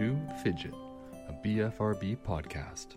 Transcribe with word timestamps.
to 0.00 0.18
Fidget, 0.42 0.72
a 1.28 1.46
BFRB 1.46 2.16
podcast. 2.26 2.96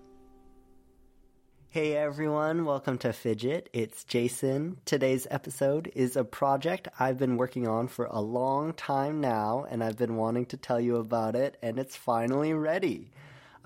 Hey 1.67 1.97
everyone, 1.97 2.63
welcome 2.63 2.97
to 2.99 3.11
Fidget. 3.11 3.67
It's 3.73 4.05
Jason. 4.05 4.77
Today's 4.85 5.27
episode 5.29 5.91
is 5.95 6.15
a 6.15 6.23
project 6.23 6.87
I've 6.97 7.17
been 7.17 7.35
working 7.35 7.67
on 7.67 7.89
for 7.89 8.05
a 8.05 8.21
long 8.21 8.71
time 8.71 9.19
now, 9.19 9.65
and 9.69 9.83
I've 9.83 9.97
been 9.97 10.15
wanting 10.15 10.45
to 10.45 10.55
tell 10.55 10.79
you 10.79 10.95
about 10.95 11.35
it, 11.35 11.57
and 11.61 11.77
it's 11.77 11.97
finally 11.97 12.53
ready. 12.53 13.11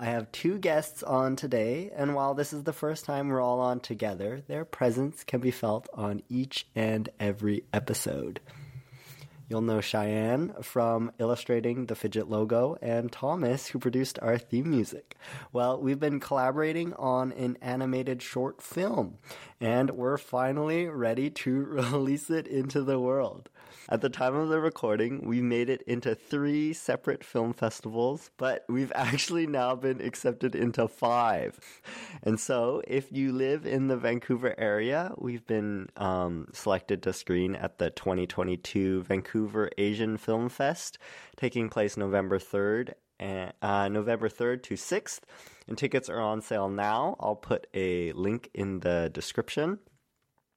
I 0.00 0.06
have 0.06 0.32
two 0.32 0.58
guests 0.58 1.04
on 1.04 1.36
today, 1.36 1.92
and 1.94 2.16
while 2.16 2.34
this 2.34 2.52
is 2.52 2.64
the 2.64 2.72
first 2.72 3.04
time 3.04 3.28
we're 3.28 3.40
all 3.40 3.60
on 3.60 3.78
together, 3.78 4.42
their 4.48 4.64
presence 4.64 5.22
can 5.22 5.38
be 5.38 5.52
felt 5.52 5.86
on 5.94 6.22
each 6.28 6.66
and 6.74 7.08
every 7.20 7.62
episode. 7.72 8.40
You'll 9.48 9.62
know 9.62 9.80
Cheyenne 9.80 10.52
from 10.60 11.10
illustrating 11.18 11.86
the 11.86 11.94
Fidget 11.94 12.28
logo 12.28 12.76
and 12.82 13.10
Thomas, 13.10 13.68
who 13.68 13.78
produced 13.78 14.18
our 14.20 14.36
theme 14.36 14.68
music. 14.70 15.16
Well, 15.54 15.80
we've 15.80 15.98
been 15.98 16.20
collaborating 16.20 16.92
on 16.94 17.32
an 17.32 17.56
animated 17.62 18.20
short 18.20 18.60
film, 18.60 19.16
and 19.58 19.92
we're 19.92 20.18
finally 20.18 20.86
ready 20.86 21.30
to 21.30 21.60
release 21.64 22.28
it 22.28 22.46
into 22.46 22.82
the 22.82 23.00
world. 23.00 23.48
At 23.90 24.02
the 24.02 24.10
time 24.10 24.34
of 24.34 24.50
the 24.50 24.60
recording, 24.60 25.26
we 25.26 25.40
made 25.40 25.70
it 25.70 25.80
into 25.86 26.14
three 26.14 26.74
separate 26.74 27.24
film 27.24 27.54
festivals, 27.54 28.30
but 28.36 28.66
we've 28.68 28.92
actually 28.94 29.46
now 29.46 29.74
been 29.76 30.02
accepted 30.02 30.54
into 30.54 30.88
five. 30.88 31.58
And 32.22 32.38
so, 32.38 32.82
if 32.86 33.10
you 33.10 33.32
live 33.32 33.64
in 33.64 33.86
the 33.86 33.96
Vancouver 33.96 34.54
area, 34.58 35.12
we've 35.16 35.46
been 35.46 35.88
um, 35.96 36.48
selected 36.52 37.02
to 37.04 37.14
screen 37.14 37.56
at 37.56 37.78
the 37.78 37.88
2022 37.88 39.04
Vancouver 39.04 39.70
Asian 39.78 40.18
Film 40.18 40.50
Fest, 40.50 40.98
taking 41.36 41.70
place 41.70 41.96
November 41.96 42.38
3rd 42.38 42.92
and 43.18 43.54
uh, 43.62 43.88
November 43.88 44.28
3rd 44.28 44.64
to 44.64 44.74
6th, 44.74 45.20
and 45.66 45.78
tickets 45.78 46.10
are 46.10 46.20
on 46.20 46.42
sale 46.42 46.68
now. 46.68 47.16
I'll 47.20 47.36
put 47.36 47.66
a 47.72 48.12
link 48.12 48.50
in 48.52 48.80
the 48.80 49.10
description. 49.10 49.78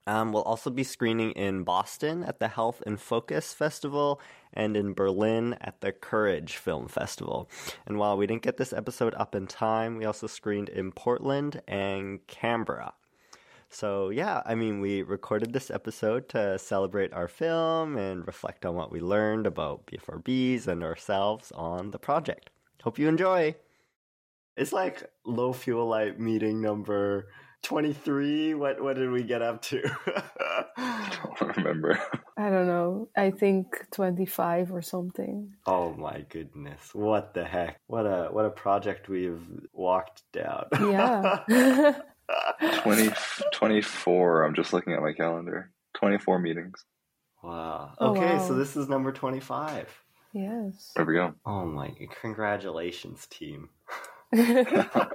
Um, 0.07 0.31
we'll 0.31 0.41
also 0.43 0.69
be 0.69 0.83
screening 0.83 1.31
in 1.31 1.63
Boston 1.63 2.23
at 2.23 2.39
the 2.39 2.47
Health 2.47 2.81
and 2.85 2.99
Focus 2.99 3.53
Festival 3.53 4.19
and 4.51 4.75
in 4.75 4.93
Berlin 4.93 5.55
at 5.61 5.81
the 5.81 5.91
Courage 5.91 6.57
Film 6.57 6.87
Festival. 6.87 7.49
And 7.85 7.99
while 7.99 8.17
we 8.17 8.25
didn't 8.25 8.41
get 8.41 8.57
this 8.57 8.73
episode 8.73 9.13
up 9.15 9.35
in 9.35 9.45
time, 9.45 9.97
we 9.97 10.05
also 10.05 10.27
screened 10.27 10.69
in 10.69 10.91
Portland 10.91 11.61
and 11.67 12.25
Canberra. 12.27 12.93
So, 13.69 14.09
yeah, 14.09 14.41
I 14.45 14.55
mean, 14.55 14.81
we 14.81 15.01
recorded 15.01 15.53
this 15.53 15.71
episode 15.71 16.27
to 16.29 16.59
celebrate 16.59 17.13
our 17.13 17.29
film 17.29 17.95
and 17.95 18.27
reflect 18.27 18.65
on 18.65 18.75
what 18.75 18.91
we 18.91 18.99
learned 18.99 19.47
about 19.47 19.85
BFRBs 19.85 20.67
and 20.67 20.83
ourselves 20.83 21.53
on 21.53 21.91
the 21.91 21.99
project. 21.99 22.49
Hope 22.83 22.99
you 22.99 23.07
enjoy. 23.07 23.55
It's 24.57 24.73
like 24.73 25.09
low 25.25 25.53
fuel 25.53 25.87
light 25.87 26.19
meeting 26.19 26.59
number 26.59 27.27
23 27.63 28.53
what 28.55 28.81
what 28.83 28.95
did 28.95 29.09
we 29.11 29.23
get 29.23 29.41
up 29.41 29.61
to 29.61 29.81
I 30.77 31.17
don't 31.39 31.57
remember. 31.57 31.99
I 32.37 32.49
don't 32.49 32.65
know. 32.67 33.09
I 33.15 33.29
think 33.31 33.67
25 33.91 34.73
or 34.73 34.81
something. 34.81 35.53
oh 35.67 35.93
my 35.93 36.25
goodness 36.29 36.79
what 36.93 37.33
the 37.33 37.43
heck 37.45 37.79
what 37.87 38.05
a 38.05 38.29
what 38.31 38.45
a 38.45 38.49
project 38.49 39.09
we've 39.09 39.41
walked 39.73 40.23
down 40.33 40.65
Yeah. 40.79 41.39
20, 42.83 43.09
24. 43.53 44.43
I'm 44.43 44.55
just 44.55 44.71
looking 44.71 44.93
at 44.93 45.01
my 45.01 45.11
calendar. 45.13 45.71
24 45.95 46.39
meetings. 46.39 46.85
wow 47.43 47.93
Oh, 47.99 48.11
okay 48.11 48.37
wow. 48.37 48.47
so 48.47 48.53
this 48.53 48.75
is 48.77 48.87
number 48.89 49.11
25 49.11 49.87
yes. 50.33 50.93
There 50.95 51.05
we 51.05 51.15
go. 51.15 51.33
oh 51.45 51.65
my 51.65 51.91
congratulations 52.21 53.27
team 53.27 53.69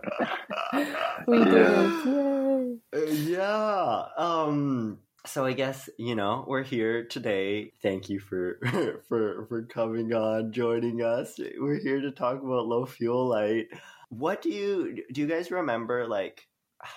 We 1.26 1.44
did 1.44 1.72
Yeah. 2.04 2.76
yeah 2.92 4.02
um 4.16 4.98
so 5.26 5.44
i 5.44 5.52
guess 5.52 5.88
you 5.98 6.14
know 6.14 6.44
we're 6.46 6.62
here 6.62 7.04
today. 7.04 7.72
Thank 7.82 8.08
you 8.08 8.20
for 8.20 8.58
for 9.08 9.46
for 9.48 9.62
coming 9.66 10.12
on 10.12 10.52
joining 10.52 11.02
us. 11.02 11.38
We're 11.58 11.80
here 11.80 12.00
to 12.00 12.12
talk 12.12 12.42
about 12.42 12.66
low 12.66 12.86
fuel 12.86 13.26
light. 13.28 13.66
What 14.10 14.42
do 14.42 14.50
you 14.50 15.04
do 15.12 15.20
you 15.22 15.26
guys 15.26 15.50
remember 15.50 16.06
like 16.06 16.46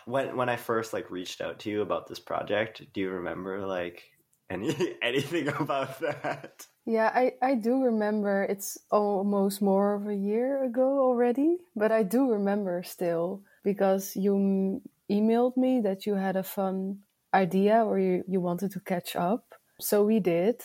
when 0.06 0.36
when 0.38 0.50
i 0.50 0.56
first 0.58 0.94
like 0.94 1.10
reached 1.12 1.42
out 1.42 1.60
to 1.60 1.70
you 1.70 1.82
about 1.82 2.08
this 2.08 2.20
project 2.20 2.84
do 2.94 3.02
you 3.02 3.10
remember 3.12 3.66
like 3.66 4.04
any 4.50 4.76
anything 5.02 5.48
about 5.48 6.00
that 6.02 6.66
Yeah, 6.86 7.12
I, 7.14 7.34
I 7.42 7.56
do 7.56 7.84
remember 7.84 8.44
it's 8.44 8.78
almost 8.92 9.62
more 9.62 9.94
of 9.94 10.08
a 10.08 10.16
year 10.16 10.64
ago 10.64 11.00
already, 11.02 11.58
but 11.76 11.92
I 11.92 12.04
do 12.04 12.30
remember 12.32 12.82
still 12.84 13.44
because 13.64 14.16
you 14.16 14.36
m- 14.36 14.82
emailed 15.10 15.56
me 15.56 15.82
that 15.82 16.06
you 16.06 16.16
had 16.16 16.36
a 16.36 16.44
fun 16.44 17.00
idea 17.34 17.84
or 17.86 18.00
you, 18.00 18.24
you 18.28 18.42
wanted 18.42 18.72
to 18.72 18.80
catch 18.80 19.16
up. 19.16 19.54
So 19.80 20.04
we 20.04 20.20
did. 20.20 20.62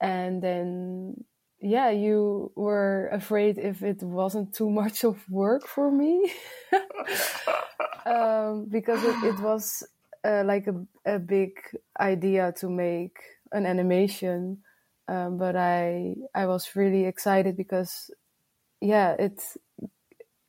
And 0.00 0.42
then, 0.42 1.24
yeah, 1.60 1.90
you 1.90 2.52
were 2.56 3.08
afraid 3.12 3.58
if 3.58 3.82
it 3.82 4.02
wasn't 4.02 4.54
too 4.54 4.70
much 4.82 5.04
of 5.04 5.28
work 5.30 5.66
for 5.66 5.90
me 5.90 6.32
um, 8.06 8.66
because 8.70 9.02
it, 9.04 9.16
it 9.24 9.40
was 9.40 9.82
uh, 10.24 10.42
like 10.44 10.66
a, 10.66 10.74
a 11.14 11.18
big 11.18 11.52
idea 12.00 12.52
to 12.58 12.68
make 12.68 13.18
an 13.52 13.66
animation 13.66 14.58
um, 15.08 15.38
but 15.38 15.56
I 15.56 16.16
I 16.34 16.46
was 16.46 16.76
really 16.76 17.04
excited 17.06 17.56
because 17.56 18.10
yeah 18.80 19.12
it 19.18 19.42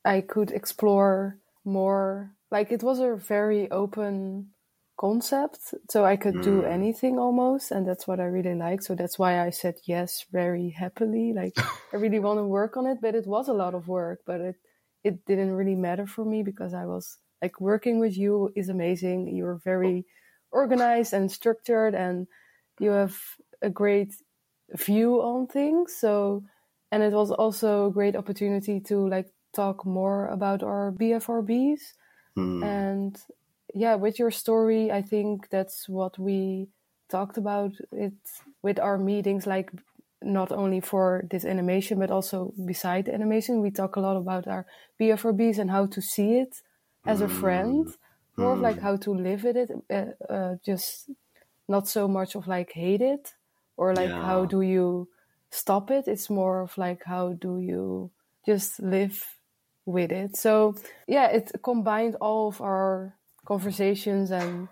I 0.05 0.21
could 0.21 0.51
explore 0.51 1.39
more. 1.63 2.35
Like 2.51 2.71
it 2.71 2.83
was 2.83 2.99
a 2.99 3.15
very 3.15 3.69
open 3.71 4.53
concept 4.99 5.73
so 5.89 6.05
I 6.05 6.15
could 6.15 6.39
do 6.39 6.61
Mm. 6.61 6.63
anything 6.63 7.17
almost 7.17 7.71
and 7.71 7.87
that's 7.87 8.07
what 8.07 8.19
I 8.19 8.25
really 8.25 8.53
like. 8.55 8.81
So 8.83 8.93
that's 8.95 9.17
why 9.17 9.39
I 9.39 9.49
said 9.49 9.75
yes 9.85 10.25
very 10.31 10.69
happily. 10.69 11.33
Like 11.33 11.55
I 11.91 11.97
really 11.97 12.19
want 12.19 12.37
to 12.39 12.45
work 12.45 12.77
on 12.77 12.85
it 12.85 12.99
but 13.01 13.15
it 13.15 13.25
was 13.25 13.47
a 13.47 13.53
lot 13.53 13.73
of 13.73 13.87
work 13.87 14.21
but 14.25 14.39
it 14.41 14.55
it 15.03 15.25
didn't 15.25 15.53
really 15.53 15.75
matter 15.75 16.05
for 16.07 16.23
me 16.25 16.43
because 16.43 16.73
I 16.73 16.85
was 16.85 17.17
like 17.41 17.59
working 17.59 17.99
with 17.99 18.15
you 18.17 18.51
is 18.55 18.69
amazing. 18.69 19.35
You're 19.35 19.55
very 19.55 20.05
organized 20.51 21.13
and 21.13 21.31
structured 21.31 21.95
and 21.95 22.27
you 22.79 22.91
have 22.91 23.17
a 23.61 23.69
great 23.69 24.13
view 24.75 25.21
on 25.21 25.47
things. 25.47 25.95
So 25.95 26.43
and 26.91 27.01
it 27.03 27.13
was 27.13 27.31
also 27.31 27.87
a 27.87 27.91
great 27.91 28.15
opportunity 28.15 28.79
to 28.81 29.07
like 29.07 29.27
talk 29.53 29.85
more 29.85 30.27
about 30.27 30.63
our 30.63 30.91
bfrbs 30.91 31.93
Hmm. 32.35 32.63
and 32.63 33.21
yeah 33.73 33.95
with 33.95 34.17
your 34.19 34.31
story 34.31 34.91
i 34.91 35.01
think 35.01 35.49
that's 35.49 35.87
what 35.87 36.17
we 36.17 36.67
talked 37.09 37.37
about. 37.37 37.73
It 37.91 38.13
with 38.63 38.79
our 38.79 38.97
meetings 38.97 39.45
like 39.45 39.71
not 40.21 40.51
only 40.51 40.79
for 40.79 41.25
this 41.29 41.45
animation 41.45 41.99
but 41.99 42.09
also 42.09 42.53
beside 42.65 43.05
the 43.05 43.13
animation 43.13 43.61
we 43.61 43.71
talk 43.71 43.95
a 43.95 43.99
lot 43.99 44.17
about 44.17 44.47
our 44.47 44.65
bfrbs 44.99 45.59
and 45.59 45.69
how 45.69 45.85
to 45.87 46.01
see 46.01 46.37
it 46.37 46.61
as 47.05 47.21
a 47.21 47.27
friend. 47.27 47.87
More 48.35 48.53
of 48.53 48.61
like 48.61 48.79
how 48.79 48.95
to 48.97 49.11
live 49.13 49.43
with 49.43 49.57
it 49.57 49.69
uh, 49.91 50.33
uh, 50.33 50.55
just 50.65 51.11
not 51.67 51.87
so 51.87 52.07
much 52.07 52.35
of 52.35 52.47
like 52.47 52.71
hate 52.71 53.01
it 53.01 53.33
or 53.77 53.93
like 53.95 54.09
how 54.11 54.45
do 54.45 54.61
you 54.61 55.07
stop 55.51 55.91
it? 55.91 56.07
It's 56.07 56.29
more 56.29 56.61
of 56.61 56.77
like 56.77 57.03
how 57.05 57.33
do 57.33 57.59
you 57.59 58.11
just 58.45 58.79
live 58.81 59.23
with 59.85 60.11
it. 60.11 60.35
So 60.37 60.75
yeah 61.07 61.27
it 61.27 61.51
combined 61.63 62.15
all 62.21 62.47
of 62.49 62.61
our 62.61 63.15
conversations 63.45 64.31
and 64.31 64.67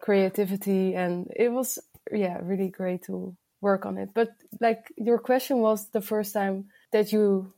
creativity 0.00 0.94
and 0.94 1.30
it 1.34 1.50
was 1.50 1.78
yeah 2.12 2.38
really 2.42 2.68
great 2.68 3.04
to 3.04 3.36
work 3.60 3.86
on 3.86 3.98
it. 3.98 4.10
But 4.14 4.30
like 4.60 4.92
your 4.96 5.18
question 5.18 5.58
was 5.58 5.88
the 5.90 6.00
first 6.00 6.32
time 6.34 6.66
that 6.92 7.12
you 7.12 7.52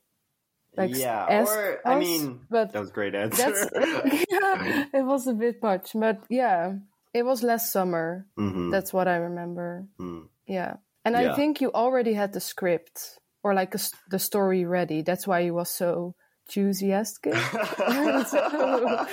like 0.76 0.96
yeah 0.96 1.26
or 1.44 1.80
i 1.84 1.94
us, 1.94 2.00
mean 2.00 2.40
but 2.50 2.72
that 2.72 2.78
was 2.80 2.90
a 2.90 2.92
great 2.92 3.14
answer. 3.14 3.50
Yeah 4.30 4.84
it 4.92 5.04
was 5.04 5.26
a 5.26 5.32
bit 5.34 5.62
much 5.62 5.90
but 5.94 6.22
yeah 6.28 6.74
it 7.12 7.24
was 7.24 7.42
last 7.42 7.72
summer. 7.72 8.26
Mhm. 8.38 8.70
that's 8.70 8.92
what 8.92 9.08
i 9.08 9.16
remember. 9.16 9.86
Mm. 9.98 10.28
yeah 10.46 10.76
and 11.08 11.16
Yeah. 11.16 11.32
i 11.32 11.36
think 11.36 11.60
you 11.60 11.72
already 11.72 12.14
had 12.14 12.32
the 12.32 12.40
script 12.40 13.18
or 13.42 13.54
like 13.54 13.74
a 13.74 13.78
the 14.10 14.18
story 14.18 14.64
ready. 14.64 15.02
That's 15.02 15.26
why 15.26 15.40
you 15.40 15.54
was 15.54 15.70
so 15.70 16.14
enthusiastic. 16.46 17.34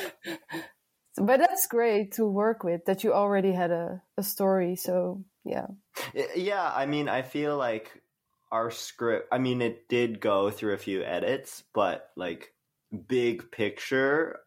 But 1.17 1.39
that's 1.39 1.67
great 1.67 2.11
to 2.13 2.25
work 2.27 2.63
with 2.65 2.83
that 2.85 3.05
you 3.05 3.13
already 3.13 3.53
had 3.53 3.71
a, 3.71 4.01
a 4.17 4.23
story 4.23 4.75
so 4.75 5.23
yeah. 5.45 5.67
Yeah, 6.35 6.69
I 6.75 6.85
mean, 6.87 7.07
I 7.07 7.21
feel 7.21 7.55
like 7.55 7.89
our 8.51 8.69
script, 8.69 9.29
I 9.31 9.37
mean, 9.37 9.61
it 9.61 9.87
did 9.87 10.19
go 10.19 10.51
through 10.51 10.73
a 10.73 10.77
few 10.77 11.03
edits, 11.03 11.63
but 11.73 12.09
like 12.17 12.51
big 13.07 13.49
picture, 13.49 14.41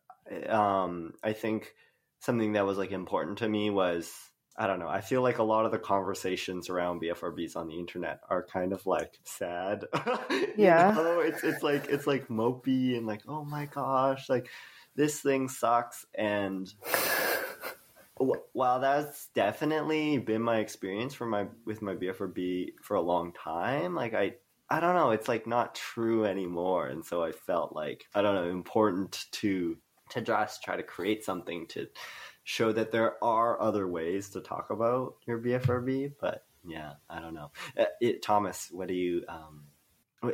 um, 0.47 1.15
I 1.25 1.33
think 1.33 1.73
something 2.21 2.53
that 2.53 2.67
was 2.67 2.77
like 2.77 2.93
important 2.93 3.39
to 3.39 3.49
me 3.49 3.71
was 3.71 4.13
I 4.61 4.67
don't 4.67 4.81
know. 4.81 4.89
I 4.89 5.01
feel 5.01 5.23
like 5.23 5.39
a 5.39 5.45
lot 5.45 5.67
of 5.67 5.71
the 5.71 5.79
conversations 5.79 6.69
around 6.69 7.01
BFRBs 7.01 7.55
on 7.55 7.69
the 7.69 7.79
internet 7.79 8.21
are 8.29 8.43
kind 8.43 8.73
of 8.73 8.85
like 8.87 9.21
sad. 9.23 9.85
Yeah. 10.57 10.91
know? 10.91 11.21
it's 11.21 11.45
it's 11.45 11.63
like 11.63 11.87
it's 11.89 12.09
like 12.09 12.27
mopey 12.27 12.97
and 12.97 13.07
like 13.07 13.23
oh 13.29 13.45
my 13.45 13.67
gosh, 13.67 14.29
like 14.29 14.49
this 14.97 15.21
thing 15.21 15.49
sucks. 15.49 16.05
And 16.17 16.73
while 18.53 18.81
that's 18.81 19.29
definitely 19.29 20.19
been 20.19 20.43
my 20.43 20.59
experience 20.59 21.15
for 21.15 21.27
my 21.27 21.47
with 21.65 21.81
my 21.81 21.95
BFRB 21.95 22.73
for 22.83 22.97
a 22.97 23.01
long 23.01 23.33
time, 23.33 23.95
like 23.95 24.13
I 24.13 24.35
I 24.69 24.81
don't 24.81 24.97
know, 24.97 25.13
it's 25.13 25.29
like 25.29 25.47
not 25.47 25.77
true 25.77 26.25
anymore. 26.25 26.89
And 26.89 27.05
so 27.05 27.23
I 27.23 27.31
felt 27.31 27.77
like 27.77 28.07
I 28.13 28.23
don't 28.23 28.35
know 28.35 28.51
important 28.51 29.27
to 29.33 29.79
to 30.11 30.21
just 30.21 30.65
try 30.65 30.77
to 30.77 30.83
create 30.83 31.25
something 31.25 31.67
to 31.69 31.87
show 32.49 32.73
that 32.73 32.91
there 32.91 33.23
are 33.23 33.61
other 33.61 33.87
ways 33.87 34.31
to 34.31 34.41
talk 34.41 34.71
about 34.71 35.17
your 35.27 35.39
BFRB. 35.39 36.13
But 36.19 36.47
yeah, 36.67 36.95
I 37.09 37.21
don't 37.21 37.35
know. 37.35 37.51
Uh, 37.79 37.85
it, 38.01 38.23
Thomas, 38.23 38.71
what 38.73 38.89
do 38.89 38.95
you 38.95 39.23
um, 39.29 39.65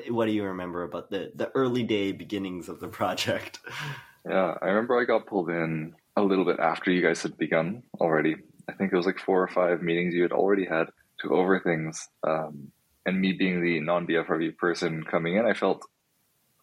what 0.09 0.27
do 0.27 0.31
you 0.31 0.45
remember 0.45 0.85
about 0.85 1.11
the 1.11 1.33
the 1.35 1.51
early 1.57 1.83
day 1.83 2.13
beginnings 2.13 2.69
of 2.69 2.79
the 2.81 2.89
project? 2.89 3.59
Yeah, 4.27 4.55
I 4.63 4.69
remember 4.69 4.99
I 4.99 5.05
got 5.05 5.27
pulled 5.27 5.51
in 5.51 5.97
a 6.17 6.23
little 6.23 6.47
bit 6.47 6.59
after 6.59 6.91
you 6.91 7.03
guys 7.03 7.23
had 7.23 7.37
begun 7.37 7.83
already. 8.01 8.37
I 8.67 8.73
think 8.73 8.91
it 8.91 8.97
was 8.97 9.05
like 9.05 9.19
four 9.19 9.43
or 9.43 9.49
five 9.49 9.83
meetings 9.83 10.15
you 10.15 10.23
had 10.23 10.33
already 10.33 10.65
had 10.65 10.87
to 11.21 11.35
over 11.35 11.61
things. 11.61 12.09
Um, 12.27 12.73
and 13.05 13.21
me 13.21 13.35
being 13.35 13.61
the 13.61 13.81
non 13.81 14.07
BFRB 14.07 14.57
person 14.57 15.05
coming 15.05 15.37
in, 15.37 15.45
I 15.45 15.53
felt 15.53 15.85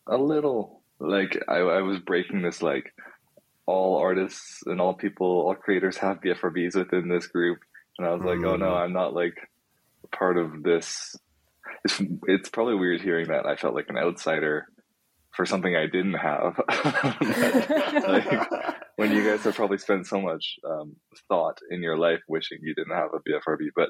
a 0.07 0.18
little 0.18 0.81
like 1.00 1.38
I, 1.48 1.57
I 1.57 1.81
was 1.83 2.00
breaking 2.00 2.42
this 2.42 2.63
like 2.63 2.92
all 3.71 3.97
artists 3.97 4.62
and 4.65 4.79
all 4.79 4.94
people, 4.94 5.27
all 5.27 5.56
creators 5.56 5.97
have 5.97 6.21
BFRBs 6.21 6.75
within 6.75 7.09
this 7.09 7.27
group. 7.27 7.59
And 7.97 8.07
I 8.07 8.13
was 8.13 8.23
like, 8.23 8.39
mm. 8.39 8.47
oh 8.47 8.56
no, 8.56 8.73
I'm 8.73 8.94
not 8.94 9.13
like 9.13 9.35
part 10.12 10.38
of 10.38 10.63
this. 10.63 11.15
It's, 11.85 12.01
it's 12.27 12.50
probably 12.50 12.75
weird 12.75 13.01
hearing 13.01 13.29
that. 13.29 13.45
I 13.45 13.56
felt 13.56 13.73
like 13.73 13.89
an 13.89 13.97
outsider 13.97 14.68
for 15.35 15.45
something 15.45 15.75
I 15.75 15.88
didn't 15.88 16.15
have. 16.15 16.62
like, 18.07 18.50
when 18.97 19.12
you 19.12 19.23
guys 19.23 19.44
have 19.44 19.56
probably 19.56 19.77
spent 19.77 20.06
so 20.06 20.21
much 20.21 20.59
um, 20.69 20.95
thought 21.27 21.59
in 21.69 21.81
your 21.81 21.97
life 21.97 22.19
wishing 22.27 22.59
you 22.62 22.75
didn't 22.75 22.95
have 22.95 23.12
a 23.13 23.19
BFRB, 23.19 23.69
but 23.75 23.89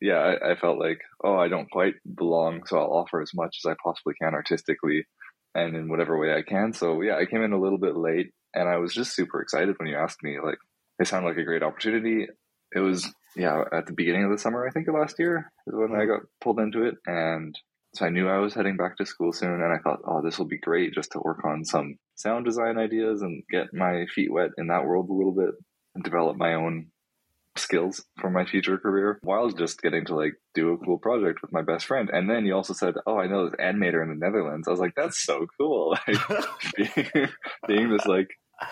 yeah, 0.00 0.18
I, 0.18 0.52
I, 0.52 0.56
felt 0.56 0.78
like, 0.78 1.00
oh, 1.24 1.36
I 1.36 1.48
don't 1.48 1.70
quite 1.70 1.94
belong, 2.14 2.66
so 2.66 2.78
I'll 2.78 2.92
offer 2.92 3.22
as 3.22 3.32
much 3.32 3.56
as 3.64 3.70
I 3.70 3.76
possibly 3.82 4.14
can 4.20 4.34
artistically 4.34 5.06
and 5.54 5.74
in 5.74 5.88
whatever 5.88 6.18
way 6.18 6.34
I 6.34 6.42
can. 6.42 6.72
So 6.72 7.00
yeah, 7.00 7.16
I 7.16 7.24
came 7.24 7.42
in 7.42 7.52
a 7.52 7.60
little 7.60 7.78
bit 7.78 7.96
late 7.96 8.32
and 8.56 8.68
I 8.68 8.78
was 8.78 8.94
just 8.94 9.14
super 9.14 9.40
excited 9.40 9.76
when 9.78 9.88
you 9.88 9.96
asked 9.96 10.22
me. 10.22 10.38
Like, 10.42 10.58
it 10.98 11.06
sounded 11.06 11.28
like 11.28 11.38
a 11.38 11.44
great 11.44 11.62
opportunity. 11.62 12.26
It 12.74 12.80
was, 12.80 13.08
yeah, 13.36 13.62
at 13.72 13.86
the 13.86 13.92
beginning 13.92 14.24
of 14.24 14.30
the 14.30 14.38
summer, 14.38 14.66
I 14.66 14.70
think 14.70 14.88
of 14.88 14.94
last 14.94 15.18
year 15.18 15.52
is 15.66 15.74
when 15.74 15.92
I 15.92 16.04
mm-hmm. 16.04 16.12
got 16.12 16.22
pulled 16.40 16.58
into 16.58 16.84
it. 16.84 16.94
And 17.06 17.56
so 17.94 18.06
I 18.06 18.10
knew 18.10 18.28
I 18.28 18.38
was 18.38 18.54
heading 18.54 18.76
back 18.76 18.96
to 18.96 19.06
school 19.06 19.32
soon. 19.32 19.62
And 19.62 19.72
I 19.72 19.78
thought, 19.78 20.00
oh, 20.06 20.22
this 20.22 20.38
will 20.38 20.46
be 20.46 20.58
great 20.58 20.94
just 20.94 21.12
to 21.12 21.20
work 21.20 21.44
on 21.44 21.64
some 21.64 21.98
sound 22.14 22.44
design 22.46 22.78
ideas 22.78 23.22
and 23.22 23.42
get 23.50 23.74
my 23.74 24.06
feet 24.14 24.32
wet 24.32 24.50
in 24.58 24.68
that 24.68 24.84
world 24.84 25.08
a 25.10 25.12
little 25.12 25.34
bit 25.34 25.54
and 25.94 26.02
develop 26.02 26.36
my 26.36 26.54
own 26.54 26.88
skills 27.58 28.04
for 28.20 28.30
my 28.30 28.44
future 28.44 28.78
career 28.78 29.18
while 29.22 29.48
just 29.50 29.80
getting 29.82 30.04
to 30.06 30.14
like 30.14 30.34
do 30.54 30.72
a 30.72 30.78
cool 30.78 30.98
project 30.98 31.42
with 31.42 31.52
my 31.52 31.62
best 31.62 31.86
friend. 31.86 32.10
And 32.12 32.28
then 32.28 32.44
you 32.44 32.54
also 32.54 32.74
said, 32.74 32.94
"Oh, 33.06 33.18
I 33.18 33.26
know 33.26 33.46
this 33.46 33.60
animator 33.60 34.02
in 34.02 34.08
the 34.08 34.14
Netherlands." 34.26 34.68
I 34.68 34.70
was 34.70 34.80
like, 34.80 34.94
"That's 34.94 35.22
so 35.22 35.46
cool!" 35.58 35.96
Like 36.06 36.46
being, 36.76 37.28
being 37.66 37.90
this 37.90 38.06
like 38.06 38.28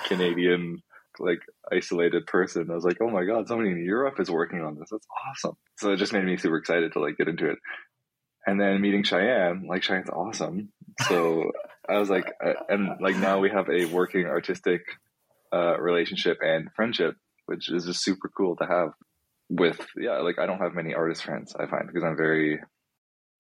Canadian 0.06 0.82
like 1.18 1.40
isolated 1.72 2.26
person. 2.26 2.70
I 2.70 2.74
was 2.74 2.84
like, 2.84 2.98
"Oh 3.00 3.10
my 3.10 3.24
god, 3.24 3.46
somebody 3.48 3.70
in 3.70 3.84
Europe 3.84 4.18
is 4.18 4.30
working 4.30 4.62
on 4.62 4.78
this. 4.78 4.88
That's 4.90 5.06
awesome!" 5.28 5.56
So 5.76 5.92
it 5.92 5.96
just 5.96 6.12
made 6.12 6.24
me 6.24 6.36
super 6.36 6.56
excited 6.56 6.92
to 6.92 7.00
like 7.00 7.16
get 7.16 7.28
into 7.28 7.50
it. 7.50 7.58
And 8.46 8.60
then 8.60 8.80
meeting 8.80 9.04
Cheyenne, 9.04 9.66
like 9.68 9.82
Cheyenne's 9.82 10.10
awesome. 10.10 10.72
So 11.08 11.50
I 11.88 11.98
was 11.98 12.10
like, 12.10 12.32
uh, 12.44 12.54
and 12.68 13.00
like 13.00 13.16
now 13.16 13.38
we 13.38 13.50
have 13.50 13.68
a 13.70 13.86
working 13.86 14.26
artistic 14.26 14.82
uh, 15.52 15.78
relationship 15.78 16.38
and 16.42 16.68
friendship 16.74 17.16
which 17.46 17.70
is 17.70 17.84
just 17.84 18.02
super 18.02 18.30
cool 18.36 18.56
to 18.56 18.66
have 18.66 18.90
with 19.50 19.86
yeah 19.96 20.18
like 20.18 20.38
i 20.38 20.46
don't 20.46 20.58
have 20.58 20.74
many 20.74 20.94
artist 20.94 21.22
friends 21.22 21.54
i 21.58 21.66
find 21.66 21.86
because 21.86 22.02
i'm 22.02 22.16
very 22.16 22.60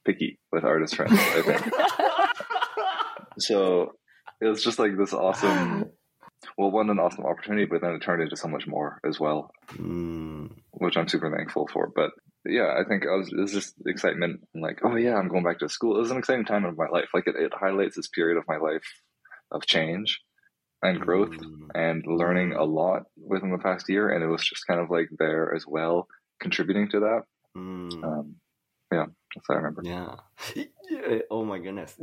picky 0.04 0.38
with 0.52 0.64
artist 0.64 0.94
friends 0.94 1.12
i 1.12 1.42
think 1.42 1.74
so 3.38 3.92
it 4.40 4.46
was 4.46 4.62
just 4.62 4.78
like 4.78 4.96
this 4.98 5.14
awesome 5.14 5.86
well 6.56 6.70
one 6.70 6.90
an 6.90 6.98
awesome 6.98 7.24
opportunity 7.24 7.64
but 7.64 7.80
then 7.80 7.92
it 7.92 8.00
turned 8.00 8.22
into 8.22 8.36
so 8.36 8.48
much 8.48 8.66
more 8.66 9.00
as 9.06 9.18
well 9.18 9.50
mm. 9.72 10.50
which 10.72 10.96
i'm 10.96 11.08
super 11.08 11.34
thankful 11.34 11.68
for 11.72 11.90
but 11.94 12.10
yeah 12.44 12.74
i 12.78 12.84
think 12.88 13.04
i 13.06 13.14
was 13.14 13.32
it 13.32 13.40
was 13.40 13.52
just 13.52 13.74
excitement 13.86 14.40
and 14.54 14.62
like 14.62 14.80
oh 14.84 14.96
yeah 14.96 15.14
i'm 15.16 15.28
going 15.28 15.44
back 15.44 15.58
to 15.58 15.68
school 15.68 15.96
it 15.96 16.00
was 16.00 16.10
an 16.10 16.18
exciting 16.18 16.44
time 16.44 16.64
of 16.64 16.76
my 16.76 16.86
life 16.88 17.08
like 17.14 17.26
it, 17.26 17.36
it 17.36 17.52
highlights 17.54 17.96
this 17.96 18.08
period 18.08 18.36
of 18.36 18.44
my 18.46 18.56
life 18.56 18.84
of 19.50 19.66
change 19.66 20.20
and 20.84 21.00
growth 21.00 21.30
mm. 21.30 21.68
and 21.74 22.04
learning 22.06 22.52
a 22.52 22.62
lot 22.62 23.04
within 23.16 23.50
the 23.50 23.58
past 23.58 23.88
year. 23.88 24.10
And 24.10 24.22
it 24.22 24.28
was 24.28 24.44
just 24.44 24.66
kind 24.66 24.80
of 24.80 24.90
like 24.90 25.08
there 25.18 25.54
as 25.54 25.64
well, 25.66 26.06
contributing 26.40 26.88
to 26.90 27.00
that. 27.00 27.22
Mm. 27.56 28.04
Um, 28.04 28.36
yeah, 28.92 29.06
that's 29.34 29.48
what 29.48 29.56
I 29.56 29.58
remember. 29.58 29.82
Yeah. 29.84 30.16
Oh 31.30 31.44
my 31.44 31.58
goodness. 31.58 31.96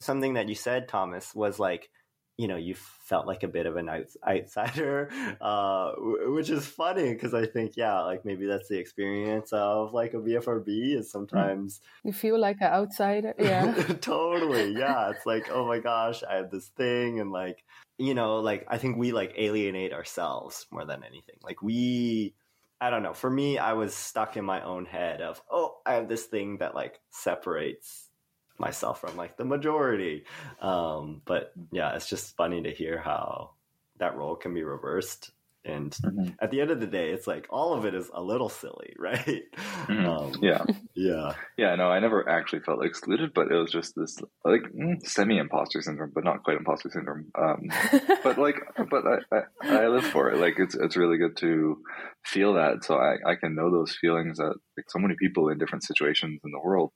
Something 0.00 0.34
that 0.34 0.48
you 0.48 0.54
said, 0.54 0.88
Thomas, 0.88 1.34
was 1.34 1.58
like, 1.58 1.88
you 2.36 2.48
know, 2.48 2.56
you 2.56 2.74
felt 2.74 3.26
like 3.26 3.44
a 3.44 3.48
bit 3.48 3.66
of 3.66 3.76
an 3.76 3.88
outsider, 4.26 5.10
uh, 5.40 5.92
which 5.98 6.50
is 6.50 6.66
funny 6.66 7.12
because 7.12 7.32
I 7.32 7.46
think, 7.46 7.76
yeah, 7.76 8.00
like 8.00 8.24
maybe 8.24 8.46
that's 8.46 8.68
the 8.68 8.78
experience 8.78 9.52
of 9.52 9.92
like 9.92 10.14
a 10.14 10.18
BFRB 10.18 10.96
is 10.96 11.10
sometimes 11.10 11.80
you 12.02 12.12
feel 12.12 12.38
like 12.38 12.56
an 12.60 12.72
outsider. 12.72 13.34
Yeah, 13.38 13.72
totally. 14.00 14.72
Yeah, 14.72 15.10
it's 15.10 15.26
like, 15.26 15.48
oh 15.50 15.66
my 15.66 15.78
gosh, 15.78 16.22
I 16.28 16.36
have 16.36 16.50
this 16.50 16.68
thing, 16.68 17.20
and 17.20 17.30
like, 17.30 17.62
you 17.98 18.14
know, 18.14 18.36
like 18.36 18.66
I 18.68 18.78
think 18.78 18.96
we 18.96 19.12
like 19.12 19.34
alienate 19.36 19.92
ourselves 19.92 20.66
more 20.72 20.84
than 20.84 21.04
anything. 21.04 21.36
Like 21.42 21.62
we, 21.62 22.34
I 22.80 22.90
don't 22.90 23.04
know. 23.04 23.14
For 23.14 23.30
me, 23.30 23.58
I 23.58 23.74
was 23.74 23.94
stuck 23.94 24.36
in 24.36 24.44
my 24.44 24.60
own 24.62 24.86
head 24.86 25.20
of, 25.20 25.40
oh, 25.50 25.76
I 25.86 25.94
have 25.94 26.08
this 26.08 26.24
thing 26.24 26.58
that 26.58 26.74
like 26.74 26.98
separates 27.10 28.10
myself 28.58 29.00
from 29.00 29.16
like 29.16 29.36
the 29.36 29.44
majority. 29.44 30.24
Um, 30.60 31.22
but 31.24 31.52
yeah, 31.72 31.94
it's 31.94 32.08
just 32.08 32.36
funny 32.36 32.62
to 32.62 32.70
hear 32.70 32.98
how 32.98 33.50
that 33.98 34.16
role 34.16 34.36
can 34.36 34.54
be 34.54 34.62
reversed. 34.62 35.30
And 35.66 35.92
mm-hmm. 35.92 36.28
at 36.40 36.50
the 36.50 36.60
end 36.60 36.70
of 36.70 36.78
the 36.78 36.86
day, 36.86 37.10
it's 37.10 37.26
like 37.26 37.46
all 37.48 37.72
of 37.72 37.86
it 37.86 37.94
is 37.94 38.10
a 38.12 38.22
little 38.22 38.50
silly, 38.50 38.94
right? 38.98 39.44
Mm-hmm. 39.86 40.06
Um, 40.06 40.32
yeah, 40.42 40.62
yeah, 40.94 41.32
yeah. 41.56 41.74
No, 41.74 41.88
I 41.88 42.00
never 42.00 42.28
actually 42.28 42.60
felt 42.60 42.84
excluded, 42.84 43.32
but 43.34 43.50
it 43.50 43.54
was 43.54 43.72
just 43.72 43.94
this 43.96 44.18
like 44.44 44.60
mm, 44.78 45.00
semi 45.06 45.38
imposter 45.38 45.80
syndrome, 45.80 46.12
but 46.14 46.22
not 46.22 46.42
quite 46.44 46.58
imposter 46.58 46.90
syndrome. 46.90 47.30
Um, 47.34 47.70
but 48.22 48.36
like, 48.36 48.56
but 48.90 49.04
I, 49.06 49.36
I, 49.62 49.84
I, 49.84 49.88
live 49.88 50.04
for 50.04 50.30
it. 50.30 50.38
Like, 50.38 50.56
it's 50.58 50.74
it's 50.74 50.98
really 50.98 51.16
good 51.16 51.36
to 51.38 51.78
feel 52.26 52.54
that, 52.54 52.84
so 52.84 52.96
I 52.96 53.14
I 53.26 53.34
can 53.36 53.54
know 53.54 53.70
those 53.70 53.96
feelings 53.98 54.36
that 54.36 54.54
like 54.76 54.90
so 54.90 54.98
many 54.98 55.14
people 55.18 55.48
in 55.48 55.56
different 55.56 55.84
situations 55.84 56.42
in 56.44 56.50
the 56.50 56.60
world 56.62 56.92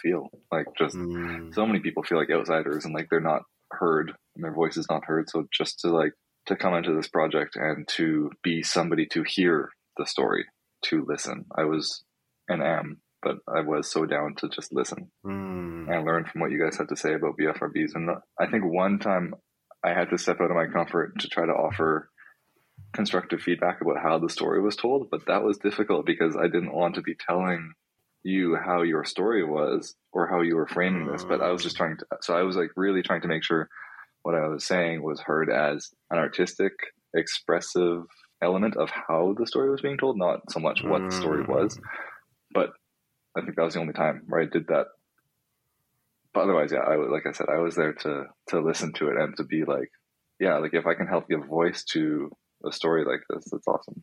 feel. 0.00 0.28
Like 0.50 0.66
just 0.78 0.96
mm. 0.96 1.54
so 1.54 1.66
many 1.66 1.80
people 1.80 2.02
feel 2.02 2.18
like 2.18 2.30
outsiders 2.30 2.84
and 2.84 2.94
like 2.94 3.08
they're 3.10 3.20
not 3.20 3.42
heard 3.70 4.12
and 4.34 4.44
their 4.44 4.54
voice 4.54 4.76
is 4.76 4.86
not 4.90 5.04
heard. 5.04 5.28
So 5.28 5.46
just 5.52 5.80
to 5.80 5.88
like 5.88 6.12
to 6.46 6.56
come 6.56 6.74
into 6.74 6.94
this 6.94 7.08
project 7.08 7.56
and 7.56 7.86
to 7.88 8.30
be 8.42 8.62
somebody 8.62 9.06
to 9.06 9.22
hear 9.22 9.70
the 9.96 10.06
story, 10.06 10.46
to 10.84 11.04
listen. 11.06 11.46
I 11.56 11.64
was 11.64 12.04
and 12.48 12.62
am, 12.62 13.00
but 13.22 13.38
I 13.48 13.62
was 13.62 13.90
so 13.90 14.06
down 14.06 14.34
to 14.36 14.48
just 14.48 14.72
listen 14.72 15.10
mm. 15.24 15.92
and 15.92 16.04
learn 16.04 16.24
from 16.24 16.40
what 16.40 16.50
you 16.50 16.62
guys 16.62 16.76
had 16.76 16.88
to 16.88 16.96
say 16.96 17.14
about 17.14 17.36
BFRBs. 17.38 17.94
And 17.94 18.10
I 18.38 18.46
think 18.46 18.64
one 18.64 18.98
time 18.98 19.34
I 19.84 19.90
had 19.90 20.10
to 20.10 20.18
step 20.18 20.40
out 20.40 20.50
of 20.50 20.56
my 20.56 20.66
comfort 20.66 21.18
to 21.20 21.28
try 21.28 21.46
to 21.46 21.52
offer 21.52 22.08
constructive 22.92 23.40
feedback 23.40 23.80
about 23.80 24.02
how 24.02 24.18
the 24.18 24.28
story 24.28 24.60
was 24.60 24.76
told, 24.76 25.10
but 25.10 25.26
that 25.26 25.42
was 25.42 25.58
difficult 25.58 26.06
because 26.06 26.36
I 26.36 26.44
didn't 26.44 26.74
want 26.74 26.94
to 26.96 27.02
be 27.02 27.14
telling 27.14 27.72
you 28.26 28.56
how 28.56 28.82
your 28.82 29.04
story 29.04 29.44
was 29.44 29.94
or 30.12 30.26
how 30.26 30.40
you 30.40 30.56
were 30.56 30.66
framing 30.66 31.06
this, 31.06 31.22
but 31.22 31.40
I 31.40 31.50
was 31.52 31.62
just 31.62 31.76
mm. 31.76 31.78
trying 31.78 31.96
to, 31.98 32.06
so 32.22 32.36
I 32.36 32.42
was 32.42 32.56
like 32.56 32.70
really 32.74 33.02
trying 33.02 33.20
to 33.20 33.28
make 33.28 33.44
sure 33.44 33.68
what 34.22 34.34
I 34.34 34.48
was 34.48 34.64
saying 34.64 35.02
was 35.02 35.20
heard 35.20 35.48
as 35.48 35.90
an 36.10 36.18
artistic, 36.18 36.72
expressive 37.14 38.02
element 38.42 38.76
of 38.76 38.90
how 38.90 39.36
the 39.38 39.46
story 39.46 39.70
was 39.70 39.80
being 39.80 39.96
told, 39.96 40.18
not 40.18 40.50
so 40.50 40.58
much 40.58 40.82
what 40.82 41.02
the 41.08 41.16
story 41.16 41.44
mm. 41.44 41.48
was. 41.48 41.78
But 42.52 42.70
I 43.36 43.42
think 43.42 43.54
that 43.54 43.62
was 43.62 43.74
the 43.74 43.80
only 43.80 43.92
time 43.92 44.22
where 44.26 44.40
I 44.40 44.46
did 44.46 44.66
that. 44.68 44.86
But 46.34 46.44
otherwise, 46.44 46.72
yeah, 46.72 46.80
I 46.80 46.96
like 46.96 47.26
I 47.26 47.32
said, 47.32 47.46
I 47.48 47.58
was 47.58 47.76
there 47.76 47.92
to 47.92 48.24
to 48.48 48.60
listen 48.60 48.92
to 48.94 49.08
it 49.08 49.16
and 49.16 49.36
to 49.36 49.44
be 49.44 49.64
like, 49.64 49.90
yeah, 50.40 50.58
like 50.58 50.74
if 50.74 50.86
I 50.86 50.94
can 50.94 51.06
help 51.06 51.28
give 51.28 51.46
voice 51.46 51.84
to 51.92 52.30
a 52.66 52.72
story 52.72 53.04
like 53.04 53.20
this, 53.30 53.44
that's 53.50 53.68
awesome. 53.68 54.02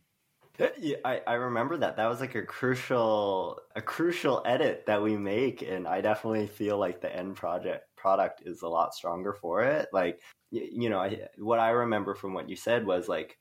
Yeah, 0.58 0.96
I, 1.04 1.20
I 1.26 1.34
remember 1.34 1.78
that. 1.78 1.96
That 1.96 2.08
was 2.08 2.20
like 2.20 2.36
a 2.36 2.42
crucial 2.42 3.58
a 3.74 3.82
crucial 3.82 4.42
edit 4.46 4.84
that 4.86 5.02
we 5.02 5.16
make, 5.16 5.62
and 5.62 5.88
I 5.88 6.00
definitely 6.00 6.46
feel 6.46 6.78
like 6.78 7.00
the 7.00 7.14
end 7.14 7.36
project 7.36 7.84
product 7.96 8.42
is 8.46 8.62
a 8.62 8.68
lot 8.68 8.94
stronger 8.94 9.32
for 9.32 9.62
it. 9.62 9.88
Like 9.92 10.20
you, 10.50 10.68
you 10.72 10.90
know, 10.90 10.98
I, 11.00 11.28
what 11.38 11.58
I 11.58 11.70
remember 11.70 12.14
from 12.14 12.34
what 12.34 12.48
you 12.48 12.54
said 12.54 12.86
was 12.86 13.08
like 13.08 13.36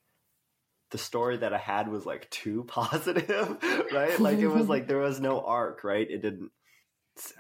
the 0.90 0.98
story 0.98 1.38
that 1.38 1.54
I 1.54 1.58
had 1.58 1.88
was 1.88 2.06
like 2.06 2.30
too 2.32 2.64
positive, 2.68 3.58
right? 3.92 4.20
Like 4.20 4.40
it 4.40 4.48
was 4.48 4.68
like 4.68 4.88
there 4.88 4.98
was 4.98 5.20
no 5.20 5.42
arc, 5.42 5.84
right? 5.84 6.10
It 6.10 6.22
didn't. 6.22 6.52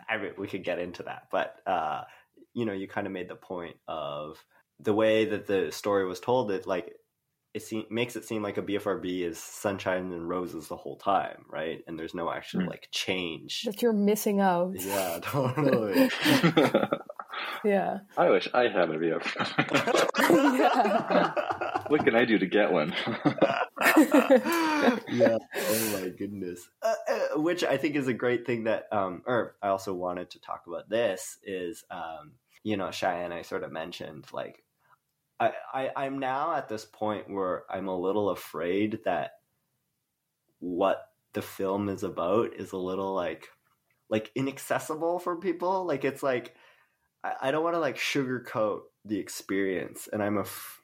I 0.08 0.18
mean, 0.18 0.34
we 0.38 0.48
could 0.48 0.63
get 0.63 0.77
into 0.77 1.03
that, 1.03 1.30
but 1.32 1.56
uh, 1.65 2.01
you 2.53 2.65
know, 2.65 2.74
you 2.74 2.88
kind 2.88 3.08
of 3.08 3.13
made 3.13 3.27
the 3.27 3.36
point 3.36 3.77
of 3.88 4.38
the 4.80 4.94
way 4.94 5.25
that 5.25 5.48
the 5.48 5.72
story 5.72 6.06
was 6.06 6.20
told. 6.20 6.51
It 6.51 6.68
like 6.68 6.94
it 7.53 7.62
seem, 7.62 7.86
makes 7.89 8.15
it 8.15 8.25
seem 8.25 8.41
like 8.41 8.57
a 8.57 8.63
BFRB 8.63 9.22
is 9.22 9.38
sunshine 9.38 10.12
and 10.12 10.27
roses 10.27 10.67
the 10.67 10.75
whole 10.75 10.98
time, 10.98 11.45
right? 11.48 11.83
And 11.88 12.00
there's 12.00 12.15
no 12.15 12.31
actual 12.31 12.62
mm. 12.62 12.67
like 12.67 12.88
change 12.91 13.63
that 13.63 13.81
you're 13.81 13.93
missing 13.93 14.39
out. 14.39 14.74
Yeah, 14.79 15.19
totally. 15.24 16.10
yeah. 17.63 18.00
I 18.17 18.29
wish 18.29 18.50
I 18.53 18.63
had 18.69 18.89
a 18.89 18.98
BFRB. 18.98 19.50
what 21.89 22.03
can 22.03 22.15
I 22.15 22.25
do 22.25 22.39
to 22.39 22.48
get 22.48 22.72
one? 22.72 22.95
yeah. 25.12 25.38
Oh 25.55 26.00
my 26.01 26.10
goodness. 26.17 26.67
Uh, 26.81 26.93
uh, 27.07 27.39
which 27.39 27.63
I 27.63 27.77
think 27.77 27.95
is 27.95 28.07
a 28.07 28.13
great 28.13 28.48
thing 28.48 28.63
that, 28.63 28.88
um, 28.91 29.22
or 29.27 29.55
I 29.62 29.67
also 29.67 29.93
wanted 29.93 30.31
to 30.31 30.39
talk 30.39 30.63
about 30.67 30.89
this 30.89 31.38
is, 31.43 31.83
um, 31.91 32.31
you 32.63 32.77
know, 32.77 32.89
Cheyenne, 32.89 33.31
I 33.31 33.43
sort 33.43 33.63
of 33.63 33.72
mentioned 33.72 34.25
like 34.33 34.62
I, 35.40 35.52
I 35.74 35.90
I'm 35.96 36.20
now 36.20 36.56
at 36.56 36.70
this 36.70 36.86
point 36.86 37.30
where 37.30 37.63
I'm 37.70 37.88
a 37.88 37.98
little 37.98 38.30
afraid 38.30 39.00
that 39.06 39.32
what 40.60 41.10
the 41.34 41.42
film 41.42 41.90
is 41.90 42.04
about 42.04 42.54
is 42.54 42.72
a 42.72 42.78
little 42.78 43.13
like 43.13 43.48
like 44.10 44.32
inaccessible 44.36 45.20
for 45.20 45.36
people. 45.38 45.86
Like 45.86 46.06
it's 46.06 46.24
like 46.24 46.56
I, 47.24 47.34
I 47.44 47.52
don't 47.52 47.63
want 47.63 47.75
to 47.75 47.80
like 47.80 47.98
sugarcoat 47.98 48.82
the 49.06 49.20
experience, 49.20 50.08
and 50.12 50.24
I'm 50.24 50.38
a 50.38 50.42
f- 50.42 50.82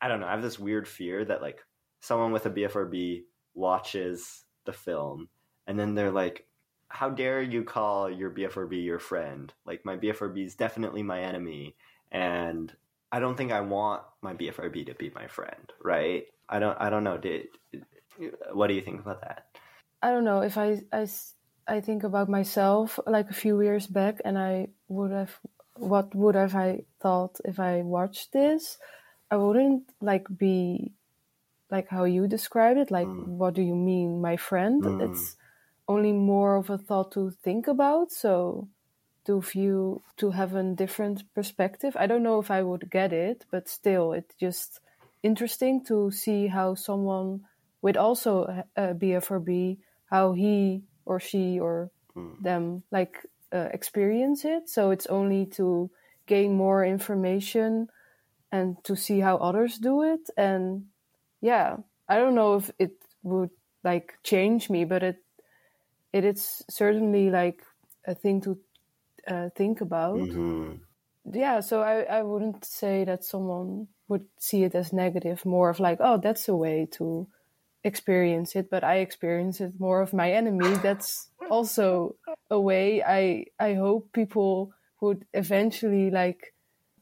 I 0.00 0.08
don't 0.08 0.20
know. 0.20 0.26
I 0.26 0.32
have 0.32 0.42
this 0.42 0.58
weird 0.58 0.88
fear 0.88 1.24
that 1.24 1.42
like 1.42 1.60
someone 2.00 2.32
with 2.32 2.46
a 2.46 2.50
BFRB 2.50 3.22
watches 3.54 4.44
the 4.64 4.72
film 4.72 5.28
and 5.66 5.78
then 5.78 5.94
they're 5.94 6.10
like, 6.10 6.46
"How 6.88 7.10
dare 7.10 7.42
you 7.42 7.64
call 7.64 8.10
your 8.10 8.30
BFRB 8.30 8.84
your 8.84 8.98
friend? 8.98 9.52
Like 9.64 9.84
my 9.84 9.96
BFRB 9.96 10.44
is 10.44 10.54
definitely 10.54 11.02
my 11.02 11.20
enemy." 11.20 11.76
And 12.10 12.74
I 13.12 13.20
don't 13.20 13.36
think 13.36 13.52
I 13.52 13.60
want 13.60 14.02
my 14.22 14.32
BFRB 14.32 14.86
to 14.86 14.94
be 14.94 15.12
my 15.14 15.26
friend, 15.26 15.70
right? 15.84 16.24
I 16.48 16.58
don't. 16.58 16.76
I 16.80 16.88
don't 16.88 17.04
know. 17.04 17.18
Did 17.18 17.48
what 18.52 18.68
do 18.68 18.74
you 18.74 18.80
think 18.80 19.00
about 19.00 19.20
that? 19.20 19.46
I 20.02 20.10
don't 20.10 20.24
know 20.24 20.40
if 20.40 20.56
I 20.56 20.80
I 20.92 21.06
I 21.68 21.80
think 21.80 22.02
about 22.02 22.28
myself 22.28 22.98
like 23.06 23.30
a 23.30 23.34
few 23.34 23.60
years 23.60 23.86
back, 23.86 24.20
and 24.24 24.38
I 24.38 24.68
would 24.88 25.12
have 25.12 25.38
what 25.76 26.14
would 26.14 26.34
have 26.34 26.54
I 26.54 26.84
thought 27.00 27.38
if 27.44 27.60
I 27.60 27.82
watched 27.82 28.32
this? 28.32 28.78
I 29.30 29.36
wouldn't 29.36 29.84
like 30.00 30.26
be 30.36 30.92
like 31.70 31.88
how 31.88 32.04
you 32.04 32.28
described 32.28 32.78
it. 32.78 32.90
Like, 32.90 33.08
mm. 33.08 33.26
what 33.26 33.54
do 33.54 33.62
you 33.62 33.74
mean, 33.74 34.20
my 34.20 34.36
friend? 34.36 34.82
Mm. 34.82 35.10
It's 35.10 35.36
only 35.88 36.12
more 36.12 36.56
of 36.56 36.70
a 36.70 36.78
thought 36.78 37.12
to 37.12 37.30
think 37.30 37.66
about. 37.66 38.12
So 38.12 38.68
to 39.26 39.40
view 39.40 40.02
to 40.16 40.30
have 40.30 40.54
a 40.54 40.74
different 40.74 41.22
perspective. 41.34 41.96
I 41.98 42.06
don't 42.06 42.22
know 42.22 42.38
if 42.38 42.50
I 42.50 42.62
would 42.62 42.90
get 42.90 43.12
it, 43.12 43.44
but 43.50 43.68
still, 43.68 44.12
it's 44.12 44.34
just 44.34 44.80
interesting 45.22 45.84
to 45.84 46.10
see 46.10 46.48
how 46.48 46.74
someone 46.74 47.42
with 47.80 47.96
also 47.96 48.64
a 48.76 48.94
BFRB 48.94 49.78
how 50.12 50.34
he 50.34 50.82
or 51.06 51.18
she 51.18 51.58
or 51.58 51.90
mm. 52.14 52.40
them 52.42 52.82
like 52.90 53.16
uh, 53.52 53.68
experience 53.72 54.44
it. 54.44 54.68
So 54.68 54.90
it's 54.90 55.06
only 55.06 55.46
to 55.56 55.90
gain 56.26 56.52
more 56.54 56.84
information 56.84 57.88
and 58.52 58.76
to 58.84 58.94
see 58.94 59.20
how 59.20 59.38
others 59.38 59.78
do 59.78 60.02
it. 60.02 60.28
And 60.36 60.86
yeah, 61.40 61.76
I 62.08 62.16
don't 62.16 62.34
know 62.34 62.56
if 62.56 62.70
it 62.78 62.92
would 63.22 63.50
like 63.82 64.18
change 64.22 64.68
me, 64.68 64.84
but 64.84 65.02
it 65.02 65.16
it 66.12 66.24
is 66.24 66.62
certainly 66.68 67.30
like 67.30 67.62
a 68.06 68.14
thing 68.14 68.42
to 68.42 68.58
uh, 69.26 69.50
think 69.54 69.80
about. 69.80 70.16
Mm-hmm. 70.16 70.74
Yeah, 71.32 71.60
so 71.60 71.82
I, 71.82 72.02
I 72.02 72.22
wouldn't 72.22 72.64
say 72.64 73.04
that 73.04 73.24
someone 73.24 73.88
would 74.08 74.26
see 74.38 74.64
it 74.64 74.74
as 74.74 74.92
negative, 74.92 75.46
more 75.46 75.70
of 75.70 75.78
like, 75.78 75.98
oh, 76.00 76.18
that's 76.18 76.48
a 76.48 76.56
way 76.56 76.88
to 76.92 77.28
experience 77.84 78.56
it, 78.56 78.70
but 78.70 78.84
I 78.84 78.96
experience 78.96 79.60
it 79.60 79.78
more 79.78 80.00
of 80.00 80.12
my 80.12 80.32
enemy. 80.32 80.74
That's 80.82 81.28
also 81.50 82.16
a 82.50 82.60
way 82.60 83.02
I 83.02 83.46
I 83.58 83.74
hope 83.74 84.12
people 84.12 84.72
would 85.00 85.24
eventually 85.34 86.10
like 86.10 86.54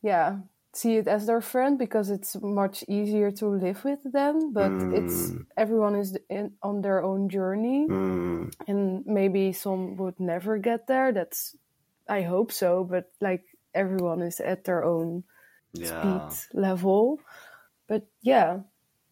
yeah, 0.02 0.38
see 0.72 0.96
it 0.96 1.08
as 1.08 1.26
their 1.26 1.40
friend 1.40 1.78
because 1.78 2.10
it's 2.10 2.36
much 2.40 2.84
easier 2.88 3.30
to 3.30 3.48
live 3.48 3.84
with 3.84 4.00
them, 4.04 4.52
but 4.52 4.70
mm. 4.70 4.96
it's 4.96 5.32
everyone 5.56 5.96
is 5.96 6.16
in, 6.28 6.52
on 6.62 6.80
their 6.80 7.02
own 7.02 7.28
journey 7.28 7.86
mm. 7.88 8.52
and 8.66 9.04
maybe 9.06 9.52
some 9.52 9.96
would 9.96 10.18
never 10.18 10.58
get 10.58 10.86
there. 10.86 11.12
That's 11.12 11.56
I 12.10 12.22
hope 12.22 12.50
so, 12.50 12.82
but 12.82 13.04
like 13.20 13.44
everyone 13.72 14.20
is 14.20 14.40
at 14.40 14.64
their 14.64 14.84
own 14.84 15.22
yeah. 15.72 16.28
speed 16.28 16.58
level. 16.60 17.20
But 17.88 18.06
yeah, 18.20 18.58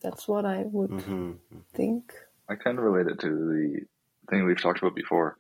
that's 0.02 0.26
what 0.26 0.44
I 0.44 0.64
would 0.66 0.90
mm-hmm. 0.90 1.32
think. 1.74 2.12
I 2.48 2.56
kind 2.56 2.76
of 2.76 2.84
relate 2.84 3.06
it 3.06 3.20
to 3.20 3.28
the 3.28 3.80
thing 4.28 4.44
we've 4.44 4.60
talked 4.60 4.80
about 4.80 4.96
before 4.96 5.36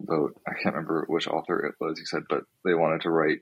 about 0.00 0.30
I 0.48 0.52
can't 0.54 0.74
remember 0.74 1.04
which 1.06 1.28
author 1.28 1.66
it 1.66 1.74
was. 1.78 1.98
You 1.98 2.06
said, 2.06 2.22
but 2.28 2.44
they 2.64 2.74
wanted 2.74 3.02
to 3.02 3.10
write 3.10 3.40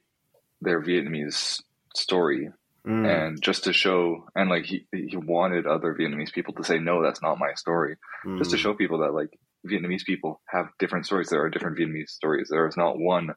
their 0.61 0.83
Vietnamese 0.83 1.63
story, 1.95 2.51
mm. 2.87 3.07
and 3.07 3.41
just 3.41 3.65
to 3.65 3.73
show, 3.73 4.25
and 4.35 4.51
like 4.51 4.65
he 4.65 4.87
he 4.93 5.17
wanted 5.17 5.67
other 5.67 5.95
Vietnamese 5.95 6.33
people 6.33 6.55
to 6.55 6.65
say, 6.65 6.79
no, 6.79 7.03
that's 7.03 7.23
not 7.23 7.39
my 7.39 7.55
story, 7.55 7.97
mm. 8.27 8.39
just 8.39 8.51
to 8.51 8.57
mm. 8.57 8.61
show 8.61 8.75
people 8.75 8.99
that 8.99 9.15
like 9.15 9.39
Vietnamese 9.67 10.05
people 10.05 10.41
have 10.47 10.67
different 10.79 11.07
stories. 11.07 11.29
There 11.29 11.43
are 11.43 11.51
different 11.51 11.79
Vietnamese 11.79 12.11
stories. 12.11 12.49
There 12.51 12.67
is 12.67 12.77
not 12.77 12.99
one 12.99 13.31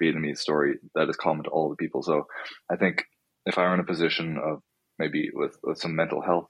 Vietnamese 0.00 0.38
story 0.38 0.78
that 0.94 1.08
is 1.08 1.16
common 1.16 1.44
to 1.44 1.50
all 1.50 1.70
the 1.70 1.76
people. 1.76 2.02
So 2.02 2.26
I 2.70 2.76
think 2.76 3.04
if 3.46 3.58
I 3.58 3.62
were 3.62 3.74
in 3.74 3.80
a 3.80 3.84
position 3.84 4.38
of 4.42 4.60
maybe 4.98 5.30
with, 5.32 5.56
with 5.62 5.78
some 5.78 5.96
mental 5.96 6.22
health 6.22 6.48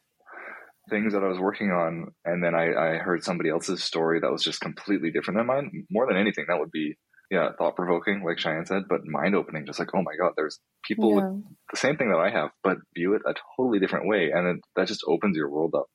things 0.90 1.12
that 1.12 1.22
I 1.22 1.28
was 1.28 1.38
working 1.38 1.70
on, 1.70 2.12
and 2.24 2.42
then 2.42 2.54
I, 2.54 2.94
I 2.94 2.96
heard 2.96 3.22
somebody 3.22 3.50
else's 3.50 3.84
story 3.84 4.20
that 4.20 4.32
was 4.32 4.42
just 4.42 4.60
completely 4.60 5.10
different 5.10 5.38
than 5.38 5.46
mine, 5.46 5.86
more 5.90 6.06
than 6.06 6.16
anything, 6.16 6.46
that 6.48 6.58
would 6.58 6.70
be 6.70 6.96
yeah, 7.30 7.50
thought 7.58 7.76
provoking, 7.76 8.22
like 8.24 8.38
Cheyenne 8.38 8.64
said, 8.64 8.84
but 8.88 9.04
mind 9.04 9.34
opening. 9.34 9.66
Just 9.66 9.78
like, 9.78 9.90
oh 9.94 10.02
my 10.02 10.16
god, 10.18 10.32
there's 10.36 10.58
people 10.82 11.10
yeah. 11.10 11.28
with 11.28 11.44
the 11.70 11.76
same 11.76 11.96
thing 11.96 12.10
that 12.10 12.18
I 12.18 12.30
have, 12.30 12.50
but 12.64 12.78
view 12.94 13.14
it 13.14 13.22
a 13.26 13.34
totally 13.56 13.78
different 13.78 14.08
way, 14.08 14.30
and 14.34 14.46
it, 14.46 14.56
that 14.76 14.88
just 14.88 15.04
opens 15.06 15.36
your 15.36 15.50
world 15.50 15.74
up. 15.76 15.86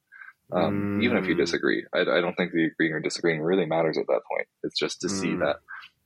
Um, 0.52 1.00
mm. 1.00 1.04
Even 1.04 1.18
if 1.18 1.26
you 1.26 1.34
mm. 1.34 1.40
disagree, 1.40 1.84
I, 1.96 2.02
I, 2.02 2.22
don't 2.22 2.36
think 2.36 2.52
the 2.52 2.66
agreeing 2.66 2.94
or 2.94 3.00
disagreeing 3.00 3.42
really 3.42 3.66
matters 3.66 3.98
at 3.98 4.06
that 4.08 4.22
point. 4.30 4.48
It's 4.62 4.78
just 4.78 5.02
to 5.02 5.08
mm. 5.08 5.10
see 5.10 5.36
that 5.38 5.56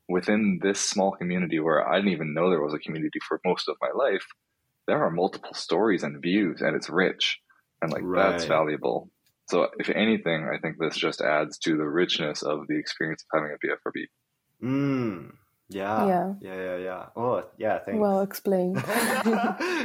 within 0.08 0.60
this 0.62 0.80
small 0.80 1.12
community 1.12 1.60
where 1.60 1.88
I 1.88 1.98
didn't 1.98 2.12
even 2.12 2.34
know 2.34 2.50
there 2.50 2.62
was 2.62 2.74
a 2.74 2.80
community 2.80 3.20
for 3.28 3.40
most 3.46 3.68
of 3.68 3.76
my 3.82 3.90
life, 3.94 4.26
there 4.88 5.04
are 5.04 5.12
multiple 5.12 5.54
stories 5.54 6.04
and 6.04 6.22
views 6.22 6.62
and 6.62 6.76
it's 6.76 6.90
rich 6.90 7.40
and 7.82 7.92
like 7.92 8.04
right. 8.04 8.32
that's 8.32 8.46
valuable. 8.46 9.10
So 9.50 9.68
if 9.78 9.90
anything, 9.90 10.50
I 10.52 10.58
think 10.60 10.78
this 10.78 10.98
just 10.98 11.22
adds 11.22 11.58
to 11.60 11.78
the 11.78 11.88
richness 11.88 12.42
of 12.44 12.68
the 12.68 12.78
experience 12.78 13.24
of 13.24 13.40
having 13.40 13.56
a 13.56 13.66
BFRB. 13.66 14.06
Mm. 14.64 15.32
Yeah. 15.70 16.08
Yeah. 16.08 16.34
Yeah. 16.40 16.56
Yeah. 16.56 16.78
Yeah. 16.78 17.06
Oh, 17.16 17.44
yeah. 17.58 17.80
Thanks. 17.80 18.00
Well 18.00 18.22
explained. 18.22 18.78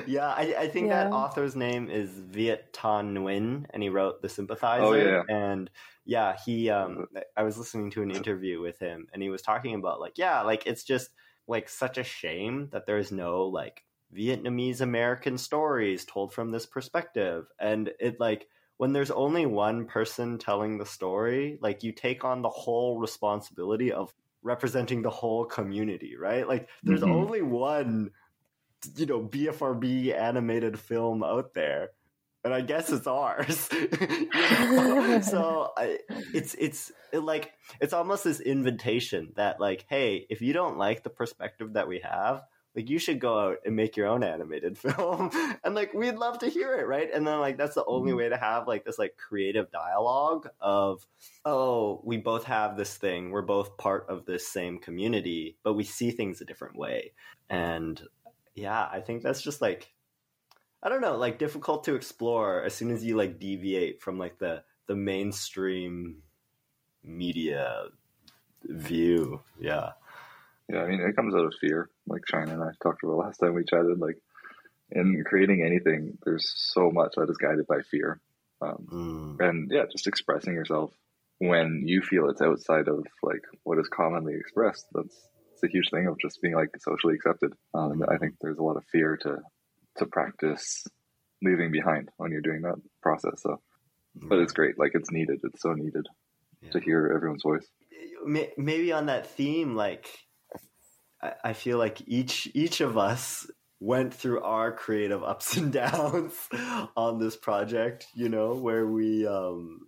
yeah, 0.07 0.33
I, 0.37 0.55
I 0.59 0.69
think 0.69 0.89
yeah. 0.89 1.05
that 1.05 1.13
author's 1.13 1.57
name 1.57 1.91
is 1.91 2.11
Viet 2.11 2.73
Thanh 2.73 3.13
Nguyen, 3.13 3.67
and 3.71 3.83
he 3.83 3.89
wrote 3.89 4.23
The 4.23 4.29
Sympathizer. 4.29 4.85
Oh, 4.85 4.93
yeah. 4.93 5.23
And 5.29 5.71
yeah, 6.05 6.37
he. 6.45 6.71
Um, 6.71 7.07
I 7.37 7.43
was 7.43 7.59
listening 7.59 7.91
to 7.93 8.03
an 8.03 8.11
interview 8.11 8.61
with 8.61 8.79
him, 8.79 9.09
and 9.13 9.23
he 9.23 9.31
was 9.31 9.43
talking 9.43 9.75
about 9.75 10.01
like, 10.01 10.19
yeah, 10.19 10.43
like 10.43 10.67
it's 10.67 10.85
just 10.85 11.11
like 11.49 11.69
such 11.69 11.99
a 11.99 12.05
shame 12.05 12.69
that 12.73 12.87
there's 12.87 13.11
no 13.11 13.45
like 13.45 13.85
Vietnamese 14.15 14.81
American 14.81 15.37
stories 15.37 16.05
told 16.05 16.33
from 16.33 16.53
this 16.53 16.67
perspective, 16.67 17.47
and 17.59 17.91
it 17.99 18.21
like 18.21 18.47
when 18.77 18.93
there's 18.93 19.11
only 19.11 19.47
one 19.47 19.87
person 19.87 20.39
telling 20.39 20.79
the 20.79 20.87
story, 20.87 21.59
like 21.61 21.83
you 21.83 21.93
take 21.93 22.25
on 22.25 22.43
the 22.43 22.49
whole 22.49 22.99
responsibility 22.99 23.93
of 23.93 24.13
representing 24.43 25.03
the 25.03 25.11
whole 25.11 25.45
community, 25.45 26.17
right? 26.17 26.47
Like 26.47 26.69
there's 26.83 27.03
mm-hmm. 27.03 27.13
only 27.13 27.43
one 27.43 28.11
you 28.97 29.07
know 29.07 29.21
BFRB 29.21 30.13
animated 30.13 30.79
film 30.79 31.23
out 31.23 31.55
there 31.55 31.91
and 32.45 32.53
I 32.53 32.61
guess 32.61 32.91
it's 32.91 33.07
ours. 33.07 33.57
so 35.31 35.73
I, 35.77 35.99
it's 36.35 36.55
it's 36.55 36.91
it 37.13 37.21
like 37.21 37.53
it's 37.81 37.93
almost 37.93 38.25
this 38.25 38.41
invitation 38.41 39.33
that 39.37 39.61
like, 39.61 39.87
hey, 39.89 40.27
if 40.29 40.43
you 40.43 40.53
don't 40.53 40.77
like 40.77 41.05
the 41.05 41.11
perspective 41.11 41.75
that 41.75 41.87
we 41.87 42.01
have, 42.01 42.43
like 42.75 42.89
you 42.89 42.99
should 42.99 43.21
go 43.21 43.39
out 43.39 43.59
and 43.67 43.77
make 43.77 43.97
your 43.97 44.07
own 44.07 44.23
animated 44.23 44.79
film 44.79 45.31
and 45.65 45.75
like 45.75 45.93
we'd 45.95 46.17
love 46.17 46.39
to 46.39 46.49
hear 46.49 46.75
it 46.75 46.87
right 46.87 47.11
and 47.13 47.27
then 47.27 47.39
like 47.41 47.57
that's 47.57 47.75
the 47.75 47.85
only 47.85 48.11
mm-hmm. 48.11 48.19
way 48.19 48.29
to 48.29 48.37
have 48.37 48.67
like 48.67 48.85
this 48.85 48.99
like 48.99 49.17
creative 49.17 49.71
dialogue 49.71 50.49
of 50.61 51.07
oh 51.45 52.01
we 52.05 52.17
both 52.17 52.45
have 52.45 52.77
this 52.77 52.97
thing 52.97 53.31
we're 53.31 53.43
both 53.43 53.77
part 53.77 54.07
of 54.09 54.25
this 54.25 54.47
same 54.47 54.79
community 54.79 55.57
but 55.63 55.75
we 55.75 55.85
see 55.85 56.11
things 56.11 56.41
a 56.41 56.45
different 56.45 56.77
way 56.77 57.13
and 57.51 58.03
yeah 58.55 58.89
i 58.93 59.01
think 59.01 59.23
that's 59.23 59.43
just 59.43 59.61
like 59.61 59.93
I 60.83 60.89
don't 60.89 61.01
know, 61.01 61.17
like 61.17 61.39
difficult 61.39 61.85
to 61.85 61.95
explore 61.95 62.65
as 62.65 62.75
soon 62.75 62.91
as 62.91 63.05
you 63.05 63.17
like 63.17 63.39
deviate 63.39 64.03
from 64.03 64.19
like 64.19 64.39
the 64.39 64.65
the 64.87 64.97
mainstream 64.97 66.23
media 67.05 67.85
view. 68.65 69.41
Yeah. 69.61 69.93
Yeah, 70.69 70.81
I 70.83 70.87
mean, 70.89 71.01
it 71.01 71.17
comes 71.17 71.35
out 71.35 71.45
of 71.45 71.55
fear, 71.61 71.89
like 72.07 72.23
Cheyenne 72.27 72.49
and 72.51 72.63
I 72.63 72.71
talked 72.83 73.03
about 73.03 73.19
last 73.19 73.39
time 73.39 73.55
we 73.55 73.65
chatted. 73.65 73.99
Like, 73.99 74.17
in 74.91 75.23
creating 75.27 75.63
anything, 75.65 76.19
there's 76.25 76.53
so 76.57 76.91
much 76.91 77.13
that 77.17 77.29
is 77.31 77.37
guided 77.39 77.67
by 77.67 77.81
fear. 77.91 78.21
Um, 78.61 78.87
Mm. 78.93 79.41
and 79.49 79.71
yeah, 79.73 79.85
just 79.91 80.07
expressing 80.07 80.55
yourself 80.55 80.93
when 81.39 81.83
you 81.85 82.01
feel 82.01 82.29
it's 82.31 82.41
outside 82.41 82.87
of 82.89 83.05
like 83.23 83.43
what 83.65 83.79
is 83.79 83.89
commonly 83.89 84.35
expressed. 84.35 84.87
That's 84.93 85.29
it's 85.55 85.65
a 85.65 85.69
huge 85.69 85.91
thing 85.91 86.07
of 86.07 86.17
just 86.21 86.41
being 86.41 86.55
like 86.55 86.71
socially 86.79 87.15
accepted. 87.15 87.53
Um, 87.75 87.93
and 87.93 88.05
I 88.09 88.19
think 88.19 88.35
there's 88.41 88.59
a 88.59 88.63
lot 88.63 88.77
of 88.77 88.85
fear 88.93 89.17
to 89.23 89.39
to 89.97 90.07
practice 90.07 90.87
leaving 91.43 91.73
behind 91.73 92.09
when 92.19 92.31
you're 92.31 92.41
doing 92.41 92.63
that 92.63 92.77
process. 93.03 93.43
So, 93.43 93.61
but 94.15 94.39
it's 94.39 94.53
great. 94.53 94.79
Like 94.79 94.93
it's 94.95 95.11
needed. 95.11 95.41
It's 95.43 95.61
so 95.61 95.73
needed 95.73 96.07
to 96.71 96.79
hear 96.81 97.13
everyone's 97.15 97.43
voice. 97.43 97.67
Maybe 98.57 98.93
on 98.93 99.07
that 99.07 99.27
theme, 99.27 99.75
like 99.75 100.07
I, 101.23 101.53
feel 101.53 101.79
like 101.79 102.03
each 102.07 102.51
each 102.55 102.81
of 102.81 102.99
us 102.99 103.49
went 103.81 104.13
through 104.15 104.43
our 104.43 104.73
creative 104.73 105.23
ups 105.23 105.57
and 105.57 105.73
downs 105.73 106.35
on 106.97 107.19
this 107.19 107.37
project. 107.37 108.07
You 108.15 108.29
know, 108.29 108.55
where 108.55 108.87
we 108.87 109.27
um, 109.27 109.87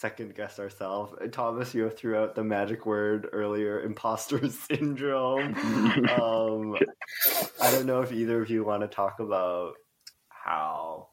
second 0.00 0.34
guess 0.34 0.58
ourselves. 0.58 1.12
Thomas, 1.32 1.74
you 1.74 1.90
threw 1.90 2.16
out 2.16 2.34
the 2.34 2.42
magic 2.42 2.86
word 2.86 3.28
earlier, 3.32 3.82
imposter 3.82 4.48
syndrome. 4.70 5.54
um, 6.08 6.74
I 7.60 7.70
don't 7.70 7.86
know 7.86 8.00
if 8.00 8.10
either 8.10 8.42
of 8.42 8.48
you 8.48 8.64
want 8.64 8.80
to 8.80 8.88
talk 8.88 9.20
about 9.20 9.74
how, 10.28 11.08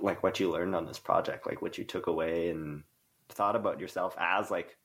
like, 0.00 0.22
what 0.22 0.38
you 0.38 0.48
learned 0.50 0.76
on 0.76 0.86
this 0.86 1.00
project, 1.00 1.46
like 1.46 1.60
what 1.60 1.76
you 1.76 1.84
took 1.84 2.06
away 2.06 2.50
and 2.50 2.84
thought 3.30 3.56
about 3.56 3.80
yourself 3.80 4.16
as 4.18 4.50
like 4.50 4.76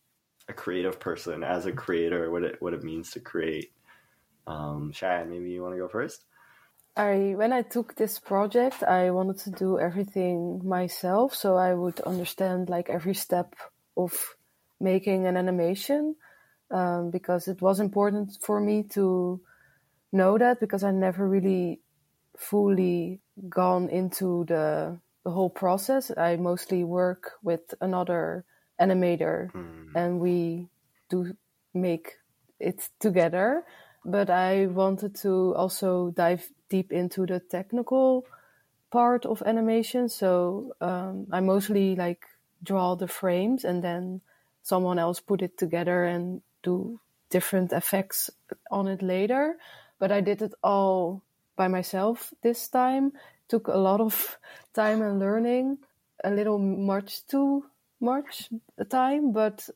a 0.48 0.54
creative 0.54 1.00
person, 1.00 1.44
as 1.44 1.68
a 1.68 1.72
creator, 1.72 2.32
what 2.32 2.44
it 2.44 2.62
what 2.62 2.74
it 2.74 2.84
means 2.84 3.12
to 3.12 3.20
create. 3.20 3.72
Um, 4.46 4.92
Shad, 4.92 5.30
maybe 5.30 5.52
you 5.52 5.62
want 5.62 5.76
to 5.76 5.80
go 5.80 5.88
first. 5.88 6.26
I 6.96 7.34
when 7.36 7.52
I 7.54 7.64
took 7.64 7.96
this 7.96 8.20
project, 8.20 8.84
I 8.84 9.10
wanted 9.10 9.40
to 9.40 9.52
do 9.52 9.80
everything 9.80 10.62
myself, 10.64 11.34
so 11.34 11.56
I 11.58 11.74
would 11.74 12.00
understand 12.02 12.70
like 12.70 12.90
every 12.90 13.16
step 13.16 13.56
of 13.98 14.14
making 14.80 15.26
an 15.26 15.38
animation, 15.38 16.16
um, 16.70 17.10
because 17.10 17.48
it 17.48 17.62
was 17.62 17.80
important 17.80 18.38
for 18.42 18.60
me 18.60 18.84
to 18.92 19.42
know 20.12 20.38
that 20.38 20.60
because 20.60 20.84
I 20.84 20.92
never 20.92 21.28
really 21.28 21.80
fully 22.38 23.22
gone 23.50 23.90
into 23.90 24.46
the 24.48 25.00
the 25.24 25.32
whole 25.32 25.50
process. 25.50 26.12
I 26.16 26.36
mostly 26.36 26.84
work 26.84 27.32
with 27.42 27.74
another 27.82 28.46
animator, 28.80 29.50
and 29.96 30.20
we 30.20 30.68
do 31.10 31.34
make 31.74 32.18
it 32.60 32.88
together 33.00 33.66
but 34.06 34.30
I 34.30 34.68
wanted 34.68 35.16
to 35.22 35.56
also 35.56 36.12
dive 36.12 36.48
deep 36.70 36.92
into 36.92 37.26
the 37.26 37.40
technical 37.40 38.26
part 38.92 39.26
of 39.26 39.42
animation. 39.46 40.10
So 40.10 40.76
um, 40.82 41.28
I 41.32 41.40
mostly 41.40 41.96
like 41.96 42.26
draw 42.64 42.96
the 42.96 43.08
frames 43.08 43.64
and 43.64 43.84
then 43.84 44.22
someone 44.62 45.00
else 45.00 45.20
put 45.20 45.42
it 45.42 45.58
together 45.58 46.06
and 46.06 46.42
do 46.64 47.00
different 47.30 47.74
effects 47.74 48.30
on 48.72 48.88
it 48.88 49.02
later. 49.02 49.58
But 50.00 50.12
I 50.12 50.22
did 50.22 50.42
it 50.42 50.54
all 50.64 51.24
by 51.56 51.68
myself 51.68 52.34
this 52.42 52.68
time. 52.68 53.14
Took 53.48 53.68
a 53.68 53.78
lot 53.78 54.02
of 54.02 54.38
time 54.74 55.02
and 55.02 55.20
learning, 55.20 55.78
a 56.24 56.32
little 56.32 56.60
much 56.60 57.26
too 57.28 57.66
much 58.00 58.50
time, 58.90 59.32
but 59.32 59.70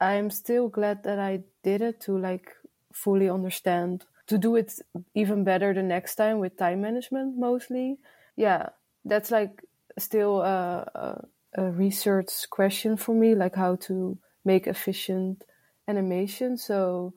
I'm 0.00 0.30
still 0.30 0.68
glad 0.68 1.04
that 1.04 1.18
I 1.18 1.44
did 1.62 1.80
it 1.80 2.00
to 2.02 2.18
like 2.18 2.50
fully 2.94 3.28
understand 3.28 4.04
to 4.26 4.38
do 4.38 4.56
it 4.56 4.72
even 5.14 5.44
better 5.44 5.74
the 5.74 5.82
next 5.82 6.14
time 6.14 6.38
with 6.38 6.56
time 6.56 6.80
management 6.80 7.36
mostly. 7.36 7.98
Yeah 8.36 8.70
that's 9.04 9.30
like 9.30 9.62
still 9.98 10.40
a, 10.42 10.88
a, 10.94 11.62
a 11.62 11.70
research 11.72 12.30
question 12.50 12.96
for 12.96 13.14
me 13.14 13.34
like 13.34 13.56
how 13.56 13.76
to 13.76 14.16
make 14.44 14.66
efficient 14.66 15.44
animation. 15.88 16.56
So 16.56 17.14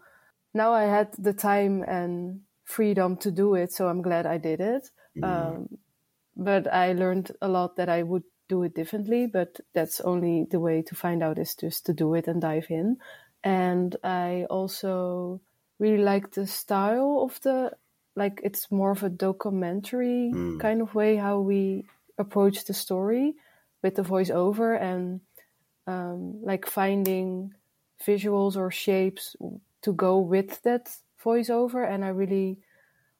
now 0.54 0.72
i 0.74 0.84
had 0.84 1.10
the 1.20 1.34
time 1.34 1.84
and 1.84 2.40
freedom 2.64 3.18
to 3.18 3.30
do 3.30 3.54
it 3.54 3.72
so 3.72 3.88
i'm 3.88 4.02
glad 4.02 4.26
i 4.26 4.38
did 4.38 4.62
it. 4.62 4.90
Um, 5.22 5.70
but 6.36 6.72
i 6.74 6.94
learned 6.94 7.32
a 7.42 7.48
lot 7.48 7.76
that 7.76 7.90
i 7.90 8.02
would 8.02 8.24
do 8.48 8.64
it 8.64 8.76
differently 8.76 9.28
but 9.28 9.60
that's 9.74 10.00
only 10.02 10.46
the 10.50 10.60
way 10.60 10.82
to 10.82 10.96
find 10.96 11.24
out 11.24 11.40
is 11.40 11.56
just 11.56 11.86
to 11.86 11.94
do 11.94 12.14
it 12.16 12.28
and 12.28 12.42
dive 12.42 12.68
in. 12.70 12.98
And 13.44 13.96
i 14.04 14.46
also 14.50 15.42
really 15.80 16.04
like 16.04 16.32
the 16.32 16.48
style 16.48 17.20
of 17.24 17.40
the 17.42 17.72
like 18.16 18.40
it's 18.44 18.72
more 18.72 18.92
of 18.92 19.04
a 19.04 19.10
documentary 19.10 20.32
Mm. 20.34 20.60
kind 20.60 20.82
of 20.82 20.96
way 20.96 21.16
how 21.18 21.40
we 21.40 21.86
approach 22.18 22.64
the 22.66 22.74
story 22.74 23.36
with 23.84 23.96
the 23.96 24.04
voiceover 24.04 24.80
and 24.82 25.20
um, 25.88 26.42
like 26.44 26.66
finding 26.66 27.54
visuals 28.06 28.56
or 28.56 28.72
shapes 28.72 29.36
to 29.82 29.94
go 29.94 30.20
with 30.20 30.62
that 30.64 30.90
voiceover 31.24 31.88
and 31.88 32.04
i 32.06 32.10
really 32.10 32.58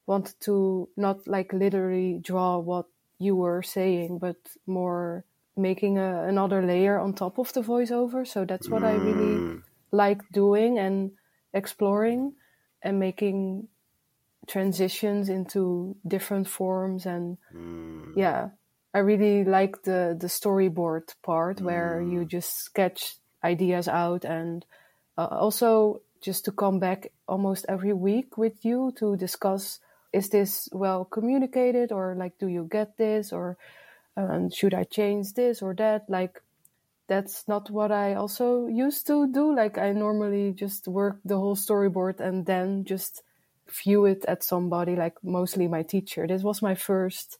wanted 0.06 0.34
to 0.40 0.88
not 0.96 1.26
like 1.26 1.52
literally 1.52 2.18
draw 2.22 2.58
what 2.58 2.86
you 3.18 3.34
were 3.36 3.62
saying 3.62 4.18
but 4.18 4.36
more 4.66 5.24
making 5.56 5.98
a, 5.98 6.24
another 6.28 6.62
layer 6.62 6.98
on 6.98 7.12
top 7.14 7.38
of 7.38 7.52
the 7.52 7.60
voiceover 7.62 8.26
so 8.26 8.44
that's 8.44 8.68
what 8.68 8.82
i 8.84 8.92
really 8.92 9.36
Mm. 9.36 9.62
like 9.92 10.22
doing 10.32 10.78
and 10.78 11.10
exploring 11.54 12.34
and 12.86 12.98
making 13.00 13.68
transitions 14.46 15.28
into 15.28 15.96
different 16.06 16.48
forms 16.48 17.06
and 17.06 17.38
Mm. 17.54 18.16
yeah 18.16 18.50
i 18.94 18.98
really 18.98 19.44
like 19.44 19.82
the 19.82 20.16
the 20.18 20.28
storyboard 20.28 21.14
part 21.22 21.60
where 21.60 22.00
you 22.00 22.20
Mm. 22.20 22.28
just 22.28 22.56
sketch 22.64 23.16
ideas 23.44 23.88
out 23.88 24.24
and 24.24 24.64
uh, 25.18 25.28
also 25.30 26.00
just 26.20 26.44
to 26.44 26.52
come 26.52 26.78
back 26.78 27.12
almost 27.28 27.66
every 27.68 27.92
week 27.92 28.36
with 28.38 28.64
you 28.64 28.92
to 28.96 29.16
discuss 29.16 29.80
is 30.12 30.28
this 30.30 30.68
well 30.72 31.04
communicated 31.04 31.92
or 31.92 32.14
like 32.16 32.38
do 32.38 32.48
you 32.48 32.68
get 32.70 32.96
this 32.96 33.32
or 33.32 33.56
um, 34.16 34.50
should 34.50 34.74
i 34.74 34.84
change 34.84 35.34
this 35.34 35.62
or 35.62 35.74
that 35.74 36.08
like 36.08 36.42
that's 37.08 37.46
not 37.46 37.70
what 37.70 37.92
I 37.92 38.14
also 38.14 38.66
used 38.66 39.06
to 39.06 39.30
do. 39.32 39.54
Like 39.54 39.78
I 39.78 39.92
normally 39.92 40.52
just 40.52 40.88
work 40.88 41.20
the 41.24 41.36
whole 41.36 41.56
storyboard 41.56 42.20
and 42.20 42.44
then 42.46 42.84
just 42.84 43.22
view 43.84 44.04
it 44.06 44.24
at 44.26 44.42
somebody, 44.42 44.96
like 44.96 45.14
mostly 45.22 45.68
my 45.68 45.82
teacher. 45.82 46.26
This 46.26 46.42
was 46.42 46.62
my 46.62 46.74
first 46.74 47.38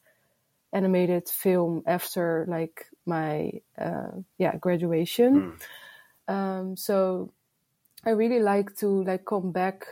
animated 0.72 1.28
film 1.28 1.82
after 1.86 2.44
like 2.48 2.86
my 3.06 3.52
uh, 3.78 4.10
yeah 4.38 4.56
graduation. 4.56 5.34
Um, 6.28 6.76
so 6.76 7.32
I 8.04 8.10
really 8.10 8.40
like 8.40 8.76
to 8.76 9.04
like 9.04 9.24
come 9.24 9.52
back 9.52 9.86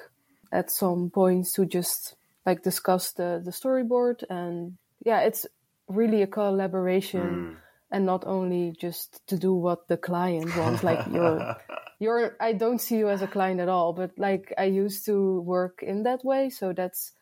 at 0.53 0.71
some 0.71 1.11
points 1.11 1.53
to 1.55 1.67
just 1.67 2.15
like 2.47 2.63
discuss 2.63 3.13
the 3.13 3.41
the 3.45 3.51
storyboard 3.51 4.23
and 4.31 4.77
yeah, 5.05 5.21
it's 5.21 5.47
really 5.89 6.23
a 6.23 6.27
collaboration 6.27 7.57
and 7.91 8.05
not 8.07 8.25
only 8.27 8.75
just 8.81 9.27
to 9.29 9.37
do 9.39 9.55
what 9.55 9.87
the 9.89 9.97
client 9.97 10.55
wants 10.57 10.83
like 10.83 11.07
you're 11.13 11.57
you're 12.01 12.37
i 12.41 12.53
don't 12.53 12.81
see 12.81 12.97
you 12.97 13.09
as 13.09 13.23
a 13.23 13.27
client 13.27 13.61
at 13.61 13.69
all 13.69 13.93
but 13.93 14.11
like 14.19 14.53
i 14.59 14.65
used 14.65 15.05
to 15.07 15.41
work 15.43 15.83
in 15.83 16.03
that 16.03 16.25
way 16.25 16.51
so 16.51 16.73
that's 16.73 17.13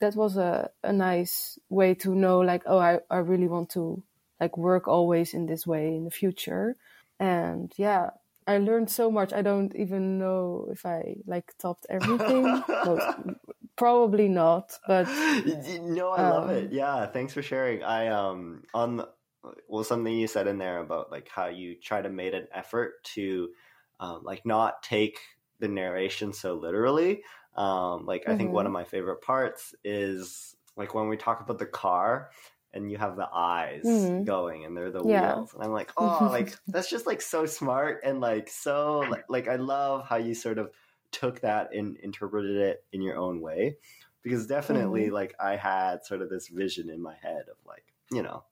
that 0.00 0.14
was 0.16 0.36
a, 0.36 0.70
a 0.82 0.92
nice 0.92 1.58
way 1.68 1.94
to 1.94 2.14
know 2.14 2.40
like 2.40 2.62
oh 2.66 2.78
I, 2.78 3.00
I 3.10 3.18
really 3.18 3.48
want 3.48 3.70
to 3.70 4.02
like 4.40 4.56
work 4.58 4.88
always 4.88 5.34
in 5.34 5.46
this 5.46 5.66
way 5.66 5.94
in 5.96 6.04
the 6.04 6.10
future 6.10 6.76
and 7.20 7.72
yeah 7.76 8.10
i 8.46 8.58
learned 8.58 8.90
so 8.90 9.10
much 9.10 9.32
i 9.32 9.42
don't 9.42 9.74
even 9.76 10.18
know 10.18 10.68
if 10.72 10.84
i 10.86 11.16
like 11.26 11.52
topped 11.58 11.86
everything 11.88 12.42
Most, 12.84 13.06
probably 13.76 14.28
not 14.28 14.78
but 14.86 15.06
no, 15.06 16.10
I 16.10 16.30
love 16.30 16.48
Um, 16.50 16.56
it. 16.56 16.72
Yeah, 16.72 17.06
thanks 17.06 17.32
for 17.32 17.42
sharing. 17.42 17.82
I 17.82 18.08
um 18.08 18.64
on 18.74 18.96
the, 18.98 19.08
well 19.68 19.84
something 19.84 20.12
you 20.12 20.26
said 20.26 20.46
in 20.46 20.58
there 20.58 20.78
about 20.78 21.10
like 21.10 21.28
how 21.28 21.46
you 21.46 21.74
try 21.76 22.00
to 22.00 22.08
make 22.08 22.32
an 22.34 22.46
effort 22.52 23.02
to 23.04 23.50
um, 24.00 24.22
like 24.24 24.44
not 24.46 24.82
take 24.82 25.18
the 25.58 25.68
narration 25.68 26.32
so 26.32 26.54
literally. 26.54 27.22
Um, 27.54 28.06
like 28.06 28.24
I 28.28 28.34
think 28.34 28.52
one 28.52 28.66
of 28.66 28.72
my 28.72 28.84
favorite 28.84 29.20
parts 29.20 29.74
is 29.84 30.56
like 30.76 30.94
when 30.94 31.08
we 31.08 31.16
talk 31.16 31.40
about 31.40 31.58
the 31.58 31.66
car 31.66 32.30
and 32.72 32.90
you 32.90 32.96
have 32.96 33.16
the 33.16 33.28
eyes 33.32 33.84
Mhm. 33.84 34.24
going 34.24 34.64
and 34.64 34.76
they're 34.76 34.90
the 34.90 35.04
Yeah. 35.04 35.34
wheels 35.34 35.52
and 35.52 35.62
i'm 35.62 35.72
like 35.72 35.92
oh 35.98 36.28
like 36.30 36.56
that's 36.68 36.88
just 36.88 37.06
like 37.06 37.20
so 37.20 37.44
smart 37.44 38.00
and 38.02 38.20
like 38.22 38.48
so 38.48 39.00
like, 39.00 39.24
like 39.28 39.46
i 39.46 39.56
love 39.56 40.06
how 40.06 40.16
you 40.16 40.34
sort 40.34 40.56
of 40.56 40.70
took 41.10 41.40
that 41.40 41.74
and 41.74 41.98
interpreted 41.98 42.56
it 42.56 42.84
in 42.92 43.02
your 43.02 43.16
own 43.18 43.42
way 43.42 43.76
because 44.22 44.46
definitely 44.46 45.06
mm-hmm. 45.06 45.14
like 45.14 45.34
I 45.40 45.56
had 45.56 46.04
sort 46.04 46.22
of 46.22 46.30
this 46.30 46.48
vision 46.48 46.88
in 46.88 47.02
my 47.02 47.14
head 47.16 47.46
of 47.50 47.56
like, 47.66 47.92
you 48.10 48.22
know, 48.22 48.44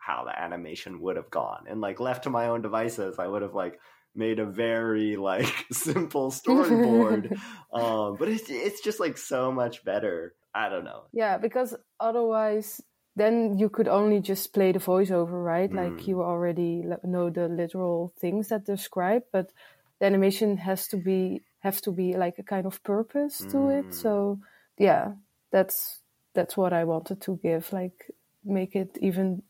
how 0.00 0.24
the 0.24 0.38
animation 0.38 1.00
would 1.00 1.16
have 1.16 1.30
gone. 1.30 1.64
And 1.68 1.80
like 1.80 2.00
left 2.00 2.24
to 2.24 2.30
my 2.30 2.46
own 2.46 2.62
devices, 2.62 3.18
I 3.18 3.26
would 3.26 3.42
have 3.42 3.54
like 3.54 3.78
made 4.14 4.38
a 4.38 4.46
very 4.46 5.16
like 5.16 5.54
simple 5.72 6.30
storyboard. 6.30 7.38
um, 7.72 8.16
but 8.18 8.28
it's 8.28 8.48
it's 8.48 8.80
just 8.80 9.00
like 9.00 9.18
so 9.18 9.52
much 9.52 9.84
better. 9.84 10.34
I 10.54 10.68
don't 10.68 10.84
know. 10.84 11.04
Yeah, 11.12 11.38
because 11.38 11.76
otherwise 12.00 12.80
then 13.16 13.58
you 13.58 13.68
could 13.68 13.88
only 13.88 14.20
just 14.20 14.52
play 14.54 14.72
the 14.72 14.78
voiceover, 14.78 15.44
right? 15.44 15.70
Mm. 15.70 15.76
Like 15.76 16.08
you 16.08 16.22
already 16.22 16.84
know 17.04 17.30
the 17.30 17.48
literal 17.48 18.12
things 18.18 18.48
that 18.48 18.64
describe, 18.64 19.22
but 19.32 19.52
the 19.98 20.06
animation 20.06 20.56
has 20.56 20.88
to 20.88 20.96
be 20.96 21.42
have 21.60 21.80
to 21.82 21.92
be 21.92 22.16
like 22.16 22.38
a 22.38 22.42
kind 22.42 22.66
of 22.66 22.82
purpose 22.82 23.38
to 23.38 23.56
mm. 23.56 23.78
it. 23.78 23.94
So 23.94 24.40
yeah, 24.78 25.12
that's 25.52 26.00
that's 26.34 26.56
what 26.56 26.72
I 26.72 26.84
wanted 26.84 27.20
to 27.22 27.38
give. 27.42 27.72
Like 27.72 28.10
make 28.44 28.74
it 28.74 28.96
even 29.00 29.42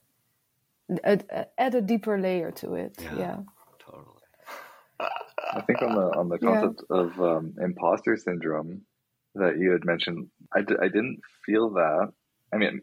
add, 1.05 1.49
add 1.59 1.75
a 1.75 1.81
deeper 1.81 2.19
layer 2.19 2.51
to 2.53 2.75
it. 2.75 2.97
Yeah, 3.01 3.17
yeah. 3.19 3.37
totally. 3.79 4.21
I 5.53 5.61
think 5.63 5.83
on 5.83 5.95
the 5.95 6.19
on 6.19 6.29
the 6.29 6.39
concept 6.39 6.83
yeah. 6.91 6.97
of 6.97 7.21
um, 7.21 7.55
imposter 7.61 8.17
syndrome 8.17 8.83
that 9.35 9.59
you 9.59 9.73
had 9.73 9.85
mentioned, 9.85 10.29
I 10.55 10.63
d- 10.63 10.77
I 10.81 10.89
didn't 10.89 11.21
feel 11.47 11.71
that. 11.71 12.13
I 12.53 12.57
mean, 12.57 12.81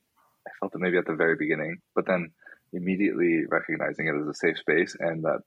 I 0.47 0.51
felt 0.59 0.75
it 0.75 0.79
maybe 0.79 0.97
at 0.97 1.05
the 1.05 1.15
very 1.15 1.35
beginning, 1.35 1.77
but 1.95 2.05
then 2.05 2.31
immediately 2.73 3.45
recognizing 3.49 4.07
it 4.07 4.15
as 4.19 4.27
a 4.27 4.33
safe 4.33 4.57
space 4.57 4.95
and 4.99 5.23
that 5.23 5.39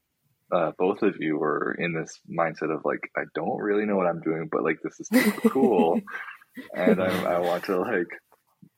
uh, 0.53 0.73
both 0.79 1.03
of 1.03 1.17
you 1.21 1.39
were 1.39 1.75
in 1.79 1.93
this 1.93 2.19
mindset 2.29 2.75
of 2.75 2.85
like, 2.85 3.11
I 3.17 3.23
don't 3.35 3.59
really 3.61 3.85
know 3.85 3.97
what 3.97 4.07
I'm 4.07 4.21
doing, 4.21 4.49
but 4.51 4.65
like 4.65 4.79
this 4.83 4.99
is 5.01 5.09
super 5.09 5.49
cool, 5.49 6.01
and 6.75 7.01
I, 7.01 7.35
I 7.35 7.39
want 7.39 7.65
to 7.65 7.79
like 7.79 8.09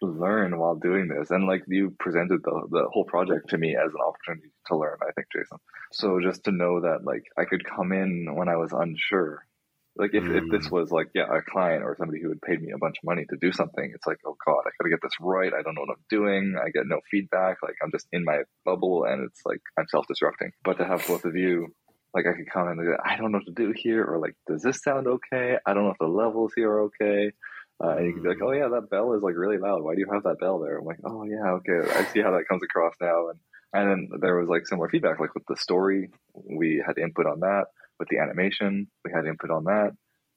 learn 0.02 0.58
while 0.58 0.74
doing 0.74 1.08
this. 1.08 1.30
And 1.30 1.46
like 1.46 1.62
you 1.66 1.94
presented 1.98 2.40
the 2.42 2.66
the 2.70 2.88
whole 2.92 3.04
project 3.04 3.50
to 3.50 3.58
me 3.58 3.76
as 3.76 3.92
an 3.92 4.00
opportunity 4.06 4.52
to 4.66 4.76
learn. 4.76 4.98
I 5.02 5.12
think 5.12 5.28
Jason. 5.32 5.58
So 5.92 6.20
just 6.20 6.44
to 6.44 6.52
know 6.52 6.80
that 6.80 7.04
like 7.04 7.24
I 7.38 7.44
could 7.44 7.64
come 7.64 7.92
in 7.92 8.34
when 8.34 8.48
I 8.48 8.56
was 8.56 8.72
unsure 8.72 9.44
like 9.96 10.14
if, 10.14 10.24
mm. 10.24 10.36
if 10.36 10.50
this 10.50 10.68
mm. 10.68 10.72
was 10.72 10.90
like 10.90 11.08
yeah 11.14 11.26
a 11.30 11.42
client 11.42 11.84
or 11.84 11.94
somebody 11.98 12.22
who 12.22 12.30
had 12.30 12.40
paid 12.40 12.62
me 12.62 12.72
a 12.72 12.78
bunch 12.78 12.96
of 12.98 13.04
money 13.04 13.26
to 13.28 13.36
do 13.40 13.52
something, 13.52 13.92
it's 13.94 14.06
like 14.06 14.18
oh 14.26 14.36
god, 14.46 14.62
I 14.66 14.70
gotta 14.80 14.90
get 14.90 15.02
this 15.02 15.12
right. 15.20 15.52
I 15.52 15.62
don't 15.62 15.74
know 15.74 15.82
what 15.82 15.96
I'm 15.96 16.04
doing. 16.08 16.56
I 16.58 16.70
get 16.70 16.86
no 16.86 17.00
feedback. 17.10 17.58
Like 17.62 17.74
I'm 17.82 17.90
just 17.90 18.06
in 18.12 18.24
my 18.24 18.40
bubble, 18.64 19.04
and 19.04 19.22
it's 19.24 19.40
like 19.44 19.60
I'm 19.78 19.86
self 19.88 20.06
destructing. 20.06 20.50
But 20.64 20.78
to 20.78 20.86
have 20.86 21.06
both 21.06 21.26
of 21.26 21.36
you, 21.36 21.74
like 22.14 22.24
I 22.26 22.32
could 22.32 22.50
come 22.50 22.68
in 22.68 22.78
and 22.78 22.86
go, 22.86 22.96
I 23.04 23.16
don't 23.16 23.32
know 23.32 23.38
what 23.38 23.54
to 23.54 23.64
do 23.66 23.74
here, 23.76 24.04
or 24.04 24.18
like 24.18 24.34
does 24.48 24.62
this 24.62 24.82
sound 24.82 25.08
okay? 25.08 25.56
I 25.66 25.74
don't 25.74 25.84
know 25.84 25.90
if 25.90 25.98
the 25.98 26.06
levels 26.06 26.52
here 26.56 26.70
are 26.70 26.82
okay. 26.84 27.32
Uh, 27.82 27.96
and 27.96 28.06
you 28.06 28.12
can 28.12 28.22
be 28.22 28.28
like, 28.28 28.42
oh 28.42 28.52
yeah, 28.52 28.68
that 28.68 28.90
bell 28.90 29.12
is 29.14 29.22
like 29.22 29.36
really 29.36 29.58
loud. 29.58 29.82
Why 29.82 29.94
do 29.94 30.00
you 30.00 30.10
have 30.12 30.22
that 30.22 30.38
bell 30.38 30.60
there? 30.60 30.78
I'm 30.78 30.84
like, 30.84 31.00
oh 31.04 31.24
yeah, 31.24 31.58
okay, 31.58 31.90
I 31.92 32.04
see 32.04 32.20
how 32.20 32.30
that 32.32 32.46
comes 32.48 32.62
across 32.62 32.94
now. 33.00 33.28
And 33.30 33.38
and 33.72 33.90
then 34.12 34.20
there 34.20 34.36
was 34.36 34.48
like 34.48 34.66
similar 34.66 34.88
feedback, 34.88 35.18
like 35.18 35.34
with 35.34 35.46
the 35.48 35.56
story, 35.56 36.10
we 36.34 36.82
had 36.86 36.98
input 36.98 37.26
on 37.26 37.40
that 37.40 37.64
with 37.98 38.08
the 38.08 38.18
animation, 38.18 38.88
we 39.04 39.12
had 39.12 39.26
input 39.26 39.50
on 39.50 39.64
that. 39.64 39.90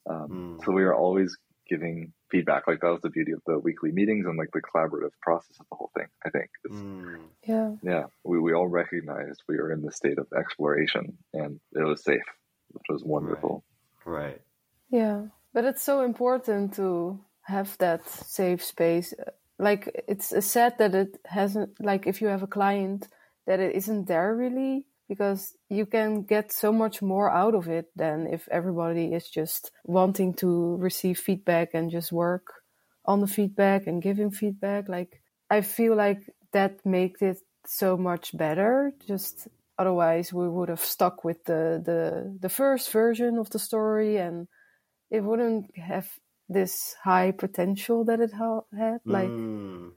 Um, 0.08 0.58
mm. 0.60 0.64
So 0.64 0.72
we 0.72 0.84
were 0.84 0.94
always 0.94 1.36
giving 1.68 2.12
feedback. 2.30 2.66
Like 2.66 2.80
that 2.80 2.90
was 2.90 3.02
the 3.02 3.10
beauty 3.10 3.32
of 3.32 3.42
the 3.46 3.58
weekly 3.58 3.90
meetings 3.90 4.26
and 4.26 4.38
like 4.38 4.50
the 4.52 4.60
collaborative 4.60 5.10
process 5.20 5.56
of 5.60 5.66
the 5.70 5.76
whole 5.76 5.90
thing. 5.96 6.06
I 6.24 6.30
think. 6.30 6.48
Mm. 6.70 7.18
Yeah. 7.46 7.72
Yeah. 7.82 8.04
We 8.24 8.38
we 8.40 8.54
all 8.54 8.68
recognized 8.68 9.42
we 9.48 9.56
were 9.56 9.72
in 9.72 9.82
the 9.82 9.92
state 9.92 10.18
of 10.18 10.26
exploration, 10.36 11.18
and 11.32 11.60
it 11.72 11.82
was 11.82 12.02
safe, 12.02 12.26
which 12.70 12.84
was 12.88 13.04
wonderful. 13.04 13.64
Right. 14.04 14.24
right. 14.24 14.40
Yeah, 14.88 15.22
but 15.52 15.64
it's 15.64 15.82
so 15.82 16.02
important 16.02 16.74
to 16.74 17.18
have 17.46 17.76
that 17.78 18.08
safe 18.08 18.64
space. 18.64 19.14
Uh, 19.14 19.30
like 19.58 20.04
it's 20.08 20.32
sad 20.44 20.78
that 20.78 20.94
it 20.94 21.18
hasn't. 21.26 21.80
Like 21.80 22.06
if 22.06 22.20
you 22.20 22.28
have 22.28 22.42
a 22.42 22.46
client 22.48 23.08
that 23.46 23.60
it 23.60 23.74
isn't 23.74 24.06
there 24.06 24.34
really 24.34 24.86
because 25.08 25.54
you 25.68 25.86
can 25.86 26.22
get 26.22 26.52
so 26.52 26.72
much 26.72 27.00
more 27.00 27.30
out 27.30 27.54
of 27.54 27.68
it 27.68 27.86
than 27.94 28.26
if 28.26 28.48
everybody 28.50 29.12
is 29.12 29.28
just 29.28 29.70
wanting 29.84 30.34
to 30.34 30.76
receive 30.76 31.18
feedback 31.18 31.70
and 31.74 31.90
just 31.90 32.12
work 32.12 32.52
on 33.04 33.20
the 33.20 33.26
feedback 33.26 33.86
and 33.86 34.02
giving 34.02 34.30
feedback 34.30 34.88
like 34.88 35.22
i 35.50 35.60
feel 35.60 35.94
like 35.94 36.28
that 36.52 36.84
makes 36.84 37.22
it 37.22 37.38
so 37.66 37.96
much 37.96 38.36
better 38.36 38.92
just 39.06 39.48
otherwise 39.78 40.32
we 40.32 40.48
would 40.48 40.68
have 40.68 40.80
stuck 40.80 41.24
with 41.24 41.44
the 41.44 41.80
the 41.84 42.36
the 42.40 42.48
first 42.48 42.90
version 42.90 43.38
of 43.38 43.48
the 43.50 43.58
story 43.58 44.16
and 44.16 44.48
it 45.10 45.22
wouldn't 45.22 45.70
have 45.76 46.08
this 46.48 46.94
high 47.02 47.32
potential 47.32 48.04
that 48.04 48.20
it 48.20 48.32
ha- 48.32 48.62
had 48.76 49.00
like 49.04 49.28
mm 49.28 49.90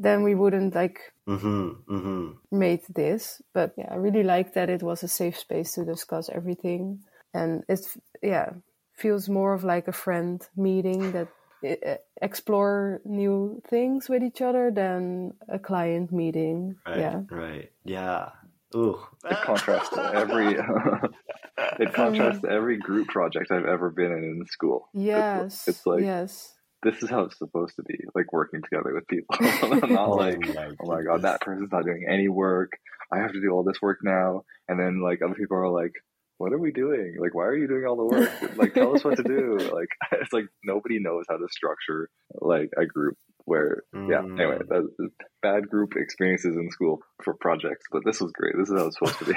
then 0.00 0.22
we 0.22 0.34
wouldn't 0.34 0.74
like 0.74 1.12
mm-hmm, 1.28 1.70
mm-hmm. 1.86 2.58
made 2.58 2.80
this. 2.88 3.42
But 3.52 3.74
yeah, 3.76 3.88
I 3.90 3.96
really 3.96 4.22
like 4.22 4.54
that 4.54 4.70
it 4.70 4.82
was 4.82 5.02
a 5.02 5.08
safe 5.08 5.38
space 5.38 5.74
to 5.74 5.84
discuss 5.84 6.30
everything, 6.30 7.00
and 7.34 7.64
it 7.68 7.86
yeah 8.22 8.50
feels 8.94 9.28
more 9.28 9.52
of 9.52 9.62
like 9.62 9.88
a 9.88 9.92
friend 9.92 10.40
meeting 10.56 11.12
that 11.12 11.28
uh, 11.64 11.96
explore 12.20 13.00
new 13.04 13.62
things 13.68 14.08
with 14.08 14.22
each 14.22 14.40
other 14.40 14.70
than 14.70 15.34
a 15.48 15.58
client 15.58 16.12
meeting. 16.12 16.76
Right, 16.86 16.98
yeah, 16.98 17.20
right, 17.30 17.72
yeah. 17.84 18.30
Ooh, 18.74 19.00
it 19.24 19.36
contrasts 19.44 19.90
to 19.90 20.14
every. 20.14 20.56
it 21.78 21.92
contrasts 21.92 22.44
every 22.48 22.78
group 22.78 23.08
project 23.08 23.50
I've 23.50 23.66
ever 23.66 23.90
been 23.90 24.12
in 24.12 24.24
in 24.24 24.46
school. 24.46 24.88
Yes, 24.92 25.66
it's, 25.66 25.78
it's 25.78 25.86
like 25.86 26.02
yes 26.02 26.54
this 26.82 27.02
is 27.02 27.10
how 27.10 27.22
it's 27.22 27.38
supposed 27.38 27.76
to 27.76 27.82
be, 27.82 27.98
like 28.14 28.32
working 28.32 28.62
together 28.62 28.94
with 28.94 29.06
people. 29.06 29.36
not 29.88 30.08
oh 30.08 30.12
like, 30.12 30.38
oh 30.80 30.86
my 30.86 31.02
god, 31.02 31.22
that 31.22 31.40
person's 31.40 31.70
not 31.70 31.84
doing 31.84 32.06
any 32.08 32.28
work. 32.28 32.72
I 33.12 33.18
have 33.18 33.32
to 33.32 33.40
do 33.40 33.50
all 33.50 33.64
this 33.64 33.82
work 33.82 33.98
now. 34.02 34.44
And 34.68 34.78
then 34.78 35.02
like 35.02 35.20
other 35.22 35.34
people 35.34 35.56
are 35.56 35.68
like, 35.68 35.92
what 36.38 36.52
are 36.52 36.58
we 36.58 36.72
doing? 36.72 37.16
Like, 37.20 37.34
why 37.34 37.44
are 37.44 37.56
you 37.56 37.68
doing 37.68 37.84
all 37.84 37.96
the 37.96 38.16
work? 38.16 38.56
like, 38.56 38.72
tell 38.72 38.94
us 38.94 39.04
what 39.04 39.16
to 39.16 39.22
do. 39.22 39.58
Like, 39.72 39.88
it's 40.12 40.32
like 40.32 40.46
nobody 40.64 40.98
knows 41.00 41.24
how 41.28 41.36
to 41.36 41.46
structure 41.50 42.08
like 42.40 42.70
a 42.76 42.86
group 42.86 43.16
where, 43.50 43.82
mm. 43.92 44.08
yeah, 44.08 44.20
anyway, 44.20 44.58
that, 44.68 45.10
bad 45.42 45.68
group 45.68 45.94
experiences 45.96 46.56
in 46.56 46.70
school 46.70 47.00
for 47.24 47.34
projects, 47.34 47.86
but 47.90 48.04
this 48.04 48.20
was 48.20 48.30
great. 48.30 48.54
This 48.56 48.68
is 48.68 48.78
how 48.78 48.86
it's 48.86 48.96
supposed 48.96 49.18
to 49.18 49.24
be. 49.24 49.34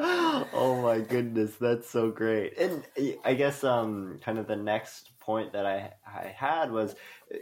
oh 0.54 0.80
my 0.82 1.00
goodness, 1.00 1.52
that's 1.60 1.90
so 1.90 2.10
great. 2.10 2.56
And 2.58 2.82
I 3.24 3.34
guess 3.34 3.62
um 3.64 4.18
kind 4.24 4.38
of 4.38 4.46
the 4.46 4.56
next 4.56 5.10
point 5.20 5.52
that 5.52 5.66
I 5.66 5.92
I 6.06 6.34
had 6.34 6.72
was 6.72 6.94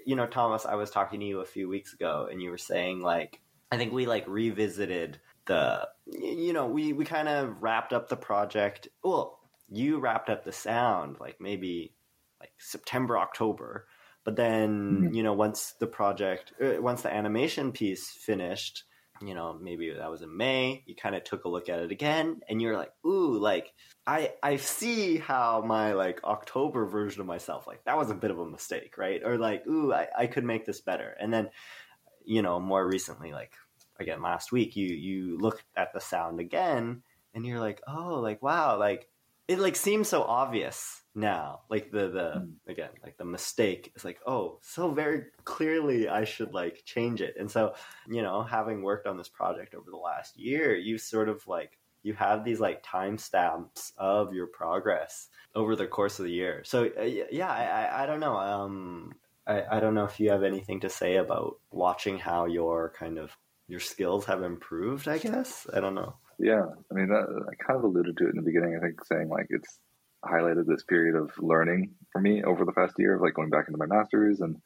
you 0.04 0.16
know 0.16 0.26
Thomas, 0.26 0.66
I 0.66 0.74
was 0.74 0.90
talking 0.90 1.20
to 1.20 1.26
you 1.26 1.40
a 1.40 1.44
few 1.44 1.68
weeks 1.68 1.92
ago 1.92 2.28
and 2.30 2.42
you 2.42 2.50
were 2.50 2.58
saying 2.58 3.00
like 3.00 3.40
I 3.70 3.76
think 3.76 3.92
we 3.92 4.06
like 4.06 4.26
revisited 4.26 5.20
the 5.46 5.88
you 6.06 6.52
know, 6.52 6.66
we 6.66 6.92
we 6.92 7.04
kind 7.04 7.28
of 7.28 7.56
wrapped 7.60 7.92
up 7.92 8.08
the 8.08 8.16
project. 8.16 8.88
Well, 9.04 9.38
you 9.70 9.98
wrapped 9.98 10.30
up 10.30 10.44
the 10.44 10.52
sound 10.52 11.18
like 11.20 11.36
maybe 11.40 11.94
like 12.40 12.52
September 12.58 13.18
October. 13.18 13.86
But 14.28 14.36
then, 14.36 14.90
mm-hmm. 14.90 15.14
you 15.14 15.22
know, 15.22 15.32
once 15.32 15.72
the 15.80 15.86
project, 15.86 16.52
uh, 16.62 16.82
once 16.82 17.00
the 17.00 17.10
animation 17.10 17.72
piece 17.72 18.10
finished, 18.10 18.84
you 19.22 19.34
know, 19.34 19.58
maybe 19.58 19.90
that 19.90 20.10
was 20.10 20.20
in 20.20 20.36
May, 20.36 20.84
you 20.84 20.94
kind 20.94 21.14
of 21.14 21.24
took 21.24 21.46
a 21.46 21.48
look 21.48 21.70
at 21.70 21.78
it 21.78 21.90
again 21.90 22.40
and 22.46 22.60
you're 22.60 22.76
like, 22.76 22.92
ooh, 23.06 23.38
like 23.38 23.72
I 24.06 24.34
I 24.42 24.56
see 24.56 25.16
how 25.16 25.62
my 25.66 25.94
like 25.94 26.22
October 26.24 26.84
version 26.84 27.22
of 27.22 27.26
myself, 27.26 27.66
like 27.66 27.82
that 27.86 27.96
was 27.96 28.10
a 28.10 28.14
bit 28.14 28.30
of 28.30 28.38
a 28.38 28.44
mistake, 28.44 28.98
right? 28.98 29.22
Or 29.24 29.38
like, 29.38 29.66
ooh, 29.66 29.94
I, 29.94 30.08
I 30.14 30.26
could 30.26 30.44
make 30.44 30.66
this 30.66 30.82
better. 30.82 31.16
And 31.18 31.32
then, 31.32 31.48
you 32.26 32.42
know, 32.42 32.60
more 32.60 32.86
recently, 32.86 33.32
like 33.32 33.54
again 33.98 34.20
last 34.20 34.52
week, 34.52 34.76
you 34.76 34.88
you 34.88 35.38
look 35.38 35.64
at 35.74 35.94
the 35.94 36.00
sound 36.02 36.38
again 36.38 37.00
and 37.32 37.46
you're 37.46 37.60
like, 37.60 37.80
oh, 37.88 38.20
like 38.20 38.42
wow, 38.42 38.78
like 38.78 39.08
it 39.48 39.58
like 39.58 39.74
seems 39.76 40.06
so 40.06 40.22
obvious 40.22 41.00
now. 41.18 41.60
Like 41.68 41.90
the 41.90 42.08
the 42.08 42.32
mm. 42.40 42.52
again 42.66 42.90
like 43.02 43.18
the 43.18 43.24
mistake 43.24 43.92
is 43.96 44.04
like 44.04 44.20
oh 44.26 44.58
so 44.62 44.90
very 44.90 45.24
clearly 45.44 46.08
i 46.08 46.24
should 46.24 46.54
like 46.54 46.82
change 46.84 47.20
it. 47.20 47.34
And 47.38 47.50
so 47.50 47.74
you 48.08 48.22
know 48.22 48.42
having 48.42 48.82
worked 48.82 49.06
on 49.06 49.18
this 49.18 49.28
project 49.28 49.74
over 49.74 49.90
the 49.90 49.96
last 49.96 50.38
year 50.38 50.76
you 50.76 50.96
sort 50.98 51.28
of 51.28 51.46
like 51.46 51.78
you 52.02 52.14
have 52.14 52.44
these 52.44 52.60
like 52.60 52.82
timestamps 52.84 53.92
of 53.98 54.32
your 54.32 54.46
progress 54.46 55.28
over 55.54 55.74
the 55.76 55.86
course 55.86 56.18
of 56.18 56.24
the 56.24 56.32
year. 56.32 56.62
So 56.64 56.90
uh, 56.98 57.02
yeah 57.30 57.50
I, 57.50 57.64
I, 57.64 58.02
I 58.02 58.06
don't 58.06 58.20
know 58.20 58.36
um 58.36 59.12
I, 59.46 59.64
I 59.76 59.80
don't 59.80 59.94
know 59.94 60.04
if 60.04 60.20
you 60.20 60.30
have 60.30 60.42
anything 60.42 60.80
to 60.80 60.90
say 60.90 61.16
about 61.16 61.56
watching 61.70 62.18
how 62.18 62.46
your 62.46 62.92
kind 62.96 63.18
of 63.18 63.36
your 63.66 63.80
skills 63.80 64.24
have 64.26 64.42
improved 64.42 65.08
i 65.08 65.18
guess? 65.18 65.66
I 65.74 65.80
don't 65.80 65.94
know. 65.94 66.14
Yeah 66.38 66.64
i 66.90 66.94
mean 66.94 67.08
that, 67.08 67.26
i 67.50 67.54
kind 67.62 67.78
of 67.78 67.84
alluded 67.84 68.16
to 68.16 68.26
it 68.26 68.30
in 68.30 68.36
the 68.36 68.42
beginning 68.42 68.76
i 68.76 68.80
think 68.80 69.04
saying 69.04 69.28
like 69.28 69.46
it's 69.50 69.80
highlighted 70.28 70.66
this 70.66 70.84
period 70.84 71.16
of 71.16 71.30
learning 71.38 71.94
for 72.12 72.20
me 72.20 72.42
over 72.44 72.64
the 72.64 72.72
past 72.72 72.94
year 72.98 73.14
of 73.14 73.22
like 73.22 73.34
going 73.34 73.50
back 73.50 73.66
into 73.68 73.78
my 73.78 73.86
masters 73.86 74.40
and 74.40 74.56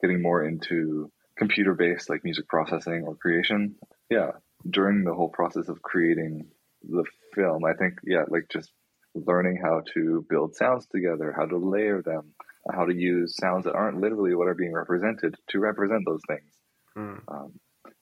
getting 0.00 0.22
more 0.22 0.44
into 0.44 1.10
computer 1.38 1.74
based 1.74 2.10
like 2.10 2.24
music 2.24 2.48
processing 2.48 3.04
or 3.06 3.14
creation. 3.16 3.76
Yeah, 4.10 4.32
during 4.68 5.04
the 5.04 5.14
whole 5.14 5.30
process 5.30 5.68
of 5.68 5.82
creating 5.82 6.46
the 6.82 7.04
film, 7.34 7.64
I 7.64 7.74
think 7.74 7.94
yeah, 8.04 8.24
like 8.28 8.48
just 8.52 8.70
learning 9.14 9.60
how 9.62 9.82
to 9.94 10.24
build 10.28 10.54
sounds 10.54 10.86
together, 10.86 11.34
how 11.36 11.46
to 11.46 11.56
layer 11.56 12.02
them, 12.02 12.32
how 12.70 12.84
to 12.84 12.94
use 12.94 13.36
sounds 13.36 13.64
that 13.64 13.74
aren't 13.74 14.00
literally 14.00 14.34
what 14.34 14.48
are 14.48 14.54
being 14.54 14.72
represented 14.72 15.34
to 15.50 15.58
represent 15.58 16.02
those 16.06 16.22
things. 16.28 16.52
Mm. 16.96 17.20
Um, 17.28 17.52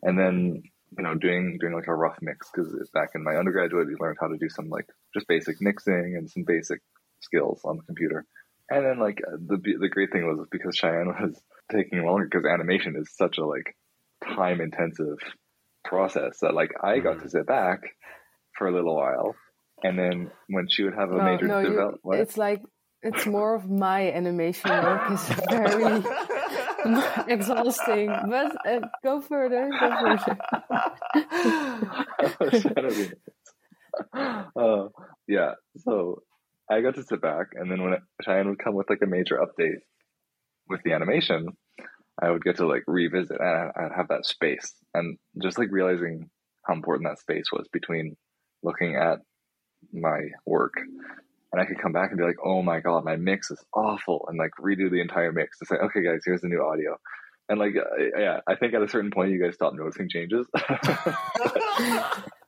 and 0.03 0.19
then 0.19 0.63
you 0.97 1.05
know 1.05 1.15
doing 1.15 1.59
doing 1.61 1.75
like 1.75 1.87
a 1.87 1.95
rough 1.95 2.17
mix 2.21 2.51
because 2.53 2.73
back 2.93 3.11
in 3.15 3.23
my 3.23 3.37
undergraduate 3.37 3.87
we 3.87 3.95
learned 4.01 4.19
how 4.21 4.29
to 4.29 4.39
do 4.39 4.49
some 4.49 4.69
like 4.69 4.87
just 5.15 5.29
basic 5.29 5.57
mixing 5.61 6.17
and 6.17 6.29
some 6.29 6.45
basic 6.47 6.81
skills 7.21 7.63
on 7.65 7.77
the 7.77 7.83
computer. 7.83 8.25
And 8.71 8.85
then 8.85 8.99
like 8.99 9.19
the 9.27 9.57
the 9.57 9.89
great 9.89 10.13
thing 10.13 10.27
was 10.27 10.47
because 10.51 10.77
Cheyenne 10.77 11.09
was 11.21 11.41
taking 11.71 12.05
longer 12.05 12.29
because 12.31 12.47
animation 12.47 12.97
is 12.97 13.11
such 13.17 13.39
a 13.39 13.47
like 13.47 13.77
time 14.25 14.61
intensive 14.61 15.19
process 15.85 16.39
that 16.41 16.55
like 16.55 16.73
I 16.83 16.99
got 17.01 17.17
Mhm. 17.19 17.23
to 17.23 17.31
sit 17.31 17.47
back 17.47 17.81
for 18.57 18.69
a 18.69 18.73
little 18.73 18.97
while, 18.97 19.35
and 19.83 19.99
then 19.99 20.31
when 20.49 20.69
she 20.69 20.83
would 20.85 20.95
have 20.95 21.11
a 21.11 21.19
no, 21.19 21.25
major 21.25 21.47
no, 21.47 21.61
you, 21.61 21.99
it's 22.19 22.37
like 22.37 22.63
it's 23.03 23.27
more 23.27 23.55
of 23.55 23.71
my 23.71 24.13
animation 24.13 24.71
work 24.83 25.11
is 25.11 25.27
very 25.49 26.03
exhausting. 27.27 28.29
But 28.29 28.67
uh, 28.67 28.81
go 29.03 29.21
further, 29.21 29.73
go 29.81 29.97
further. 29.97 30.39
uh, 34.57 34.89
yeah, 35.27 35.53
so 35.79 36.23
I 36.71 36.81
got 36.81 36.95
to 36.95 37.03
sit 37.03 37.21
back, 37.21 37.49
and 37.55 37.71
then 37.71 37.83
when 37.83 37.97
Cheyenne 38.23 38.49
would 38.49 38.59
come 38.59 38.75
with 38.75 38.89
like 38.89 39.03
a 39.03 39.07
major 39.07 39.39
update 39.39 39.81
with 40.69 40.81
the 40.85 40.93
animation, 40.93 41.49
I 42.23 42.31
would 42.31 42.45
get 42.45 42.57
to 42.57 42.67
like 42.67 42.85
revisit 42.87 43.41
and 43.41 43.73
I'd 43.77 43.97
have 43.97 44.09
that 44.09 44.27
space, 44.27 44.75
and 44.95 45.19
just 45.43 45.59
like 45.59 45.69
realizing 45.71 46.31
how 46.67 46.75
important 46.75 47.09
that 47.09 47.19
space 47.19 47.47
was 47.53 47.67
between 47.73 48.17
looking 48.63 48.95
at 48.95 49.19
my 49.93 50.21
work 50.47 50.75
and 51.53 51.61
I 51.61 51.65
could 51.65 51.81
come 51.81 51.93
back 51.93 52.11
and 52.11 52.19
be 52.19 52.25
like, 52.25 52.37
oh 52.45 52.63
my 52.63 52.81
god, 52.81 53.05
my 53.05 53.17
mix 53.17 53.51
is 53.51 53.63
awful, 53.75 54.27
and 54.29 54.39
like 54.39 54.53
redo 54.61 54.91
the 54.91 55.01
entire 55.01 55.33
mix 55.33 55.59
to 55.59 55.67
say, 55.67 55.77
okay, 55.77 56.03
guys, 56.03 56.21
here's 56.25 56.43
the 56.43 56.49
new 56.49 56.65
audio. 56.65 56.97
And 57.49 57.59
like, 57.59 57.75
uh, 57.77 58.19
yeah, 58.19 58.41
I 58.47 58.55
think 58.55 58.75
at 58.75 58.83
a 58.83 58.89
certain 58.89 59.11
point, 59.11 59.33
you 59.33 59.43
guys 59.43 59.55
stop 59.55 59.75
noticing 59.75 60.09
changes. 60.09 60.47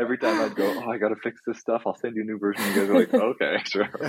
Every 0.00 0.16
time 0.16 0.40
I'd 0.40 0.56
go, 0.56 0.64
oh, 0.64 0.90
I 0.90 0.96
gotta 0.96 1.16
fix 1.22 1.42
this 1.46 1.58
stuff. 1.58 1.82
I'll 1.84 1.94
send 1.94 2.16
you 2.16 2.22
a 2.22 2.24
new 2.24 2.38
version. 2.38 2.64
You 2.68 2.74
guys 2.74 2.88
are 2.88 2.98
like, 2.98 3.12
okay, 3.12 3.56
sure. 3.64 3.84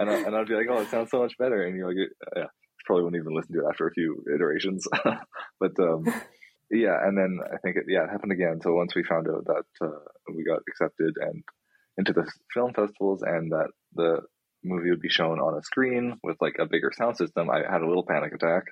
and, 0.00 0.10
I, 0.10 0.14
and 0.26 0.34
I'd 0.34 0.48
be 0.48 0.54
like, 0.54 0.66
oh, 0.68 0.80
it 0.80 0.88
sounds 0.88 1.10
so 1.10 1.20
much 1.20 1.38
better. 1.38 1.62
And 1.62 1.76
you're 1.76 1.88
like, 1.88 2.10
yeah, 2.36 2.46
probably 2.84 3.04
wouldn't 3.04 3.22
even 3.22 3.36
listen 3.36 3.54
to 3.54 3.60
it 3.60 3.68
after 3.70 3.86
a 3.86 3.92
few 3.92 4.24
iterations. 4.34 4.88
but 5.60 5.78
um, 5.78 6.04
yeah, 6.70 6.98
and 7.04 7.16
then 7.16 7.38
I 7.44 7.58
think 7.58 7.76
it, 7.76 7.84
yeah, 7.88 8.04
it 8.04 8.10
happened 8.10 8.32
again. 8.32 8.60
So 8.62 8.74
once 8.74 8.94
we 8.94 9.04
found 9.04 9.28
out 9.28 9.44
that 9.46 9.86
uh, 9.86 10.00
we 10.34 10.42
got 10.42 10.62
accepted 10.68 11.14
and 11.20 11.44
into 11.98 12.12
the 12.12 12.26
film 12.52 12.72
festivals 12.74 13.22
and 13.22 13.52
that 13.52 13.68
the 13.94 14.22
movie 14.64 14.90
would 14.90 15.00
be 15.00 15.10
shown 15.10 15.38
on 15.38 15.58
a 15.58 15.62
screen 15.62 16.18
with 16.22 16.36
like 16.40 16.56
a 16.58 16.66
bigger 16.66 16.90
sound 16.96 17.16
system, 17.16 17.50
I 17.50 17.58
had 17.58 17.82
a 17.82 17.86
little 17.86 18.06
panic 18.08 18.32
attack. 18.34 18.64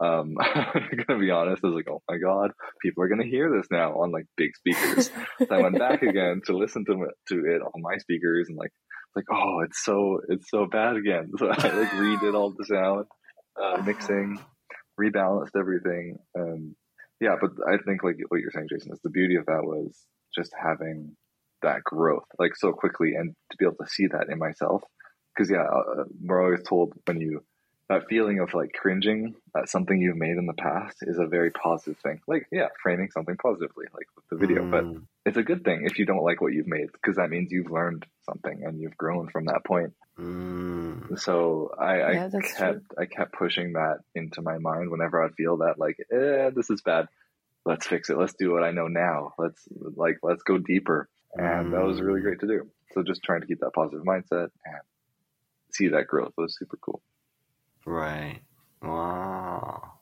Um, 0.00 0.36
I'm 0.40 0.90
gonna 1.06 1.20
be 1.20 1.30
honest. 1.30 1.64
I 1.64 1.68
was 1.68 1.76
like, 1.76 1.88
"Oh 1.90 2.02
my 2.08 2.18
god, 2.18 2.52
people 2.82 3.02
are 3.02 3.08
gonna 3.08 3.24
hear 3.24 3.50
this 3.50 3.68
now 3.70 3.92
on 4.00 4.10
like 4.10 4.26
big 4.36 4.54
speakers." 4.56 5.10
so 5.38 5.46
I 5.50 5.62
went 5.62 5.78
back 5.78 6.02
again 6.02 6.42
to 6.46 6.56
listen 6.56 6.84
to 6.86 6.92
to 7.28 7.34
it 7.46 7.62
on 7.62 7.82
my 7.82 7.96
speakers, 7.98 8.48
and 8.48 8.58
like, 8.58 8.72
like, 9.14 9.24
oh, 9.32 9.60
it's 9.64 9.82
so 9.84 10.20
it's 10.28 10.50
so 10.50 10.66
bad 10.66 10.96
again. 10.96 11.32
So 11.38 11.48
I 11.48 11.56
like 11.56 11.90
redid 11.90 12.34
all 12.34 12.52
the 12.56 12.64
sound, 12.64 13.06
uh, 13.60 13.82
mixing, 13.82 14.38
rebalanced 15.00 15.58
everything. 15.58 16.18
Um, 16.38 16.76
yeah, 17.20 17.36
but 17.40 17.50
I 17.66 17.78
think 17.78 18.02
like 18.04 18.16
what 18.28 18.40
you're 18.40 18.50
saying, 18.50 18.68
Jason, 18.70 18.92
is 18.92 19.00
the 19.02 19.10
beauty 19.10 19.36
of 19.36 19.46
that 19.46 19.64
was 19.64 19.96
just 20.34 20.52
having 20.60 21.16
that 21.62 21.82
growth 21.82 22.24
like 22.38 22.54
so 22.54 22.72
quickly 22.72 23.14
and 23.14 23.34
to 23.50 23.56
be 23.58 23.64
able 23.64 23.76
to 23.82 23.90
see 23.90 24.06
that 24.08 24.28
in 24.30 24.38
myself. 24.38 24.82
Because 25.34 25.50
yeah, 25.50 25.64
uh, 25.64 26.04
we're 26.22 26.42
always 26.42 26.62
told 26.66 26.92
when 27.06 27.20
you 27.20 27.42
that 27.88 28.08
feeling 28.08 28.40
of 28.40 28.52
like 28.54 28.72
cringing 28.72 29.34
at 29.56 29.68
something 29.68 30.00
you've 30.00 30.16
made 30.16 30.36
in 30.36 30.46
the 30.46 30.52
past 30.54 30.96
is 31.02 31.18
a 31.18 31.26
very 31.26 31.50
positive 31.50 31.98
thing. 32.02 32.20
Like 32.26 32.46
yeah, 32.50 32.68
framing 32.82 33.10
something 33.10 33.36
positively, 33.36 33.86
like 33.94 34.06
with 34.16 34.24
the 34.30 34.36
video, 34.36 34.66
but 34.70 34.84
Mm. 34.84 35.02
it's 35.24 35.36
a 35.36 35.42
good 35.42 35.64
thing 35.64 35.84
if 35.84 35.98
you 35.98 36.06
don't 36.06 36.22
like 36.24 36.40
what 36.40 36.52
you've 36.52 36.66
made 36.66 36.90
because 36.92 37.16
that 37.16 37.30
means 37.30 37.50
you've 37.52 37.70
learned 37.70 38.04
something 38.24 38.64
and 38.64 38.80
you've 38.80 38.96
grown 38.96 39.28
from 39.28 39.46
that 39.46 39.64
point. 39.64 39.92
Mm. 40.18 41.18
So 41.18 41.70
I, 41.78 42.02
I 42.02 42.12
Yeah, 42.12 42.28
that's 42.28 42.54
kept 42.54 42.80
I 42.98 43.06
kept 43.06 43.32
pushing 43.32 43.74
that 43.74 43.98
into 44.14 44.42
my 44.42 44.58
mind 44.58 44.90
whenever 44.90 45.22
I'd 45.22 45.34
feel 45.34 45.58
that 45.58 45.78
like, 45.78 45.96
eh, 46.12 46.50
this 46.54 46.70
is 46.70 46.82
bad. 46.82 47.06
Let's 47.64 47.86
fix 47.86 48.10
it. 48.10 48.18
Let's 48.18 48.34
do 48.34 48.52
what 48.52 48.62
I 48.62 48.70
know 48.72 48.88
now. 48.88 49.32
Let's 49.38 49.66
like 49.96 50.18
let's 50.22 50.42
go 50.42 50.58
deeper. 50.58 51.08
And 51.34 51.72
that 51.72 51.82
was 51.82 52.00
really 52.00 52.20
Mm. 52.20 52.24
great 52.24 52.40
to 52.40 52.46
do. 52.46 52.70
So 52.92 53.02
just 53.02 53.22
trying 53.22 53.42
to 53.42 53.46
keep 53.46 53.60
that 53.60 53.74
positive 53.74 54.04
mindset 54.04 54.50
and 54.64 54.82
see 55.72 55.88
that 55.88 56.06
growth 56.06 56.32
was 56.36 56.56
super 56.58 56.78
cool. 56.78 57.02
Right. 57.86 58.40
Wow. 58.82 59.92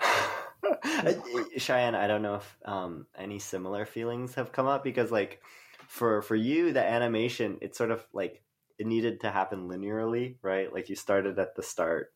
Cheyenne, 1.56 1.94
I 1.94 2.06
don't 2.06 2.22
know 2.22 2.36
if 2.36 2.56
um, 2.64 3.06
any 3.16 3.38
similar 3.38 3.86
feelings 3.86 4.34
have 4.34 4.52
come 4.52 4.66
up 4.66 4.84
because, 4.84 5.10
like, 5.10 5.40
for 5.88 6.22
for 6.22 6.34
you, 6.36 6.72
the 6.72 6.84
animation, 6.84 7.58
it's 7.60 7.76
sort 7.78 7.90
of 7.90 8.04
like 8.12 8.42
it 8.78 8.86
needed 8.86 9.20
to 9.20 9.30
happen 9.30 9.68
linearly, 9.68 10.36
right? 10.42 10.72
Like 10.72 10.88
you 10.88 10.96
started 10.96 11.38
at 11.38 11.54
the 11.56 11.62
start, 11.62 12.12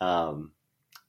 um, 0.00 0.52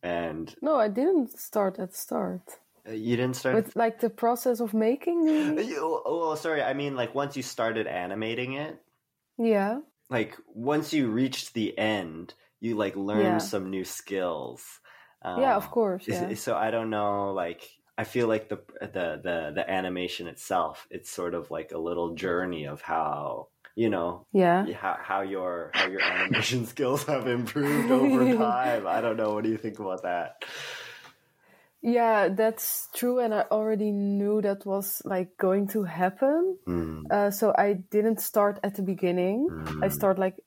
and 0.04 0.54
no, 0.62 0.76
I 0.78 0.88
didn't 0.88 1.38
start 1.40 1.80
at 1.80 1.92
the 1.92 1.98
start. 1.98 2.60
uh, 2.88 2.92
you 2.92 3.16
didn't 3.16 3.36
start. 3.36 3.56
With 3.56 3.76
like 3.76 4.00
the 4.00 4.10
process 4.10 4.60
of 4.60 4.74
making. 4.74 5.28
You- 5.28 5.78
oh, 5.80 6.02
oh, 6.06 6.36
sorry. 6.36 6.62
I 6.62 6.74
mean, 6.74 6.96
like 6.96 7.16
once 7.16 7.36
you 7.38 7.44
started 7.44 7.88
animating 7.88 8.54
it, 8.54 8.82
Yeah. 9.38 9.80
like 10.10 10.36
once 10.54 10.94
you 10.94 11.10
reached 11.10 11.54
the 11.54 11.78
end, 11.78 12.34
you 12.60 12.76
like 12.76 12.96
learn 12.96 13.24
Yeah. 13.24 13.40
some 13.40 13.70
new 13.70 13.84
skills. 13.86 14.64
yeah, 15.36 15.56
of 15.56 15.64
Um, 15.64 15.72
course. 15.72 16.08
Yeah. 16.08 16.34
So 16.36 16.56
I 16.56 16.72
don't 16.72 16.90
know. 16.90 17.34
Like 17.34 17.68
I 17.98 18.04
feel 18.04 18.28
like 18.28 18.50
the 18.50 18.58
the 18.82 19.20
the 19.24 19.52
the 19.56 19.70
animation 19.70 20.28
itself, 20.28 20.88
it's 20.90 21.10
sort 21.10 21.34
of 21.34 21.52
like 21.52 21.72
a 21.72 21.78
little 21.78 22.16
journey 22.16 22.66
of 22.68 22.82
how 22.82 23.50
you 23.76 23.90
know 23.90 24.28
yeah. 24.34 24.66
how 24.74 24.98
how 25.02 25.22
your 25.22 25.72
how 25.74 25.88
your 25.88 26.02
animation 26.02 26.66
skills 26.74 27.04
have 27.06 27.28
improved 27.28 27.92
over 27.92 28.26
time. 28.30 28.88
I 28.88 29.02
don't 29.02 29.18
know. 29.18 29.34
What 29.34 29.44
do 29.44 29.50
you 29.50 29.58
think 29.58 29.80
about 29.80 30.04
that? 30.04 30.44
Yeah, 31.82 32.30
that's 32.30 32.90
true, 32.96 33.20
and 33.20 33.34
I 33.34 33.42
already 33.52 33.92
knew 33.92 34.42
that 34.42 34.66
was 34.66 35.02
like 35.06 35.38
going 35.38 35.68
to 35.70 35.84
happen. 35.84 36.58
Mm, 36.68 37.06
Uh, 37.12 37.30
so 37.30 37.54
I 37.56 37.74
didn't 37.74 38.20
start 38.20 38.60
at 38.64 38.74
the 38.76 38.82
beginning. 38.82 39.52
I 39.82 39.88
mm, 39.88 39.90
start 39.90 40.18
like, 40.18 40.40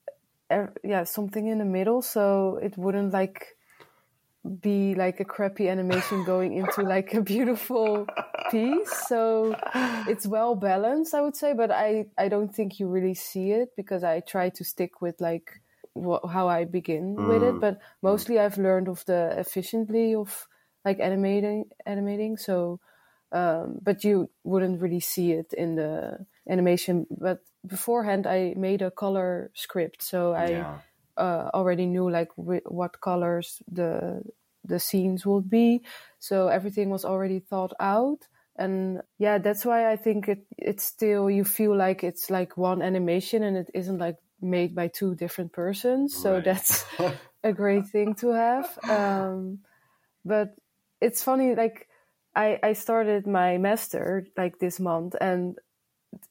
yeah, 0.84 1.04
something 1.04 1.46
in 1.46 1.58
the 1.58 1.64
middle, 1.64 2.02
so 2.02 2.58
it 2.62 2.76
wouldn't 2.76 3.12
like 3.12 3.56
be 4.60 4.94
like 4.94 5.20
a 5.20 5.24
crappy 5.24 5.68
animation 5.68 6.24
going 6.24 6.54
into 6.54 6.82
like 6.94 7.12
a 7.14 7.20
beautiful 7.20 8.06
piece. 8.50 8.92
So 9.08 9.54
it's 10.06 10.26
well 10.26 10.54
balanced, 10.54 11.14
I 11.14 11.20
would 11.20 11.36
say, 11.36 11.52
but 11.52 11.70
I 11.70 12.06
I 12.16 12.28
don't 12.28 12.54
think 12.54 12.78
you 12.78 12.88
really 12.88 13.14
see 13.14 13.52
it 13.52 13.70
because 13.76 14.04
I 14.04 14.20
try 14.20 14.48
to 14.50 14.64
stick 14.64 15.00
with 15.00 15.20
like 15.20 15.60
wh- 15.94 16.26
how 16.28 16.48
I 16.48 16.64
begin 16.64 17.14
with 17.14 17.42
it. 17.42 17.54
Mm. 17.54 17.60
But 17.60 17.80
mostly 18.02 18.38
I've 18.38 18.58
learned 18.58 18.88
of 18.88 19.04
the 19.04 19.34
efficiently 19.38 20.14
of 20.14 20.46
like 20.84 21.00
animating 21.00 21.64
animating. 21.84 22.36
So, 22.36 22.80
um, 23.32 23.78
but 23.82 24.04
you 24.04 24.30
wouldn't 24.44 24.80
really 24.80 25.00
see 25.00 25.32
it 25.32 25.52
in 25.52 25.74
the 25.74 26.24
animation. 26.48 27.06
But 27.10 27.42
beforehand, 27.68 28.26
I 28.26 28.54
made 28.56 28.82
a 28.82 28.90
color 28.90 29.50
script, 29.54 30.02
so 30.02 30.34
I 30.34 30.48
yeah. 30.50 30.78
uh, 31.16 31.50
already 31.54 31.86
knew 31.86 32.08
like 32.10 32.30
what 32.36 33.00
colors 33.00 33.62
the 33.70 34.22
the 34.64 34.78
scenes 34.78 35.24
would 35.26 35.48
be. 35.48 35.82
So 36.18 36.48
everything 36.48 36.90
was 36.90 37.04
already 37.04 37.40
thought 37.40 37.72
out. 37.80 38.28
And 38.56 39.02
yeah, 39.18 39.38
that's 39.38 39.64
why 39.64 39.90
I 39.90 39.96
think 39.96 40.28
it 40.28 40.46
it's 40.56 40.84
still 40.84 41.30
you 41.30 41.44
feel 41.44 41.76
like 41.76 42.02
it's 42.04 42.30
like 42.30 42.56
one 42.56 42.82
animation 42.82 43.42
and 43.44 43.56
it 43.56 43.70
isn't 43.74 43.98
like 43.98 44.16
made 44.40 44.74
by 44.74 44.88
two 44.88 45.14
different 45.14 45.52
persons. 45.52 46.16
So 46.16 46.40
Right. 46.40 46.44
that's 46.44 46.84
a 47.44 47.52
great 47.52 47.86
thing 47.86 48.14
to 48.16 48.30
have. 48.32 48.78
Um, 48.88 49.60
but 50.24 50.54
it's 51.00 51.22
funny, 51.22 51.54
like 51.54 51.88
I 52.34 52.58
I 52.62 52.72
started 52.74 53.26
my 53.26 53.58
master 53.58 54.26
like 54.36 54.58
this 54.58 54.80
month, 54.80 55.14
and 55.20 55.58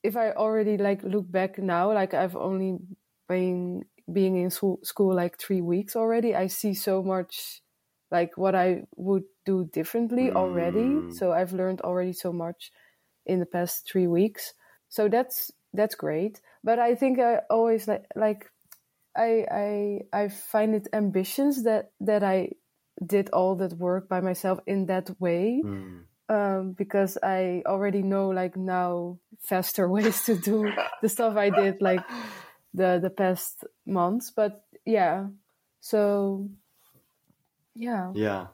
if 0.03 0.15
I 0.15 0.31
already 0.31 0.77
like 0.77 1.03
look 1.03 1.29
back 1.31 1.57
now, 1.57 1.93
like 1.93 2.13
I've 2.13 2.35
only 2.35 2.77
been 3.27 3.85
being 4.11 4.37
in 4.37 4.49
school, 4.49 4.79
school 4.83 5.13
like 5.13 5.37
three 5.37 5.61
weeks 5.61 5.95
already. 5.95 6.35
I 6.35 6.47
see 6.47 6.73
so 6.73 7.03
much 7.03 7.61
like 8.11 8.37
what 8.37 8.55
I 8.55 8.83
would 8.95 9.23
do 9.45 9.65
differently 9.71 10.31
already. 10.31 11.01
Mm. 11.03 11.13
So 11.13 11.31
I've 11.31 11.53
learned 11.53 11.81
already 11.81 12.13
so 12.13 12.31
much 12.31 12.71
in 13.25 13.39
the 13.39 13.45
past 13.45 13.89
three 13.91 14.07
weeks. 14.07 14.53
So 14.89 15.09
that's 15.09 15.51
that's 15.73 15.95
great. 15.95 16.41
But 16.63 16.79
I 16.79 16.95
think 16.95 17.19
I 17.19 17.41
always 17.49 17.87
like 17.87 18.05
like 18.15 18.49
I 19.15 19.45
I 19.51 19.99
I 20.13 20.27
find 20.29 20.75
it 20.75 20.87
ambitions 20.93 21.63
that 21.63 21.91
that 22.01 22.23
I 22.23 22.51
did 23.05 23.29
all 23.31 23.55
that 23.57 23.73
work 23.73 24.09
by 24.09 24.21
myself 24.21 24.59
in 24.65 24.87
that 24.87 25.09
way 25.19 25.61
Mm. 25.63 26.05
Um, 26.29 26.73
because 26.73 27.17
I 27.23 27.63
already 27.65 28.01
know 28.03 28.29
like 28.29 28.55
now 28.57 29.19
faster 29.41 29.87
ways 29.95 30.23
to 30.25 30.35
do 30.35 30.71
the 31.01 31.09
stuff 31.09 31.35
I 31.37 31.49
did 31.49 31.81
like 31.81 32.03
the 32.73 32.99
the 33.01 33.09
past 33.09 33.63
months. 33.85 34.31
But 34.31 34.63
yeah, 34.85 35.27
so 35.79 36.49
yeah, 37.75 38.11
Yeah. 38.15 38.47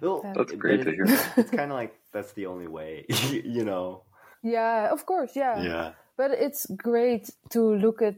Well, 0.00 0.22
That's 0.22 0.52
but 0.52 0.58
great 0.58 0.80
it- 0.80 0.84
to 0.84 0.90
hear. 0.92 1.04
It's 1.36 1.50
kind 1.50 1.70
of 1.70 1.76
like 1.76 1.94
that's 2.12 2.32
the 2.32 2.46
only 2.46 2.68
way, 2.68 3.04
you 3.30 3.64
know. 3.64 4.02
yeah, 4.42 4.88
of 4.92 5.04
course, 5.04 5.36
yeah. 5.36 5.60
Yeah. 5.62 5.92
but 6.16 6.30
it's 6.30 6.66
great 6.76 7.28
to 7.50 7.74
look 7.76 8.00
at 8.02 8.14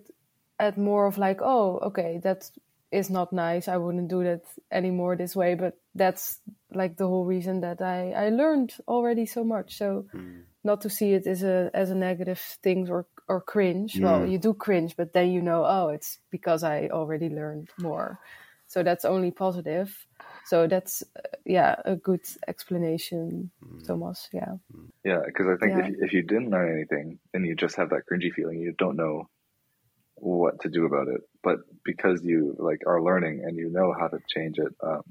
at 0.60 0.78
more 0.78 1.06
of 1.06 1.18
like 1.18 1.40
oh 1.42 1.78
okay 1.82 2.20
that 2.22 2.50
is 2.92 3.10
not 3.10 3.32
nice. 3.32 3.68
I 3.68 3.76
wouldn't 3.76 4.08
do 4.08 4.22
that 4.24 4.42
anymore 4.70 5.16
this 5.16 5.36
way 5.36 5.54
but 5.54 5.74
that's 5.94 6.40
like 6.72 6.96
the 6.96 7.06
whole 7.08 7.24
reason 7.24 7.60
that 7.60 7.80
i 7.80 8.12
i 8.12 8.28
learned 8.30 8.74
already 8.88 9.26
so 9.26 9.44
much. 9.44 9.76
So 9.78 10.06
Mm. 10.14 10.44
not 10.64 10.80
to 10.82 10.90
see 10.90 11.12
it 11.14 11.26
as 11.26 11.42
a 11.42 11.70
as 11.74 11.90
a 11.90 11.94
negative 11.94 12.40
thing 12.62 12.88
or 12.90 13.06
or 13.28 13.40
cringe. 13.40 14.00
Well 14.00 14.24
Mm. 14.24 14.30
you 14.32 14.38
do 14.38 14.54
cringe 14.54 14.96
but 14.96 15.12
then 15.12 15.30
you 15.30 15.42
know 15.42 15.64
oh 15.64 15.88
it's 15.88 16.18
because 16.30 16.62
i 16.64 16.88
already 16.88 17.28
learned 17.28 17.70
more. 17.82 18.18
So 18.68 18.82
that's 18.82 19.04
only 19.04 19.30
positive. 19.30 20.06
So 20.44 20.66
that's 20.66 21.02
uh, 21.16 21.22
yeah 21.44 21.76
a 21.84 21.96
good 21.96 22.24
explanation 22.48 23.50
thomas. 23.86 24.28
Yeah. 24.32 24.56
Yeah, 25.04 25.20
because 25.24 25.46
I 25.46 25.56
think 25.56 25.76
Yeah. 25.76 25.86
if, 25.88 25.94
if 26.08 26.12
you 26.12 26.22
didn't 26.22 26.50
learn 26.50 26.72
anything 26.74 27.18
and 27.32 27.46
you 27.46 27.54
just 27.54 27.76
have 27.76 27.90
that 27.90 28.02
cringy 28.10 28.32
feeling, 28.32 28.58
you 28.58 28.74
don't 28.76 28.96
know 28.96 29.28
what 30.16 30.60
to 30.62 30.68
do 30.68 30.86
about 30.86 31.08
it. 31.08 31.20
But 31.42 31.58
because 31.84 32.22
you 32.24 32.56
like 32.58 32.80
are 32.86 33.02
learning 33.02 33.42
and 33.44 33.56
you 33.56 33.70
know 33.70 33.94
how 33.98 34.08
to 34.08 34.18
change 34.34 34.58
it 34.58 34.74
um, 34.82 35.02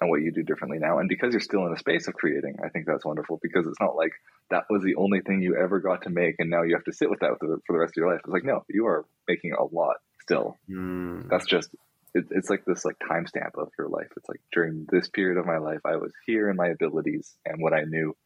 and 0.00 0.08
what 0.10 0.22
you 0.22 0.32
do 0.32 0.42
differently 0.42 0.78
now, 0.78 0.98
and 0.98 1.08
because 1.08 1.32
you're 1.32 1.40
still 1.40 1.66
in 1.66 1.72
a 1.72 1.78
space 1.78 2.08
of 2.08 2.14
creating, 2.14 2.56
I 2.64 2.68
think 2.68 2.86
that's 2.86 3.04
wonderful. 3.04 3.38
Because 3.42 3.66
it's 3.66 3.80
not 3.80 3.96
like 3.96 4.12
that 4.50 4.64
was 4.70 4.82
the 4.82 4.94
only 4.96 5.20
thing 5.20 5.42
you 5.42 5.56
ever 5.56 5.80
got 5.80 6.02
to 6.02 6.10
make, 6.10 6.36
and 6.38 6.50
now 6.50 6.62
you 6.62 6.74
have 6.74 6.84
to 6.84 6.92
sit 6.92 7.10
with 7.10 7.20
that 7.20 7.36
for 7.38 7.48
the, 7.48 7.58
for 7.66 7.72
the 7.72 7.78
rest 7.80 7.92
of 7.92 7.96
your 7.96 8.10
life. 8.12 8.20
It's 8.24 8.32
like 8.32 8.44
no, 8.44 8.64
you 8.68 8.86
are 8.86 9.04
making 9.28 9.52
a 9.52 9.64
lot 9.64 9.96
still. 10.22 10.56
Mm. 10.70 11.28
That's 11.28 11.46
just 11.46 11.70
it, 12.14 12.26
it's 12.30 12.50
like 12.50 12.64
this 12.64 12.84
like 12.84 12.96
timestamp 12.98 13.56
of 13.58 13.68
your 13.78 13.88
life. 13.88 14.08
It's 14.16 14.28
like 14.28 14.40
during 14.52 14.86
this 14.90 15.08
period 15.08 15.38
of 15.38 15.46
my 15.46 15.58
life, 15.58 15.80
I 15.84 15.96
was 15.96 16.12
here 16.26 16.48
in 16.48 16.56
my 16.56 16.68
abilities 16.68 17.34
and 17.44 17.62
what 17.62 17.72
I 17.72 17.82
knew, 17.84 18.16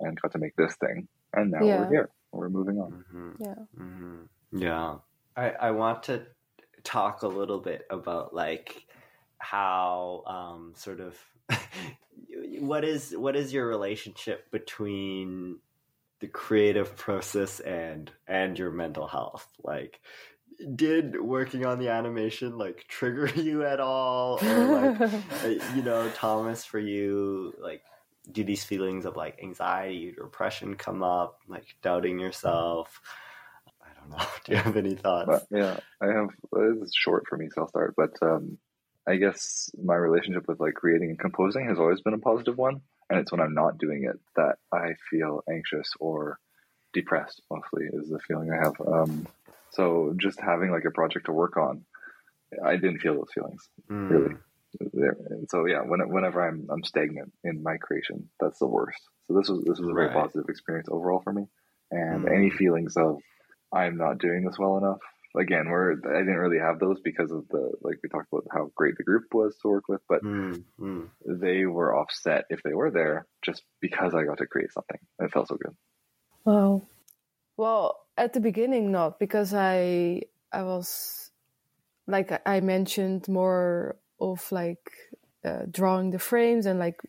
and 0.00 0.20
got 0.20 0.32
to 0.32 0.38
make 0.38 0.56
this 0.56 0.74
thing, 0.76 1.08
and 1.32 1.50
now 1.50 1.64
Yeah. 1.64 1.76
we're 1.78 1.90
here. 1.90 2.10
We're 2.32 2.48
moving 2.48 2.78
on. 2.78 3.04
Mhm. 3.12 3.36
yeah 3.40 3.54
hmm 3.76 4.22
Yeah. 4.52 4.96
I, 5.36 5.50
I 5.50 5.70
want 5.72 6.04
to 6.04 6.26
talk 6.82 7.22
a 7.22 7.28
little 7.28 7.58
bit 7.58 7.86
about 7.90 8.34
like 8.34 8.86
how 9.38 10.22
um, 10.26 10.72
sort 10.76 11.00
of 11.00 11.18
what 12.58 12.84
is 12.84 13.14
what 13.16 13.36
is 13.36 13.52
your 13.52 13.66
relationship 13.66 14.50
between 14.50 15.58
the 16.20 16.28
creative 16.28 16.96
process 16.96 17.60
and 17.60 18.10
and 18.26 18.58
your 18.58 18.70
mental 18.70 19.06
health? 19.06 19.46
Like 19.62 20.00
did 20.74 21.18
working 21.18 21.64
on 21.64 21.78
the 21.78 21.88
animation 21.88 22.58
like 22.58 22.84
trigger 22.88 23.26
you 23.36 23.64
at 23.64 23.80
all? 23.80 24.38
Or 24.44 24.66
like 24.66 25.00
uh, 25.44 25.48
you 25.74 25.82
know 25.82 26.10
thomas 26.14 26.64
for 26.64 26.78
you 26.78 27.54
like 27.58 27.82
do 28.30 28.44
these 28.44 28.62
feelings 28.62 29.06
of 29.06 29.16
like 29.16 29.40
anxiety 29.42 30.12
depression 30.12 30.74
come 30.74 31.02
up 31.02 31.40
like 31.48 31.74
doubting 31.82 32.18
yourself 32.18 33.00
don't 34.10 34.18
know 34.18 34.26
do 34.44 34.52
you 34.52 34.58
have 34.58 34.76
any 34.76 34.94
thoughts 34.94 35.46
But 35.50 35.58
yeah, 35.58 35.76
I 36.02 36.06
have. 36.06 36.28
This 36.52 36.88
is 36.88 36.92
short 36.94 37.24
for 37.28 37.36
me, 37.36 37.48
so 37.54 37.62
I'll 37.62 37.68
start. 37.68 37.94
But 37.96 38.10
um, 38.22 38.58
I 39.08 39.16
guess 39.16 39.70
my 39.82 39.94
relationship 39.94 40.46
with 40.48 40.60
like 40.60 40.74
creating 40.74 41.10
and 41.10 41.18
composing 41.18 41.66
has 41.68 41.78
always 41.78 42.00
been 42.00 42.14
a 42.14 42.18
positive 42.18 42.56
one, 42.56 42.80
and 43.08 43.18
it's 43.20 43.32
when 43.32 43.40
I'm 43.40 43.54
not 43.54 43.78
doing 43.78 44.04
it 44.04 44.18
that 44.36 44.56
I 44.72 44.94
feel 45.10 45.42
anxious 45.50 45.92
or 46.00 46.38
depressed. 46.92 47.42
Mostly 47.50 47.86
is 47.92 48.08
the 48.08 48.18
feeling 48.26 48.50
I 48.52 48.62
have. 48.64 48.74
Um, 48.86 49.26
so 49.72 50.14
just 50.20 50.40
having 50.40 50.70
like 50.70 50.84
a 50.84 50.90
project 50.90 51.26
to 51.26 51.32
work 51.32 51.56
on, 51.56 51.84
I 52.64 52.76
didn't 52.76 52.98
feel 52.98 53.14
those 53.14 53.32
feelings. 53.34 53.68
Mm. 53.90 54.10
really. 54.10 54.34
And 55.30 55.48
so 55.50 55.66
yeah, 55.66 55.80
when, 55.80 56.00
whenever 56.10 56.46
I'm 56.46 56.66
I'm 56.70 56.84
stagnant 56.84 57.32
in 57.44 57.62
my 57.62 57.76
creation, 57.76 58.28
that's 58.40 58.58
the 58.58 58.66
worst. 58.66 59.00
So 59.26 59.34
this 59.34 59.48
was 59.48 59.64
this 59.64 59.78
was 59.78 59.88
a 59.88 59.94
very 59.94 60.08
Right. 60.08 60.14
positive 60.14 60.48
experience 60.48 60.88
overall 60.90 61.20
for 61.22 61.32
me. 61.32 61.46
And 61.90 62.24
Mm. 62.24 62.36
any 62.36 62.50
feelings 62.50 62.96
of 62.96 63.18
I'm 63.72 63.96
not 63.96 64.18
doing 64.18 64.44
this 64.44 64.58
well 64.58 64.78
enough. 64.78 64.98
Again, 65.38 65.70
where 65.70 65.92
I 65.92 66.18
didn't 66.20 66.36
really 66.38 66.58
have 66.58 66.80
those 66.80 67.00
because 67.00 67.30
of 67.30 67.46
the 67.48 67.72
like 67.82 67.98
we 68.02 68.08
talked 68.08 68.28
about 68.32 68.46
how 68.52 68.70
great 68.74 68.96
the 68.96 69.04
group 69.04 69.24
was 69.32 69.56
to 69.62 69.68
work 69.68 69.84
with, 69.88 70.00
but 70.08 70.22
Mm, 70.22 70.64
mm. 70.78 71.08
they 71.24 71.66
were 71.66 71.96
offset 71.96 72.44
if 72.50 72.62
they 72.62 72.74
were 72.74 72.90
there 72.90 73.26
just 73.42 73.62
because 73.80 74.14
I 74.14 74.24
got 74.24 74.38
to 74.38 74.46
create 74.46 74.72
something. 74.72 74.98
It 75.20 75.30
felt 75.32 75.48
so 75.48 75.56
good. 75.56 75.74
Wow. 76.44 76.82
Well, 77.56 78.00
at 78.16 78.32
the 78.32 78.40
beginning, 78.40 78.90
not 78.92 79.18
because 79.18 79.54
I 79.54 80.22
I 80.52 80.62
was 80.62 81.30
like 82.06 82.32
I- 82.32 82.40
I 82.56 82.60
mentioned 82.60 83.28
more 83.28 83.96
of 84.20 84.50
like 84.52 84.90
uh, 85.44 85.64
drawing 85.70 86.10
the 86.10 86.18
frames 86.18 86.66
and 86.66 86.78
like 86.78 87.00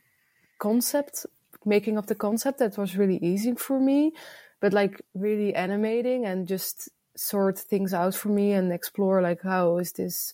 concept 0.60 1.26
making 1.66 1.98
of 1.98 2.08
the 2.08 2.16
concept 2.16 2.60
that 2.60 2.78
was 2.78 2.98
really 2.98 3.18
easy 3.18 3.54
for 3.56 3.80
me 3.80 4.14
but 4.62 4.74
like 4.74 5.02
really 5.16 5.56
animating 5.56 6.26
and 6.26 6.48
just 6.48 6.90
sort 7.18 7.60
things 7.60 7.94
out 7.94 8.16
for 8.16 8.30
me 8.30 8.54
and 8.54 8.72
explore 8.74 9.22
like 9.22 9.42
how 9.44 9.78
is 9.80 9.94
this 9.94 10.34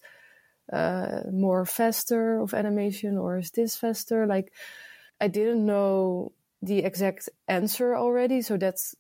uh, 0.72 1.22
more 1.32 1.66
faster 1.66 2.40
of 2.40 2.54
animation 2.54 3.18
or 3.18 3.38
is 3.40 3.52
this 3.52 3.76
faster 3.78 4.28
like 4.28 4.52
i 5.22 5.28
didn't 5.28 5.66
know 5.66 6.32
the 6.62 6.80
exact 6.80 7.30
answer 7.48 7.96
already 7.96 8.42
so 8.42 8.58
that's 8.58 8.96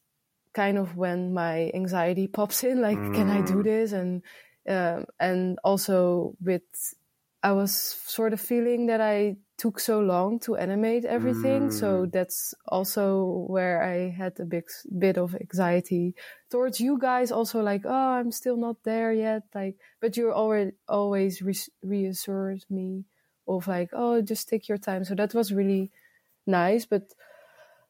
kind 0.53 0.77
of 0.77 0.97
when 0.97 1.33
my 1.33 1.71
anxiety 1.73 2.27
pops 2.37 2.63
in 2.63 2.81
like 2.81 3.11
can 3.13 3.29
i 3.29 3.41
do 3.41 3.57
Mm. 3.57 3.63
this 3.63 3.91
and 3.93 4.23
um, 4.69 5.05
and 5.19 5.59
also 5.63 6.35
with 6.43 6.63
i 7.47 7.51
was 7.59 7.71
sort 8.17 8.33
of 8.33 8.41
feeling 8.41 8.87
that 8.87 9.01
i 9.01 9.35
took 9.57 9.79
so 9.79 9.99
long 10.13 10.39
to 10.45 10.55
animate 10.55 11.05
everything 11.17 11.71
so 11.71 11.87
Mm. 12.05 12.11
that's 12.15 12.53
also 12.75 13.03
where 13.53 13.77
i 13.93 13.97
had 14.21 14.33
a 14.39 14.45
big 14.45 14.65
bit 15.05 15.17
of 15.17 15.33
anxiety 15.45 16.13
towards 16.51 16.77
you 16.79 16.93
guys 16.99 17.31
also 17.31 17.57
like 17.71 17.83
oh 17.85 18.09
i'm 18.19 18.31
still 18.31 18.57
not 18.57 18.77
there 18.83 19.11
yet 19.27 19.43
like 19.55 19.75
but 20.01 20.17
you 20.17 20.31
already 20.31 20.71
always 20.87 21.41
re- 21.41 21.73
reassured 21.81 22.61
me 22.69 23.05
of 23.47 23.67
like 23.67 23.89
oh 23.93 24.21
just 24.21 24.49
take 24.49 24.69
your 24.69 24.77
time 24.89 25.03
so 25.03 25.15
that 25.15 25.33
was 25.33 25.51
really 25.59 25.89
nice 26.45 26.85
but 26.85 27.03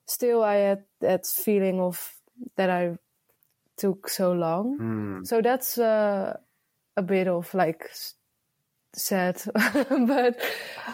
still 0.06 0.44
i 0.44 0.56
had 0.56 0.84
that 1.02 1.26
feeling 1.26 1.80
of 1.82 1.98
that 2.56 2.70
i 2.70 2.96
took 3.78 4.08
so 4.10 4.32
long 4.34 4.78
Mm. 4.80 5.26
so 5.28 5.42
that's 5.42 5.78
uh, 5.78 6.38
a 6.96 7.02
bit 7.02 7.28
of 7.28 7.54
like 7.54 7.90
sad 8.98 9.42
but 10.12 10.40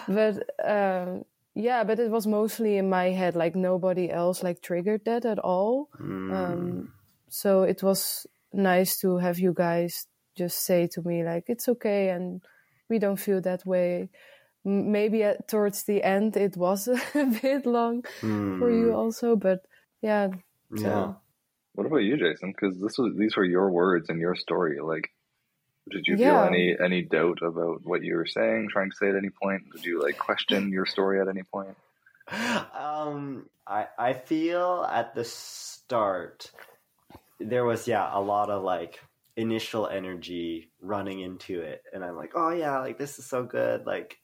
but 0.07 0.35
um 0.63 1.23
yeah 1.55 1.83
but 1.83 1.99
it 1.99 2.11
was 2.11 2.27
mostly 2.27 2.77
in 2.77 2.89
my 2.89 3.11
head 3.11 3.35
like 3.35 3.55
nobody 3.55 4.11
else 4.11 4.43
like 4.43 4.61
triggered 4.61 5.03
that 5.05 5.25
at 5.25 5.39
all 5.39 5.89
Mm. 5.99 6.33
um 6.33 6.93
so 7.29 7.63
it 7.63 7.81
was 7.81 8.27
nice 8.51 8.99
to 8.99 9.17
have 9.17 9.39
you 9.39 9.53
guys 9.53 10.07
just 10.35 10.59
say 10.65 10.87
to 10.87 11.01
me 11.01 11.23
like 11.23 11.45
it's 11.47 11.67
okay 11.69 12.09
and 12.09 12.41
we 12.89 12.99
don't 12.99 13.19
feel 13.19 13.41
that 13.41 13.65
way 13.65 14.09
maybe 14.65 15.23
at, 15.23 15.47
towards 15.47 15.83
the 15.83 16.03
end 16.03 16.35
it 16.37 16.55
was 16.57 16.87
a 17.15 17.25
bit 17.41 17.65
long 17.65 18.03
for 18.59 18.69
you 18.71 18.87
Mm. 18.91 18.95
also 18.95 19.35
but 19.35 19.59
yeah 20.01 20.29
so- 20.75 20.87
yeah 20.87 21.13
What 21.75 21.87
about 21.87 22.05
you, 22.05 22.17
Jason? 22.17 22.51
Because 22.53 22.77
this 22.79 22.97
was 23.01 23.15
these 23.17 23.35
were 23.35 23.45
your 23.49 23.71
words 23.71 24.09
and 24.09 24.19
your 24.21 24.35
story. 24.35 24.77
Like, 24.79 25.09
did 25.89 26.07
you 26.07 26.17
feel 26.17 26.37
any 26.37 26.75
any 26.83 27.01
doubt 27.01 27.39
about 27.41 27.81
what 27.83 28.03
you 28.03 28.15
were 28.15 28.25
saying, 28.25 28.69
trying 28.71 28.89
to 28.91 28.95
say 28.95 29.09
at 29.09 29.15
any 29.15 29.29
point? 29.29 29.63
Did 29.71 29.85
you 29.85 30.01
like 30.01 30.17
question 30.17 30.71
your 30.71 30.85
story 30.85 31.19
at 31.19 31.27
any 31.27 31.43
point? 31.43 31.75
um 32.77 33.45
i 33.67 33.87
i 33.97 34.13
feel 34.13 34.87
at 34.89 35.13
the 35.13 35.25
start 35.25 36.51
there 37.39 37.65
was 37.65 37.87
yeah 37.87 38.09
a 38.13 38.21
lot 38.21 38.49
of 38.49 38.63
like 38.63 39.01
initial 39.35 39.87
energy 39.87 40.69
running 40.81 41.19
into 41.19 41.59
it 41.59 41.83
and 41.93 42.03
i'm 42.03 42.15
like 42.15 42.31
oh 42.35 42.51
yeah 42.51 42.79
like 42.79 42.97
this 42.97 43.19
is 43.19 43.25
so 43.25 43.43
good 43.43 43.85
like 43.85 44.17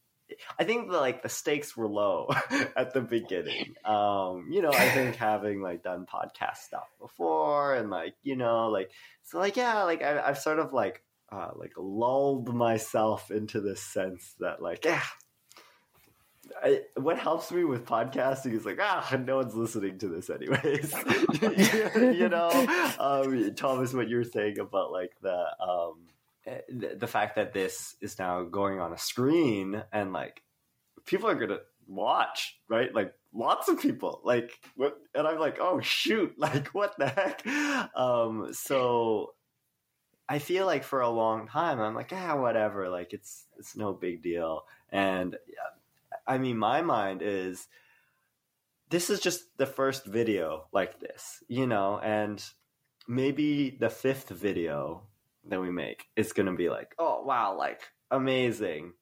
i 0.60 0.64
think 0.64 0.90
the 0.90 0.98
like 0.98 1.24
the 1.24 1.30
stakes 1.30 1.76
were 1.76 1.88
low 1.88 2.30
at 2.78 2.94
the 2.94 3.02
beginning 3.02 3.74
um 3.84 4.48
you 4.52 4.62
know 4.62 4.72
i 4.72 4.90
think 4.90 5.16
having 5.18 5.62
like 5.62 5.84
done 5.84 6.06
podcast 6.06 6.58
stuff 6.58 6.88
before 7.02 7.76
and 7.76 7.90
like 7.90 8.14
you 8.24 8.36
know 8.36 8.70
like 8.70 8.92
so 9.24 9.40
like 9.40 9.58
yeah 9.58 9.84
like 9.84 10.04
I, 10.04 10.22
i've 10.22 10.38
sort 10.38 10.60
of 10.60 10.72
like 10.72 11.04
uh 11.32 11.52
like 11.56 11.74
lulled 11.78 12.54
myself 12.54 13.32
into 13.32 13.62
this 13.62 13.82
sense 13.82 14.36
that 14.40 14.62
like 14.62 14.86
yeah 14.86 15.04
I, 16.64 16.82
what 16.96 17.20
helps 17.20 17.52
me 17.52 17.64
with 17.64 17.86
podcasting 17.86 18.54
is 18.54 18.66
like 18.66 18.80
ah 18.82 19.18
no 19.24 19.38
one's 19.38 19.56
listening 19.56 20.00
to 20.00 20.08
this 20.08 20.30
anyways. 20.30 20.94
You 22.20 22.30
know? 22.30 22.50
Um, 23.00 23.54
thomas 23.56 23.94
what 23.94 24.10
you 24.10 24.18
were 24.18 24.24
saying 24.24 24.60
about 24.60 24.92
like 24.92 25.12
the 25.22 25.46
um 25.60 26.08
eh, 26.46 26.60
the, 26.98 27.08
fact 27.08 27.36
that 27.36 27.54
this 27.54 27.96
is 28.02 28.18
now 28.20 28.44
going 28.44 28.80
on 28.80 28.94
a 28.94 28.98
screen 28.98 29.84
and 29.92 30.14
like 30.14 30.42
people 31.06 31.30
are 31.30 31.36
gonna 31.36 31.60
watch 31.88 32.58
right? 32.68 32.94
Like 32.94 33.14
lots 33.34 33.68
of 33.68 33.80
people 33.80 34.22
like 34.24 34.52
what 34.76 34.98
and 35.14 35.28
i'm 35.28 35.38
like 35.40 35.60
oh 35.62 35.80
shoot 35.82 36.34
like 36.38 36.68
what 36.70 36.98
the 36.98 37.08
heck? 37.08 37.46
Um 37.96 38.54
so 38.54 39.34
I 40.30 40.38
feel 40.38 40.68
like 40.68 40.84
for 40.84 41.02
a 41.02 41.10
long 41.10 41.48
time 41.48 41.82
I'm 41.82 41.96
like, 41.96 42.12
ah, 42.14 42.40
whatever, 42.40 42.88
like 42.88 43.14
it's 43.14 43.48
it's 43.58 43.76
no 43.76 43.94
big 43.94 44.22
deal. 44.22 44.66
And 44.92 45.36
I 46.28 46.38
mean, 46.38 46.58
my 46.58 46.84
mind 46.84 47.22
is 47.24 47.68
this 48.90 49.10
is 49.10 49.20
just 49.20 49.58
the 49.58 49.66
first 49.66 50.06
video 50.06 50.68
like 50.72 51.00
this, 51.00 51.44
you 51.48 51.66
know, 51.66 52.00
and 52.00 52.44
maybe 53.08 53.72
the 53.72 53.90
fifth 53.90 54.30
video 54.30 55.02
that 55.48 55.62
we 55.62 55.72
make 55.72 56.06
is 56.16 56.34
going 56.34 56.46
to 56.46 56.56
be 56.56 56.70
like, 56.70 56.94
oh, 57.00 57.24
wow, 57.24 57.56
like 57.58 57.82
amazing. 58.12 58.94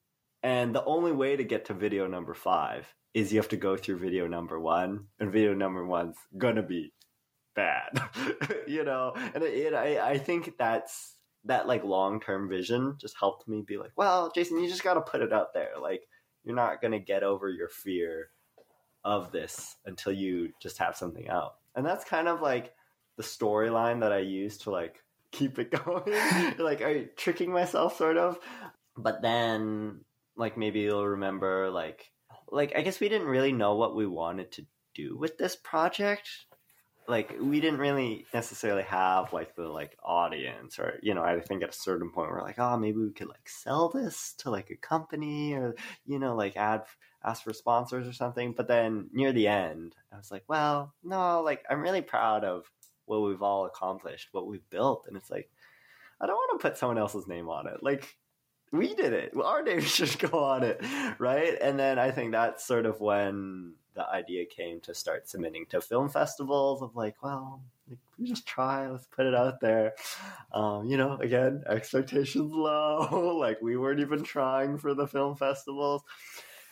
And 0.42 0.74
the 0.74 0.84
only 0.84 1.12
way 1.12 1.36
to 1.36 1.44
get 1.44 1.66
to 1.66 1.74
video 1.74 2.06
number 2.06 2.34
five 2.34 2.94
is 3.12 3.32
you 3.32 3.38
have 3.38 3.48
to 3.48 3.56
go 3.56 3.76
through 3.76 3.98
video 3.98 4.26
number 4.26 4.58
one, 4.58 5.06
and 5.18 5.32
video 5.32 5.54
number 5.54 5.84
one's 5.84 6.16
going 6.36 6.56
to 6.56 6.62
be 6.62 6.92
bad, 7.54 8.00
you 8.66 8.84
know? 8.84 9.12
And 9.34 9.42
it, 9.42 9.54
it, 9.54 9.74
I, 9.74 10.10
I 10.10 10.18
think 10.18 10.56
that's 10.58 11.17
that 11.48 11.66
like 11.66 11.82
long 11.82 12.20
term 12.20 12.48
vision 12.48 12.96
just 13.00 13.16
helped 13.18 13.48
me 13.48 13.62
be 13.66 13.76
like, 13.76 13.92
well, 13.96 14.30
Jason, 14.34 14.60
you 14.60 14.68
just 14.68 14.84
got 14.84 14.94
to 14.94 15.00
put 15.00 15.22
it 15.22 15.32
out 15.32 15.52
there. 15.52 15.72
Like, 15.80 16.02
you're 16.44 16.54
not 16.54 16.80
going 16.80 16.92
to 16.92 16.98
get 16.98 17.22
over 17.22 17.48
your 17.48 17.68
fear 17.68 18.30
of 19.04 19.32
this 19.32 19.76
until 19.84 20.12
you 20.12 20.52
just 20.60 20.78
have 20.78 20.96
something 20.96 21.28
out. 21.28 21.54
And 21.74 21.84
that's 21.84 22.04
kind 22.04 22.28
of 22.28 22.40
like 22.40 22.74
the 23.16 23.22
storyline 23.22 24.00
that 24.00 24.12
I 24.12 24.18
use 24.18 24.58
to 24.58 24.70
like 24.70 25.02
keep 25.32 25.58
it 25.58 25.70
going. 25.70 26.14
like 26.58 26.80
are 26.82 26.92
you 26.92 27.08
tricking 27.16 27.52
myself 27.52 27.96
sort 27.96 28.16
of. 28.16 28.38
But 28.96 29.22
then 29.22 30.00
like 30.36 30.56
maybe 30.56 30.80
you'll 30.80 31.06
remember 31.06 31.70
like 31.70 32.12
like 32.50 32.72
I 32.76 32.82
guess 32.82 33.00
we 33.00 33.08
didn't 33.08 33.26
really 33.26 33.52
know 33.52 33.76
what 33.76 33.96
we 33.96 34.06
wanted 34.06 34.52
to 34.52 34.66
do 34.94 35.16
with 35.16 35.38
this 35.38 35.56
project. 35.56 36.28
Like 37.08 37.36
we 37.40 37.60
didn't 37.60 37.80
really 37.80 38.26
necessarily 38.34 38.82
have 38.84 39.32
like 39.32 39.56
the 39.56 39.68
like 39.68 39.96
audience 40.02 40.78
or 40.78 40.98
you 41.02 41.14
know, 41.14 41.22
I 41.22 41.40
think 41.40 41.62
at 41.62 41.70
a 41.70 41.72
certain 41.72 42.10
point 42.10 42.30
we're 42.30 42.42
like, 42.42 42.58
oh 42.58 42.76
maybe 42.76 42.98
we 42.98 43.12
could 43.12 43.28
like 43.28 43.48
sell 43.48 43.88
this 43.88 44.34
to 44.38 44.50
like 44.50 44.70
a 44.70 44.76
company 44.76 45.54
or 45.54 45.74
you 46.06 46.18
know, 46.18 46.36
like 46.36 46.56
add 46.56 46.82
ask 47.24 47.42
for 47.42 47.52
sponsors 47.52 48.06
or 48.06 48.12
something. 48.12 48.52
But 48.56 48.68
then 48.68 49.08
near 49.12 49.32
the 49.32 49.48
end, 49.48 49.96
I 50.12 50.16
was 50.16 50.30
like, 50.30 50.44
well, 50.48 50.94
no, 51.02 51.42
like 51.42 51.64
I'm 51.70 51.80
really 51.80 52.02
proud 52.02 52.44
of 52.44 52.70
what 53.06 53.22
we've 53.22 53.42
all 53.42 53.66
accomplished, 53.66 54.28
what 54.32 54.46
we've 54.46 54.68
built. 54.70 55.04
And 55.08 55.16
it's 55.16 55.30
like, 55.30 55.50
I 56.20 56.26
don't 56.26 56.36
want 56.36 56.60
to 56.60 56.68
put 56.68 56.78
someone 56.78 56.98
else's 56.98 57.26
name 57.26 57.48
on 57.48 57.66
it. 57.66 57.82
Like, 57.82 58.16
we 58.72 58.94
did 58.94 59.12
it. 59.12 59.32
Our 59.42 59.62
name 59.64 59.80
should 59.80 60.18
go 60.18 60.38
on 60.44 60.62
it. 60.62 60.82
Right. 61.18 61.56
And 61.60 61.78
then 61.78 61.98
I 61.98 62.10
think 62.10 62.32
that's 62.32 62.66
sort 62.66 62.86
of 62.86 63.00
when 63.00 63.74
the 63.98 64.08
idea 64.08 64.46
came 64.46 64.78
to 64.80 64.94
start 64.94 65.28
submitting 65.28 65.66
to 65.66 65.80
film 65.80 66.08
festivals 66.08 66.82
of 66.82 66.94
like, 66.94 67.20
well, 67.20 67.60
like, 67.90 67.98
we 68.16 68.26
just 68.26 68.46
try, 68.46 68.88
let's 68.88 69.06
put 69.06 69.26
it 69.26 69.34
out 69.34 69.60
there. 69.60 69.94
Um, 70.52 70.86
you 70.88 70.96
know, 70.96 71.18
again, 71.20 71.64
expectations 71.68 72.52
low. 72.52 73.36
like 73.40 73.60
we 73.60 73.76
weren't 73.76 74.00
even 74.00 74.22
trying 74.22 74.78
for 74.78 74.94
the 74.94 75.08
film 75.08 75.34
festivals. 75.34 76.02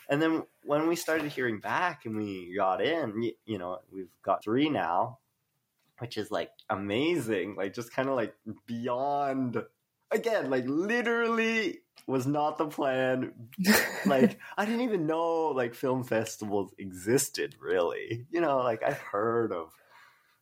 And 0.09 0.23
then 0.23 0.45
when 0.65 0.87
we 0.87 0.95
started 0.95 1.33
hearing 1.33 1.59
back 1.59 2.07
and 2.07 2.17
we 2.17 2.55
got 2.55 2.81
in, 2.81 3.21
you, 3.21 3.33
you 3.45 3.59
know, 3.59 3.81
we've 3.93 4.15
got 4.23 4.45
three 4.45 4.71
now, 4.71 5.19
which 5.99 6.17
is 6.17 6.31
like 6.31 6.53
amazing. 6.71 7.57
Like 7.57 7.75
just 7.75 7.93
kind 7.93 8.09
of 8.09 8.15
like 8.15 8.35
beyond 8.67 9.61
again, 10.13 10.49
like 10.49 10.65
literally 10.69 11.81
was 12.07 12.27
not 12.27 12.59
the 12.59 12.67
plan. 12.67 13.33
like 14.07 14.39
I 14.57 14.65
didn't 14.65 14.83
even 14.83 15.07
know 15.07 15.49
like 15.49 15.75
film 15.75 16.05
festivals 16.05 16.73
existed 16.79 17.57
really. 17.61 18.27
You 18.31 18.41
know, 18.41 18.59
like 18.59 18.83
I've 18.83 18.99
heard 18.99 19.53
of 19.53 19.73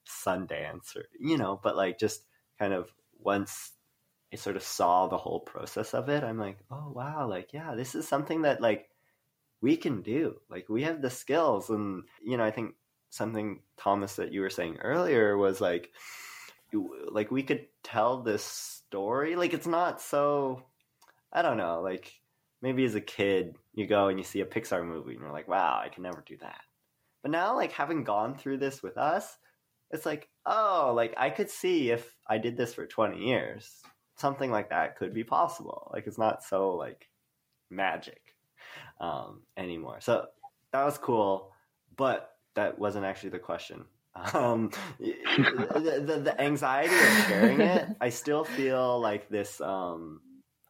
Sundance 0.06 0.96
or 0.96 1.04
you 1.18 1.38
know, 1.38 1.58
but 1.62 1.76
like 1.76 1.98
just 1.98 2.22
kind 2.58 2.72
of 2.72 2.92
once 3.18 3.72
I 4.32 4.36
sort 4.36 4.56
of 4.56 4.62
saw 4.62 5.06
the 5.06 5.16
whole 5.16 5.40
process 5.40 5.94
of 5.94 6.08
it, 6.08 6.24
I'm 6.24 6.38
like, 6.38 6.58
oh 6.70 6.92
wow, 6.94 7.28
like 7.28 7.52
yeah, 7.52 7.74
this 7.74 7.94
is 7.94 8.06
something 8.06 8.42
that 8.42 8.60
like 8.60 8.88
we 9.60 9.76
can 9.76 10.02
do. 10.02 10.36
Like 10.50 10.68
we 10.68 10.82
have 10.82 11.00
the 11.00 11.10
skills, 11.10 11.70
and 11.70 12.02
you 12.22 12.36
know, 12.36 12.44
I 12.44 12.50
think 12.50 12.74
something 13.10 13.60
Thomas 13.76 14.16
that 14.16 14.32
you 14.32 14.40
were 14.40 14.50
saying 14.50 14.78
earlier 14.82 15.38
was 15.38 15.60
like, 15.60 15.92
like 17.10 17.30
we 17.30 17.42
could 17.42 17.66
tell 17.82 18.22
this 18.22 18.44
story. 18.44 19.36
Like 19.36 19.54
it's 19.54 19.66
not 19.66 20.00
so. 20.00 20.64
I 21.34 21.42
don't 21.42 21.56
know. 21.56 21.80
Like 21.82 22.12
maybe 22.62 22.84
as 22.84 22.94
a 22.94 23.00
kid, 23.00 23.56
you 23.74 23.86
go 23.86 24.08
and 24.08 24.18
you 24.18 24.24
see 24.24 24.40
a 24.40 24.46
Pixar 24.46 24.86
movie, 24.86 25.12
and 25.12 25.20
you're 25.20 25.32
like, 25.32 25.48
wow, 25.48 25.80
I 25.84 25.88
can 25.88 26.02
never 26.02 26.22
do 26.26 26.36
that. 26.38 26.60
But 27.22 27.30
now, 27.30 27.56
like 27.56 27.72
having 27.72 28.04
gone 28.04 28.36
through 28.36 28.58
this 28.58 28.82
with 28.82 28.96
us, 28.96 29.38
it's 29.90 30.06
like, 30.06 30.28
oh, 30.46 30.92
like 30.94 31.14
I 31.16 31.30
could 31.30 31.50
see 31.50 31.90
if 31.90 32.16
I 32.28 32.38
did 32.38 32.56
this 32.56 32.74
for 32.74 32.86
20 32.86 33.18
years, 33.18 33.82
something 34.16 34.50
like 34.50 34.70
that 34.70 34.96
could 34.96 35.14
be 35.14 35.24
possible. 35.24 35.90
Like 35.92 36.06
it's 36.06 36.18
not 36.18 36.42
so 36.44 36.74
like 36.74 37.08
magic 37.70 38.20
um, 39.00 39.42
anymore. 39.56 39.98
So 40.00 40.26
that 40.72 40.84
was 40.84 40.98
cool, 40.98 41.52
but 41.96 42.36
that 42.54 42.78
wasn't 42.78 43.04
actually 43.04 43.30
the 43.30 43.38
question. 43.38 43.84
Um, 44.32 44.70
the, 45.00 46.02
the, 46.06 46.20
the, 46.22 46.40
anxiety 46.40 46.94
of 46.94 47.26
sharing 47.26 47.60
it, 47.60 47.88
I 48.00 48.10
still 48.10 48.44
feel 48.44 49.00
like 49.00 49.28
this. 49.28 49.60
Um, 49.60 50.20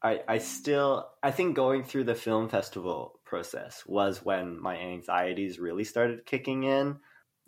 I, 0.04 0.20
I 0.28 0.38
still, 0.38 1.08
I 1.22 1.30
think 1.30 1.56
going 1.56 1.82
through 1.82 2.04
the 2.04 2.14
film 2.14 2.50
festival 2.50 3.18
process 3.24 3.82
was 3.86 4.22
when 4.22 4.60
my 4.60 4.76
anxieties 4.76 5.58
really 5.58 5.84
started 5.84 6.26
kicking 6.26 6.64
in. 6.64 6.98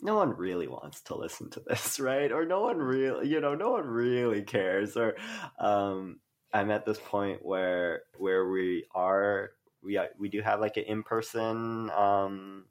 No 0.01 0.15
one 0.15 0.31
really 0.31 0.67
wants 0.67 1.01
to 1.03 1.15
listen 1.15 1.51
to 1.51 1.59
this, 1.59 1.99
right? 1.99 2.31
Or 2.31 2.45
no 2.45 2.61
one 2.61 2.79
really, 2.79 3.27
you 3.27 3.39
know, 3.41 3.53
no 3.53 3.69
one 3.69 3.85
really 3.85 4.41
cares. 4.41 4.97
Or 4.97 5.15
um, 5.59 6.19
I'm 6.51 6.71
at 6.71 6.85
this 6.85 6.99
point 6.99 7.45
where 7.45 8.01
where 8.17 8.49
we 8.49 8.85
are 8.95 9.51
we 9.83 9.97
uh, 9.97 10.05
we 10.17 10.27
do 10.27 10.41
have 10.41 10.59
like 10.59 10.77
an 10.77 10.83
in 10.83 11.03
person 11.03 11.91
um, 11.91 12.65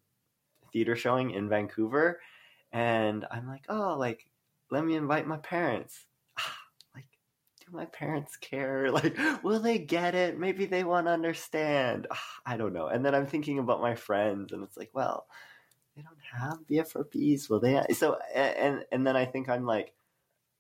theater 0.73 0.97
showing 0.97 1.31
in 1.31 1.49
Vancouver, 1.49 2.21
and 2.73 3.25
I'm 3.31 3.47
like, 3.47 3.67
oh, 3.69 3.97
like 3.97 4.29
let 4.71 4.85
me 4.85 4.97
invite 4.97 5.29
my 5.29 5.39
parents. 5.39 6.07
My 7.77 7.87
parents 7.87 8.37
care? 8.37 8.91
Like, 8.91 9.17
will 9.43 9.61
they 9.61 9.79
get 9.79 10.15
it? 10.15 10.39
Maybe 10.39 10.67
they 10.67 10.85
want 10.85 11.07
to 11.07 11.13
understand. 11.13 12.07
I 12.47 12.57
don't 12.57 12.73
know. 12.73 12.87
And 12.87 13.05
then 13.05 13.15
I'm 13.15 13.27
thinking 13.27 13.59
about 13.59 13.81
my 13.81 13.95
friends, 13.95 14.53
and 14.53 14.63
it's 14.63 14.77
like, 14.77 14.91
well, 14.93 15.27
they 15.95 16.03
don't 16.03 16.41
have 16.41 16.59
BFRBs. 16.71 17.49
Will 17.49 17.61
they? 17.61 17.83
So, 17.95 18.19
and 18.35 18.85
and 18.91 19.07
then 19.07 19.17
I 19.17 19.25
think 19.25 19.49
I'm 19.49 19.67
like, 19.67 19.93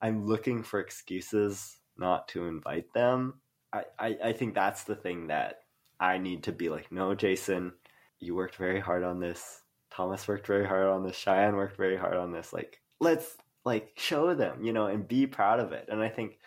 I'm 0.01 0.27
looking 0.27 0.63
for 0.63 0.81
excuses 0.81 1.79
not 1.99 2.29
to 2.29 2.47
invite 2.47 2.93
them. 2.93 3.41
I, 3.73 3.85
I, 3.99 4.17
I 4.25 4.33
think 4.33 4.55
that's 4.55 4.85
the 4.85 4.95
thing 4.95 5.29
that 5.29 5.61
I 5.99 6.19
need 6.19 6.45
to 6.45 6.53
be 6.53 6.69
like, 6.69 6.93
no, 6.93 7.15
Jason, 7.15 7.73
you 8.19 8.35
worked 8.35 8.57
very 8.57 8.81
hard 8.81 9.03
on 9.03 9.21
this. 9.21 9.63
Thomas 9.91 10.29
worked 10.29 10.47
very 10.47 10.67
hard 10.67 10.87
on 10.87 11.05
this. 11.05 11.17
Cheyenne 11.17 11.57
worked 11.57 11.77
very 11.77 11.97
hard 11.97 12.17
on 12.17 12.33
this. 12.33 12.53
Like, 12.53 12.81
let's 13.01 13.37
like 13.65 13.93
show 13.97 14.35
them, 14.35 14.63
you 14.63 14.73
know, 14.73 14.87
and 14.87 15.09
be 15.09 15.27
proud 15.27 15.61
of 15.61 15.73
it. 15.73 15.89
And 15.91 16.01
I 16.01 16.09
think 16.09 16.39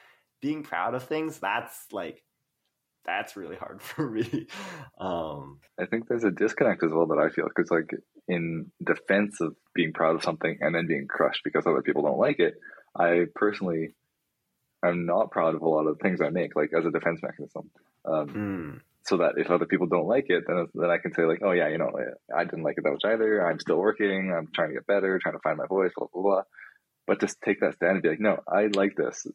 being 0.41 0.63
proud 0.63 0.95
of 0.95 1.03
things, 1.03 1.39
that's 1.39 1.75
like 1.91 2.23
that's 3.05 3.35
really 3.35 3.55
hard 3.55 3.81
for 3.81 4.09
me. 4.09 4.47
Um, 4.99 5.59
I 5.79 5.85
think 5.85 6.07
there's 6.07 6.23
a 6.23 6.31
disconnect 6.31 6.83
as 6.83 6.91
well 6.91 7.07
that 7.07 7.19
I 7.19 7.29
feel 7.29 7.47
because, 7.47 7.71
like, 7.71 7.91
in 8.27 8.71
defense 8.83 9.41
of 9.41 9.55
being 9.73 9.93
proud 9.93 10.15
of 10.15 10.23
something 10.23 10.57
and 10.61 10.75
then 10.75 10.87
being 10.87 11.07
crushed 11.07 11.41
because 11.43 11.65
other 11.65 11.81
people 11.81 12.03
don't 12.03 12.19
like 12.19 12.39
it, 12.39 12.55
I 12.95 13.25
personally 13.35 13.93
am 14.83 15.05
not 15.05 15.31
proud 15.31 15.55
of 15.55 15.61
a 15.61 15.67
lot 15.67 15.87
of 15.87 15.97
the 15.97 16.03
things 16.03 16.21
I 16.21 16.29
make, 16.29 16.55
like 16.55 16.71
as 16.77 16.85
a 16.85 16.91
defense 16.91 17.21
mechanism. 17.21 17.69
Um, 18.05 18.27
mm 18.27 18.81
so 19.09 19.17
that 19.17 19.33
if 19.37 19.49
other 19.49 19.65
people 19.65 19.87
don't 19.87 20.07
like 20.07 20.25
it, 20.29 20.43
then 20.45 20.67
then 20.75 20.91
I 20.91 20.97
can 20.97 21.13
say 21.13 21.23
like, 21.23 21.39
oh 21.43 21.51
yeah, 21.51 21.67
you 21.69 21.77
know, 21.77 21.91
I 22.35 22.43
didn't 22.43 22.63
like 22.63 22.75
it 22.77 22.83
that 22.83 22.91
much 22.91 23.05
either. 23.05 23.45
I'm 23.45 23.59
still 23.59 23.77
working. 23.77 24.31
I'm 24.31 24.49
trying 24.53 24.69
to 24.69 24.75
get 24.75 24.87
better, 24.87 25.17
trying 25.17 25.35
to 25.35 25.41
find 25.41 25.57
my 25.57 25.65
voice, 25.65 25.91
blah 25.97 26.07
blah 26.13 26.21
blah. 26.21 26.41
But 27.07 27.19
just 27.19 27.41
take 27.41 27.59
that 27.61 27.75
stand 27.75 27.93
and 27.93 28.03
be 28.03 28.09
like, 28.09 28.19
no, 28.19 28.39
I 28.47 28.67
like 28.67 28.95
this, 28.95 29.25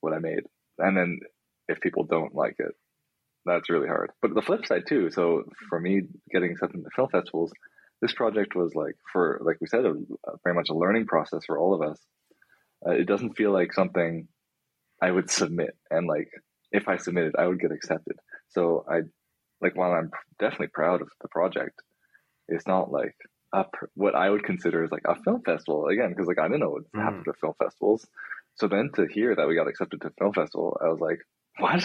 what 0.00 0.12
I 0.12 0.18
made. 0.18 0.44
And 0.78 0.96
then 0.96 1.20
if 1.68 1.80
people 1.80 2.04
don't 2.04 2.34
like 2.34 2.56
it, 2.58 2.72
that's 3.44 3.70
really 3.70 3.88
hard. 3.88 4.10
But 4.20 4.34
the 4.34 4.42
flip 4.42 4.66
side 4.66 4.84
too. 4.88 5.10
So 5.10 5.44
for 5.68 5.80
me, 5.80 6.02
getting 6.32 6.52
accepted 6.52 6.82
to 6.82 6.90
film 6.94 7.08
festivals, 7.08 7.52
this 8.02 8.12
project 8.12 8.54
was 8.54 8.74
like 8.74 8.96
for 9.12 9.40
like 9.42 9.56
we 9.60 9.66
said, 9.66 9.84
a, 9.84 9.90
a 9.90 10.36
very 10.44 10.54
much 10.54 10.68
a 10.70 10.74
learning 10.74 11.06
process 11.06 11.44
for 11.46 11.58
all 11.58 11.74
of 11.74 11.82
us. 11.82 11.98
Uh, 12.86 12.92
it 12.92 13.06
doesn't 13.06 13.36
feel 13.36 13.52
like 13.52 13.72
something 13.72 14.28
I 15.02 15.10
would 15.10 15.30
submit 15.30 15.76
and 15.90 16.06
like 16.06 16.28
if 16.72 16.88
I 16.88 16.96
submitted, 16.96 17.34
I 17.38 17.46
would 17.46 17.60
get 17.60 17.72
accepted. 17.72 18.16
So 18.48 18.84
I 18.88 19.00
like 19.60 19.76
while 19.76 19.92
I'm 19.92 20.10
definitely 20.38 20.68
proud 20.68 21.02
of 21.02 21.08
the 21.20 21.28
project, 21.28 21.82
it's 22.48 22.66
not 22.66 22.90
like 22.90 23.14
a, 23.52 23.64
what 23.94 24.14
I 24.14 24.30
would 24.30 24.44
consider 24.44 24.84
as 24.84 24.90
like 24.90 25.04
a 25.06 25.20
film 25.22 25.42
festival 25.42 25.86
again 25.86 26.10
because 26.10 26.26
like 26.26 26.38
I 26.38 26.48
didn't 26.48 26.60
know 26.60 26.70
what 26.70 26.92
mm. 26.92 27.02
happened 27.02 27.24
to 27.26 27.32
film 27.40 27.54
festivals. 27.62 28.06
So 28.60 28.68
then 28.68 28.90
to 28.96 29.06
hear 29.10 29.34
that 29.34 29.48
we 29.48 29.54
got 29.56 29.68
accepted 29.68 30.02
to 30.02 30.10
film 30.18 30.34
festival, 30.34 30.78
I 30.84 30.88
was 30.88 31.00
like, 31.00 31.18
what? 31.58 31.82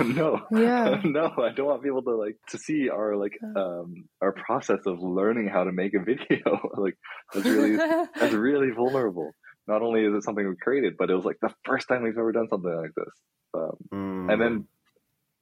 no, 0.00 0.40
yeah. 0.50 1.00
no, 1.04 1.30
I 1.38 1.52
don't 1.54 1.66
want 1.66 1.82
people 1.82 2.02
to 2.04 2.16
like 2.16 2.36
to 2.48 2.58
see 2.58 2.88
our 2.88 3.14
like 3.16 3.34
um 3.54 4.08
our 4.22 4.32
process 4.32 4.80
of 4.86 4.98
learning 5.00 5.48
how 5.48 5.64
to 5.64 5.72
make 5.72 5.92
a 5.94 6.02
video. 6.02 6.58
like 6.78 6.96
that's 7.34 7.44
really 7.46 7.76
that's 7.76 8.32
really 8.32 8.70
vulnerable. 8.70 9.32
Not 9.68 9.82
only 9.82 10.00
is 10.06 10.14
it 10.14 10.24
something 10.24 10.48
we 10.48 10.56
created, 10.56 10.94
but 10.98 11.10
it 11.10 11.14
was 11.14 11.26
like 11.26 11.36
the 11.42 11.52
first 11.66 11.86
time 11.88 12.02
we've 12.02 12.16
ever 12.16 12.32
done 12.32 12.48
something 12.48 12.74
like 12.74 12.94
this. 12.96 13.14
Um, 13.54 13.76
Mm. 13.92 14.32
and 14.32 14.40
then, 14.40 14.66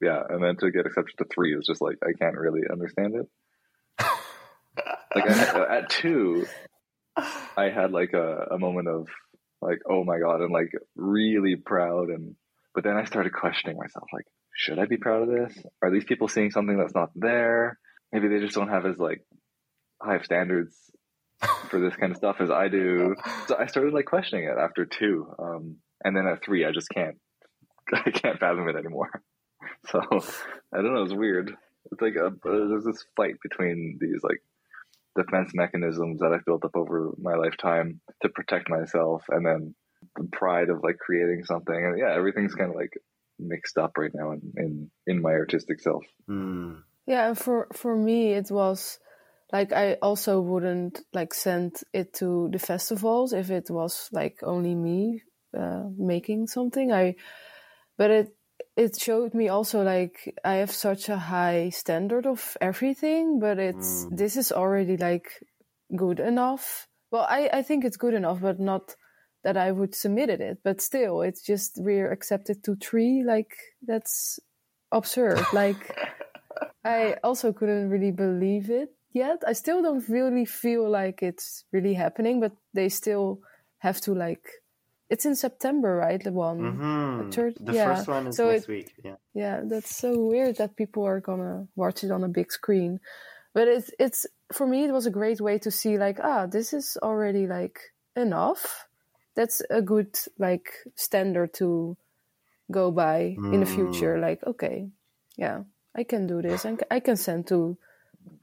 yeah, 0.01 0.21
and 0.27 0.43
then 0.43 0.57
to 0.57 0.71
get 0.71 0.85
accepted 0.85 1.15
to 1.19 1.25
three 1.33 1.55
is 1.55 1.65
just 1.65 1.81
like 1.81 1.97
I 2.03 2.11
can't 2.19 2.35
really 2.37 2.61
understand 2.69 3.15
it. 3.15 3.27
like 5.15 5.29
I, 5.29 5.77
at 5.77 5.89
two, 5.89 6.45
I 7.15 7.69
had 7.69 7.91
like 7.91 8.13
a, 8.13 8.47
a 8.51 8.59
moment 8.59 8.87
of 8.87 9.07
like, 9.61 9.79
oh 9.89 10.03
my 10.03 10.19
god, 10.19 10.41
and 10.41 10.51
like 10.51 10.71
really 10.95 11.55
proud, 11.55 12.09
and 12.09 12.35
but 12.73 12.83
then 12.83 12.97
I 12.97 13.05
started 13.05 13.33
questioning 13.33 13.77
myself, 13.77 14.07
like, 14.13 14.25
should 14.55 14.79
I 14.79 14.85
be 14.85 14.97
proud 14.97 15.23
of 15.23 15.29
this? 15.29 15.57
Are 15.81 15.91
these 15.91 16.05
people 16.05 16.27
seeing 16.27 16.51
something 16.51 16.77
that's 16.77 16.95
not 16.95 17.11
there? 17.15 17.79
Maybe 18.11 18.27
they 18.27 18.39
just 18.39 18.55
don't 18.55 18.69
have 18.69 18.85
as 18.85 18.97
like 18.97 19.23
high 20.01 20.21
standards 20.21 20.75
for 21.69 21.79
this 21.79 21.95
kind 21.95 22.11
of 22.11 22.17
stuff 22.17 22.37
as 22.39 22.51
I 22.51 22.67
do. 22.67 23.15
So 23.47 23.55
I 23.57 23.67
started 23.67 23.93
like 23.93 24.05
questioning 24.05 24.45
it 24.45 24.57
after 24.57 24.85
two, 24.85 25.27
um, 25.39 25.77
and 26.03 26.15
then 26.15 26.27
at 26.27 26.43
three, 26.43 26.65
I 26.65 26.71
just 26.71 26.89
can't, 26.89 27.17
I 27.93 28.11
can't 28.11 28.39
fathom 28.39 28.67
it 28.69 28.75
anymore. 28.75 29.09
So 29.91 29.99
I 30.01 30.77
don't 30.81 30.93
know. 30.93 31.03
It's 31.03 31.13
weird. 31.13 31.53
It's 31.91 32.01
like 32.01 32.15
a, 32.15 32.31
there's 32.43 32.83
this 32.83 33.05
fight 33.15 33.35
between 33.41 33.97
these 33.99 34.19
like 34.23 34.41
defense 35.15 35.51
mechanisms 35.53 36.19
that 36.19 36.31
I've 36.33 36.45
built 36.45 36.65
up 36.65 36.75
over 36.75 37.11
my 37.17 37.35
lifetime 37.35 38.01
to 38.21 38.29
protect 38.29 38.69
myself, 38.69 39.23
and 39.29 39.45
then 39.45 39.75
the 40.15 40.29
pride 40.31 40.69
of 40.69 40.83
like 40.83 40.97
creating 40.97 41.43
something. 41.43 41.75
And 41.75 41.97
yeah, 41.97 42.13
everything's 42.13 42.55
kind 42.55 42.69
of 42.69 42.75
like 42.75 42.93
mixed 43.37 43.77
up 43.77 43.97
right 43.97 44.11
now 44.13 44.31
in 44.31 44.53
in, 44.57 44.91
in 45.07 45.21
my 45.21 45.33
artistic 45.33 45.79
self. 45.79 46.03
Mm. 46.29 46.83
Yeah, 47.05 47.27
and 47.27 47.37
for 47.37 47.67
for 47.73 47.95
me 47.95 48.33
it 48.33 48.51
was 48.51 48.99
like 49.51 49.73
I 49.73 49.93
also 50.01 50.41
wouldn't 50.41 51.01
like 51.13 51.33
send 51.33 51.77
it 51.93 52.13
to 52.15 52.49
the 52.51 52.59
festivals 52.59 53.33
if 53.33 53.49
it 53.49 53.69
was 53.69 54.09
like 54.11 54.39
only 54.43 54.75
me 54.75 55.23
uh, 55.57 55.85
making 55.97 56.47
something. 56.47 56.91
I 56.91 57.15
but 57.97 58.11
it 58.11 58.35
it 58.79 58.99
showed 58.99 59.33
me 59.33 59.49
also 59.49 59.83
like 59.83 60.15
I 60.43 60.55
have 60.63 60.71
such 60.71 61.09
a 61.09 61.17
high 61.17 61.69
standard 61.69 62.25
of 62.25 62.57
everything, 62.61 63.39
but 63.39 63.57
it's 63.59 64.05
Mm. 64.05 64.17
this 64.17 64.35
is 64.37 64.51
already 64.51 64.97
like 64.97 65.27
good 65.95 66.19
enough. 66.19 66.87
Well, 67.11 67.25
I 67.39 67.49
I 67.59 67.61
think 67.63 67.83
it's 67.85 67.97
good 67.97 68.13
enough, 68.13 68.39
but 68.41 68.59
not 68.59 68.95
that 69.43 69.57
I 69.57 69.71
would 69.71 69.95
submitted 69.95 70.39
it. 70.41 70.57
But 70.63 70.81
still, 70.81 71.21
it's 71.27 71.41
just 71.51 71.77
we're 71.87 72.11
accepted 72.11 72.63
to 72.63 72.75
three. 72.75 73.23
Like 73.33 73.51
that's 73.87 74.39
absurd. 74.91 75.39
Like 75.53 75.81
I 76.85 77.15
also 77.23 77.53
couldn't 77.53 77.89
really 77.89 78.11
believe 78.11 78.69
it 78.81 78.89
yet. 79.13 79.43
I 79.51 79.53
still 79.53 79.81
don't 79.81 80.07
really 80.09 80.45
feel 80.45 80.89
like 80.89 81.23
it's 81.29 81.65
really 81.73 81.93
happening, 81.95 82.39
but 82.39 82.53
they 82.73 82.89
still 82.89 83.39
have 83.79 83.99
to 84.01 84.13
like. 84.13 84.45
It's 85.09 85.25
in 85.25 85.35
September, 85.35 85.95
right? 85.95 86.23
The 86.23 86.31
one. 86.31 86.59
Mhm. 86.59 87.33
third- 87.33 87.57
The 87.59 87.73
yeah. 87.73 87.95
first 87.95 88.07
one 88.07 88.27
is 88.27 88.35
So 88.35 88.51
next 88.51 88.63
it- 88.63 88.69
week. 88.69 88.93
Yeah. 89.03 89.15
Yeah, 89.33 89.61
that's 89.65 89.95
so 89.95 90.13
weird 90.25 90.57
that 90.57 90.75
people 90.75 91.03
are 91.05 91.19
gonna 91.19 91.67
watch 91.75 92.03
it 92.03 92.11
on 92.11 92.23
a 92.23 92.27
big 92.29 92.51
screen. 92.51 92.99
But 93.53 93.67
it's 93.67 93.89
it's 93.99 94.27
for 94.53 94.67
me 94.67 94.85
it 94.85 94.91
was 94.93 95.05
a 95.07 95.11
great 95.11 95.41
way 95.41 95.57
to 95.59 95.71
see 95.71 95.97
like 95.97 96.19
ah 96.23 96.45
this 96.45 96.73
is 96.73 96.97
already 97.01 97.47
like 97.47 97.79
enough. 98.15 98.87
That's 99.35 99.61
a 99.69 99.81
good 99.81 100.13
like 100.37 100.69
standard 100.95 101.53
to 101.55 101.97
go 102.71 102.91
by 102.91 103.35
in 103.53 103.59
the 103.59 103.65
future. 103.65 104.19
Like 104.19 104.43
okay, 104.45 104.89
yeah, 105.37 105.63
I 105.95 106.03
can 106.03 106.27
do 106.27 106.41
this 106.41 106.65
and 106.65 106.83
I 106.91 106.99
can 106.99 107.15
send 107.17 107.47
to 107.47 107.77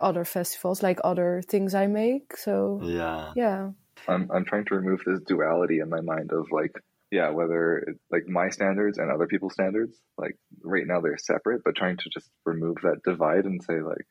other 0.01 0.25
festivals 0.25 0.83
like 0.83 0.99
other 1.05 1.43
things 1.47 1.75
I 1.75 1.87
make. 1.87 2.37
So 2.37 2.81
Yeah. 2.83 3.31
yeah, 3.37 3.71
I'm 4.09 4.31
I'm 4.33 4.45
trying 4.45 4.65
to 4.67 4.75
remove 4.77 5.03
this 5.05 5.21
duality 5.27 5.81
in 5.81 5.89
my 5.91 6.01
mind 6.01 6.33
of 6.33 6.47
like 6.51 6.73
yeah 7.11 7.31
whether 7.31 7.79
it's 7.79 8.01
like 8.11 8.27
my 8.29 8.49
standards 8.51 8.99
and 8.99 9.11
other 9.11 9.27
people's 9.27 9.53
standards 9.55 9.97
like 10.19 10.37
right 10.63 10.87
now 10.87 11.01
they're 11.01 11.19
separate 11.19 11.63
but 11.65 11.77
trying 11.77 11.97
to 11.99 12.11
just 12.13 12.31
remove 12.45 12.77
that 12.83 13.03
divide 13.05 13.45
and 13.45 13.63
say 13.63 13.81
like 13.81 14.07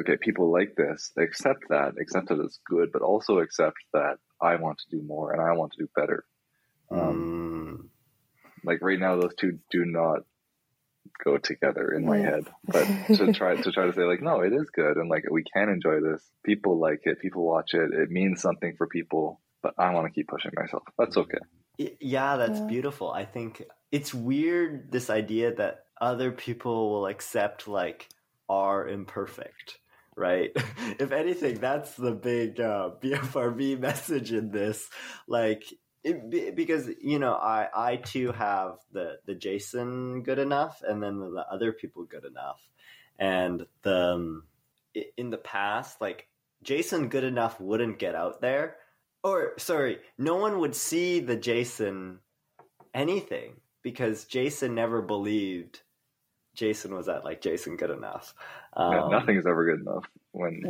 okay 0.00 0.16
people 0.20 0.50
like 0.52 0.74
this 0.76 1.12
accept 1.18 1.64
that 1.68 1.92
accept 2.00 2.28
that 2.28 2.40
it's 2.40 2.60
good 2.68 2.90
but 2.92 3.02
also 3.02 3.38
accept 3.38 3.76
that 3.92 4.16
I 4.40 4.56
want 4.56 4.78
to 4.78 4.96
do 4.96 5.02
more 5.02 5.32
and 5.32 5.40
I 5.42 5.52
want 5.52 5.72
to 5.72 5.84
do 5.84 5.88
better 5.96 6.24
um, 6.90 7.78
Mm. 7.80 7.88
like 8.64 8.80
right 8.82 8.98
now 8.98 9.16
those 9.16 9.34
two 9.36 9.58
do 9.70 9.84
not 9.84 10.20
go 11.24 11.38
together 11.38 11.92
in 11.92 12.04
my 12.06 12.18
head 12.18 12.44
but 12.64 12.86
to 13.16 13.32
try 13.38 13.56
to 13.56 13.72
try 13.72 13.86
to 13.86 13.92
say 13.92 14.02
like 14.02 14.22
no 14.22 14.40
it 14.40 14.52
is 14.52 14.68
good 14.70 14.96
and 14.96 15.08
like 15.10 15.24
we 15.30 15.44
can 15.54 15.68
enjoy 15.68 16.00
this 16.00 16.22
people 16.44 16.78
like 16.80 17.00
it 17.04 17.20
people 17.20 17.44
watch 17.44 17.74
it 17.74 17.92
it 17.92 18.10
means 18.10 18.40
something 18.40 18.74
for 18.76 18.86
people 18.86 19.40
but 19.62 19.74
i 19.78 19.92
want 19.92 20.06
to 20.06 20.12
keep 20.12 20.28
pushing 20.28 20.52
myself 20.56 20.82
that's 20.98 21.16
okay 21.16 21.38
Yeah, 22.00 22.36
that's 22.36 22.60
Yeah. 22.60 22.66
beautiful. 22.66 23.10
I 23.10 23.24
think 23.24 23.62
it's 23.90 24.12
weird 24.12 24.92
this 24.92 25.08
idea 25.08 25.54
that 25.54 25.84
other 26.00 26.30
people 26.30 26.90
will 26.90 27.06
accept 27.06 27.66
like 27.66 28.06
are 28.50 28.86
imperfect, 28.86 29.78
right? 30.14 30.50
if 30.98 31.10
anything, 31.12 31.58
that's 31.58 31.94
the 31.96 32.12
big 32.12 32.60
uh, 32.60 32.90
BFRB 33.02 33.78
message 33.78 34.30
in 34.32 34.50
this. 34.50 34.90
Like, 35.26 35.64
it, 36.04 36.54
because 36.54 36.88
you 37.00 37.18
know, 37.18 37.34
I 37.34 37.68
I 37.74 37.96
too 37.96 38.32
have 38.32 38.78
the 38.92 39.18
the 39.26 39.34
Jason 39.34 40.22
good 40.22 40.38
enough, 40.38 40.82
and 40.86 41.02
then 41.02 41.18
the, 41.18 41.30
the 41.30 41.46
other 41.50 41.72
people 41.72 42.04
good 42.04 42.24
enough, 42.24 42.60
and 43.18 43.66
the 43.82 44.12
um, 44.14 44.44
in 45.16 45.30
the 45.30 45.38
past, 45.38 46.00
like 46.00 46.28
Jason 46.62 47.08
good 47.08 47.24
enough 47.24 47.60
wouldn't 47.60 47.98
get 47.98 48.14
out 48.14 48.40
there. 48.40 48.76
Or 49.22 49.52
sorry, 49.58 49.98
no 50.16 50.36
one 50.36 50.60
would 50.60 50.74
see 50.74 51.20
the 51.20 51.36
Jason 51.36 52.20
anything 52.94 53.60
because 53.82 54.24
Jason 54.24 54.74
never 54.74 55.02
believed 55.02 55.82
Jason 56.60 56.94
was 56.94 57.08
at 57.08 57.24
like 57.24 57.40
Jason 57.40 57.78
good 57.78 57.88
enough. 57.88 58.34
Yeah, 58.76 59.04
Um, 59.04 59.10
nothing 59.10 59.36
is 59.36 59.46
ever 59.46 59.64
good 59.64 59.80
enough 59.80 60.06
when 60.32 60.62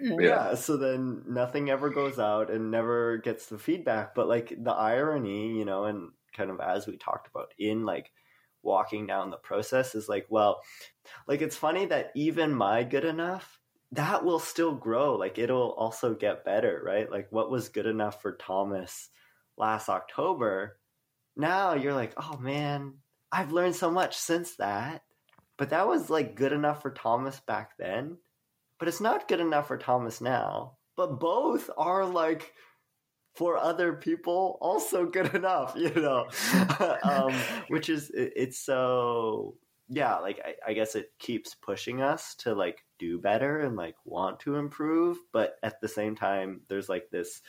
yeah. 0.00 0.56
so 0.56 0.76
then 0.76 1.22
nothing 1.28 1.70
ever 1.70 1.88
goes 1.88 2.18
out 2.18 2.50
and 2.50 2.72
never 2.72 3.18
gets 3.18 3.46
the 3.46 3.56
feedback. 3.56 4.12
But 4.16 4.26
like 4.26 4.52
the 4.58 4.72
irony, 4.72 5.56
you 5.56 5.64
know, 5.64 5.84
and 5.84 6.10
kind 6.36 6.50
of 6.50 6.58
as 6.58 6.88
we 6.88 6.96
talked 6.96 7.28
about 7.28 7.54
in 7.60 7.84
like 7.84 8.10
walking 8.64 9.06
down 9.06 9.30
the 9.30 9.36
process 9.36 9.94
is 9.94 10.08
like, 10.08 10.26
well, 10.30 10.62
like 11.28 11.42
it's 11.42 11.56
funny 11.56 11.86
that 11.86 12.10
even 12.16 12.52
my 12.52 12.82
good 12.82 13.04
enough 13.04 13.60
that 13.92 14.24
will 14.24 14.40
still 14.40 14.74
grow. 14.74 15.14
Like 15.14 15.38
it'll 15.38 15.70
also 15.74 16.12
get 16.12 16.44
better, 16.44 16.82
right? 16.84 17.08
Like 17.08 17.28
what 17.30 17.52
was 17.52 17.68
good 17.68 17.86
enough 17.86 18.20
for 18.20 18.32
Thomas 18.32 19.10
last 19.56 19.88
October, 19.88 20.80
now 21.36 21.74
you're 21.74 21.94
like, 21.94 22.14
oh 22.16 22.36
man, 22.38 22.94
I've 23.30 23.52
learned 23.52 23.76
so 23.76 23.92
much 23.92 24.16
since 24.16 24.56
that. 24.56 25.02
But 25.58 25.70
that 25.70 25.88
was 25.88 26.10
like 26.10 26.34
good 26.34 26.52
enough 26.52 26.82
for 26.82 26.90
Thomas 26.90 27.40
back 27.40 27.76
then. 27.78 28.18
But 28.78 28.88
it's 28.88 29.00
not 29.00 29.28
good 29.28 29.40
enough 29.40 29.68
for 29.68 29.78
Thomas 29.78 30.20
now. 30.20 30.76
But 30.96 31.18
both 31.18 31.70
are 31.76 32.04
like 32.04 32.52
for 33.34 33.56
other 33.56 33.92
people 33.92 34.58
also 34.60 35.06
good 35.06 35.34
enough, 35.34 35.74
you 35.76 35.92
know. 35.94 36.26
um, 37.02 37.32
which 37.68 37.88
is 37.88 38.10
it, 38.10 38.32
it's 38.36 38.58
so 38.58 39.56
yeah, 39.88 40.16
like 40.16 40.40
I, 40.44 40.70
I 40.70 40.72
guess 40.74 40.94
it 40.94 41.10
keeps 41.18 41.54
pushing 41.54 42.02
us 42.02 42.34
to 42.36 42.54
like 42.54 42.84
do 42.98 43.18
better 43.18 43.60
and 43.60 43.76
like 43.76 43.94
want 44.04 44.40
to 44.40 44.56
improve, 44.56 45.18
but 45.32 45.56
at 45.62 45.80
the 45.80 45.88
same 45.88 46.16
time, 46.16 46.62
there's 46.68 46.88
like 46.88 47.10
this 47.10 47.42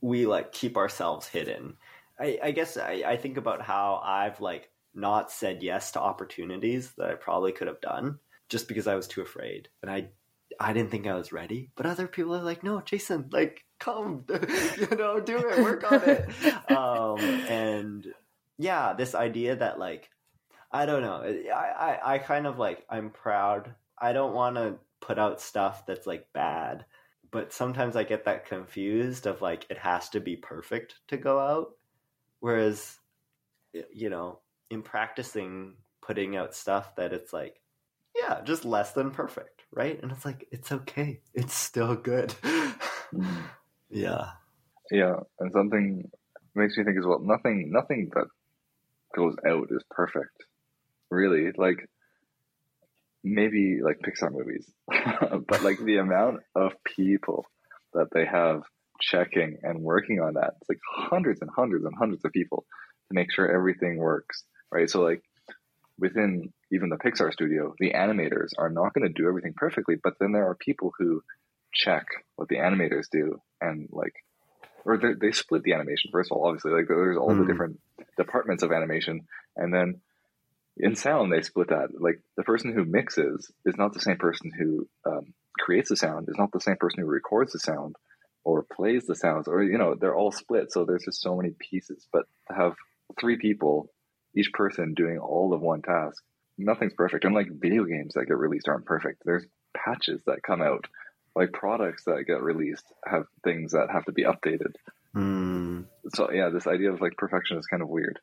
we 0.00 0.26
like 0.26 0.52
keep 0.52 0.76
ourselves 0.76 1.26
hidden. 1.26 1.76
I, 2.18 2.38
I 2.42 2.50
guess 2.50 2.76
I, 2.76 3.02
I 3.06 3.16
think 3.16 3.36
about 3.36 3.62
how 3.62 4.00
I've 4.04 4.40
like 4.40 4.70
not 4.94 5.30
said 5.30 5.62
yes 5.62 5.92
to 5.92 6.00
opportunities 6.00 6.92
that 6.98 7.10
I 7.10 7.14
probably 7.14 7.52
could 7.52 7.68
have 7.68 7.80
done 7.80 8.18
just 8.48 8.68
because 8.68 8.86
I 8.86 8.96
was 8.96 9.06
too 9.06 9.22
afraid 9.22 9.68
and 9.82 9.90
I 9.90 10.08
I 10.58 10.72
didn't 10.72 10.90
think 10.90 11.06
I 11.06 11.14
was 11.14 11.32
ready. 11.32 11.70
But 11.76 11.86
other 11.86 12.06
people 12.06 12.34
are 12.34 12.42
like, 12.42 12.62
no, 12.62 12.80
Jason, 12.80 13.30
like 13.30 13.64
come, 13.78 14.24
you 14.28 14.96
know, 14.96 15.20
do 15.20 15.38
it, 15.38 15.62
work 15.62 15.90
on 15.90 16.02
it. 16.04 16.28
Um, 16.70 17.18
and 17.20 18.06
yeah, 18.58 18.92
this 18.92 19.14
idea 19.14 19.56
that 19.56 19.78
like 19.78 20.10
I 20.72 20.86
don't 20.86 21.02
know. 21.02 21.22
I, 21.52 21.58
I, 21.58 22.14
I 22.14 22.18
kind 22.18 22.46
of 22.46 22.58
like, 22.58 22.84
I'm 22.88 23.10
proud. 23.10 23.74
I 23.98 24.12
don't 24.12 24.34
want 24.34 24.56
to 24.56 24.76
put 25.00 25.18
out 25.18 25.40
stuff 25.40 25.84
that's 25.86 26.06
like 26.06 26.26
bad, 26.32 26.84
but 27.30 27.52
sometimes 27.52 27.96
I 27.96 28.04
get 28.04 28.24
that 28.26 28.46
confused 28.46 29.26
of 29.26 29.42
like, 29.42 29.66
it 29.68 29.78
has 29.78 30.08
to 30.10 30.20
be 30.20 30.36
perfect 30.36 30.96
to 31.08 31.16
go 31.16 31.38
out. 31.38 31.72
Whereas, 32.38 32.98
you 33.92 34.10
know, 34.10 34.39
in 34.70 34.82
practicing 34.82 35.74
putting 36.00 36.36
out 36.36 36.54
stuff 36.54 36.94
that 36.96 37.12
it's 37.12 37.32
like, 37.32 37.60
yeah, 38.16 38.40
just 38.42 38.64
less 38.64 38.92
than 38.92 39.10
perfect, 39.10 39.62
right? 39.72 40.00
And 40.02 40.10
it's 40.10 40.24
like, 40.24 40.48
it's 40.50 40.72
okay. 40.72 41.20
It's 41.34 41.54
still 41.54 41.94
good. 41.94 42.34
yeah. 43.90 44.30
yeah 44.90 45.16
and 45.38 45.52
something 45.52 46.08
makes 46.54 46.76
me 46.76 46.84
think 46.84 46.98
as 46.98 47.06
well 47.06 47.20
nothing 47.20 47.70
nothing 47.72 48.10
that 48.14 48.26
goes 49.14 49.34
out 49.48 49.68
is 49.70 49.82
perfect 49.90 50.44
really 51.10 51.50
like 51.56 51.88
maybe 53.22 53.80
like 53.82 53.98
pixar 54.00 54.32
movies 54.32 54.70
but 55.48 55.62
like 55.62 55.78
the 55.84 55.96
amount 55.96 56.40
of 56.54 56.72
people 56.84 57.46
that 57.94 58.08
they 58.12 58.24
have 58.24 58.62
checking 59.00 59.58
and 59.62 59.80
working 59.80 60.20
on 60.20 60.34
that 60.34 60.54
it's 60.60 60.68
like 60.68 60.80
hundreds 60.88 61.40
and 61.40 61.50
hundreds 61.54 61.84
and 61.84 61.94
hundreds 61.98 62.24
of 62.24 62.32
people 62.32 62.64
to 63.08 63.14
make 63.14 63.32
sure 63.32 63.50
everything 63.50 63.96
works 63.98 64.44
right 64.72 64.88
so 64.88 65.02
like 65.02 65.22
within 66.00 66.52
even 66.72 66.88
the 66.88 66.96
Pixar 66.96 67.32
studio, 67.32 67.74
the 67.78 67.92
animators 67.92 68.50
are 68.58 68.70
not 68.70 68.94
going 68.94 69.06
to 69.06 69.12
do 69.12 69.28
everything 69.28 69.54
perfectly, 69.54 69.96
but 70.02 70.14
then 70.18 70.32
there 70.32 70.48
are 70.48 70.54
people 70.54 70.92
who 70.98 71.22
check 71.72 72.06
what 72.36 72.48
the 72.48 72.56
animators 72.56 73.06
do 73.12 73.40
and 73.60 73.88
like, 73.92 74.14
or 74.84 74.98
they 74.98 75.30
split 75.32 75.62
the 75.62 75.74
animation 75.74 76.10
first 76.10 76.30
of 76.30 76.38
all, 76.38 76.46
obviously, 76.46 76.72
like 76.72 76.88
there's 76.88 77.18
all 77.18 77.30
mm. 77.30 77.40
the 77.40 77.52
different 77.52 77.78
departments 78.16 78.62
of 78.62 78.72
animation, 78.72 79.26
and 79.56 79.74
then 79.74 80.00
in 80.78 80.96
sound 80.96 81.30
they 81.30 81.42
split 81.42 81.68
that. 81.68 81.88
Like 82.00 82.20
the 82.36 82.44
person 82.44 82.72
who 82.72 82.84
mixes 82.84 83.52
is 83.66 83.76
not 83.76 83.92
the 83.92 84.00
same 84.00 84.16
person 84.16 84.50
who 84.58 84.88
um, 85.04 85.34
creates 85.58 85.90
the 85.90 85.96
sound, 85.96 86.28
is 86.28 86.38
not 86.38 86.52
the 86.52 86.60
same 86.60 86.76
person 86.76 87.00
who 87.02 87.10
records 87.10 87.52
the 87.52 87.58
sound 87.58 87.96
or 88.42 88.64
plays 88.74 89.04
the 89.06 89.14
sounds, 89.14 89.48
or 89.48 89.62
you 89.62 89.76
know, 89.76 89.94
they're 89.94 90.16
all 90.16 90.32
split. 90.32 90.72
So 90.72 90.86
there's 90.86 91.04
just 91.04 91.20
so 91.20 91.36
many 91.36 91.50
pieces, 91.58 92.06
but 92.10 92.24
to 92.48 92.54
have 92.54 92.72
three 93.20 93.36
people 93.36 93.90
each 94.34 94.52
person 94.52 94.94
doing 94.94 95.18
all 95.18 95.52
of 95.52 95.60
one 95.60 95.82
task. 95.82 96.22
Nothing's 96.58 96.94
perfect. 96.94 97.24
And 97.24 97.34
like 97.34 97.48
video 97.50 97.84
games 97.84 98.14
that 98.14 98.26
get 98.26 98.36
released 98.36 98.68
aren't 98.68 98.84
perfect. 98.84 99.22
There's 99.24 99.46
patches 99.74 100.22
that 100.26 100.42
come 100.42 100.62
out. 100.62 100.86
Like 101.34 101.52
products 101.52 102.04
that 102.04 102.24
get 102.26 102.42
released 102.42 102.84
have 103.06 103.26
things 103.44 103.72
that 103.72 103.88
have 103.90 104.04
to 104.06 104.12
be 104.12 104.24
updated. 104.24 104.74
Mm. 105.14 105.86
So 106.14 106.30
yeah, 106.32 106.50
this 106.50 106.66
idea 106.66 106.92
of 106.92 107.00
like 107.00 107.16
perfection 107.16 107.58
is 107.58 107.66
kind 107.66 107.82
of 107.82 107.88
weird, 107.88 108.18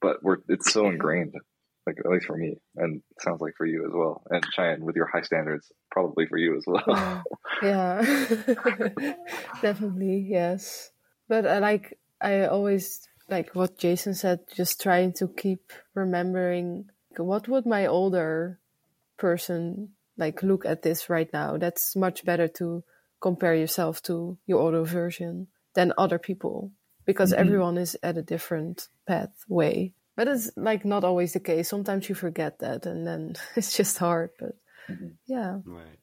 but 0.00 0.22
we're 0.22 0.38
it's 0.48 0.72
so 0.72 0.86
ingrained. 0.86 1.34
Like 1.86 1.98
at 1.98 2.10
least 2.10 2.26
for 2.26 2.36
me, 2.36 2.56
and 2.76 3.02
sounds 3.20 3.40
like 3.40 3.54
for 3.56 3.64
you 3.64 3.86
as 3.86 3.92
well. 3.92 4.22
And 4.30 4.44
Cheyenne, 4.52 4.84
with 4.84 4.96
your 4.96 5.06
high 5.06 5.22
standards, 5.22 5.72
probably 5.90 6.26
for 6.26 6.36
you 6.36 6.56
as 6.56 6.64
well. 6.66 7.24
yeah, 7.62 8.02
definitely 9.62 10.18
yes. 10.28 10.90
But 11.28 11.46
I 11.46 11.58
like 11.58 11.98
I 12.20 12.44
always 12.44 13.08
like 13.30 13.54
what 13.54 13.78
Jason 13.78 14.14
said, 14.14 14.40
just 14.54 14.80
trying 14.80 15.12
to 15.14 15.28
keep 15.28 15.72
remembering 15.94 16.90
what 17.16 17.48
would 17.48 17.66
my 17.66 17.86
older 17.86 18.58
person 19.16 19.90
like 20.16 20.42
look 20.42 20.64
at 20.64 20.82
this 20.82 21.08
right 21.08 21.30
now. 21.32 21.56
That's 21.56 21.96
much 21.96 22.24
better 22.24 22.48
to 22.58 22.84
compare 23.20 23.54
yourself 23.54 24.02
to 24.02 24.38
your 24.46 24.60
older 24.60 24.84
version 24.84 25.48
than 25.74 25.92
other 25.98 26.18
people 26.18 26.72
because 27.04 27.32
mm-hmm. 27.32 27.40
everyone 27.40 27.78
is 27.78 27.96
at 28.02 28.16
a 28.16 28.22
different 28.22 28.88
pathway. 29.06 29.92
But 30.16 30.28
it's 30.28 30.50
like 30.56 30.84
not 30.84 31.04
always 31.04 31.32
the 31.32 31.40
case. 31.40 31.68
Sometimes 31.68 32.08
you 32.08 32.14
forget 32.14 32.58
that 32.60 32.86
and 32.86 33.06
then 33.06 33.36
it's 33.56 33.76
just 33.76 33.98
hard. 33.98 34.30
But 34.38 34.56
mm-hmm. 34.88 35.08
yeah. 35.26 35.58
Right. 35.64 35.98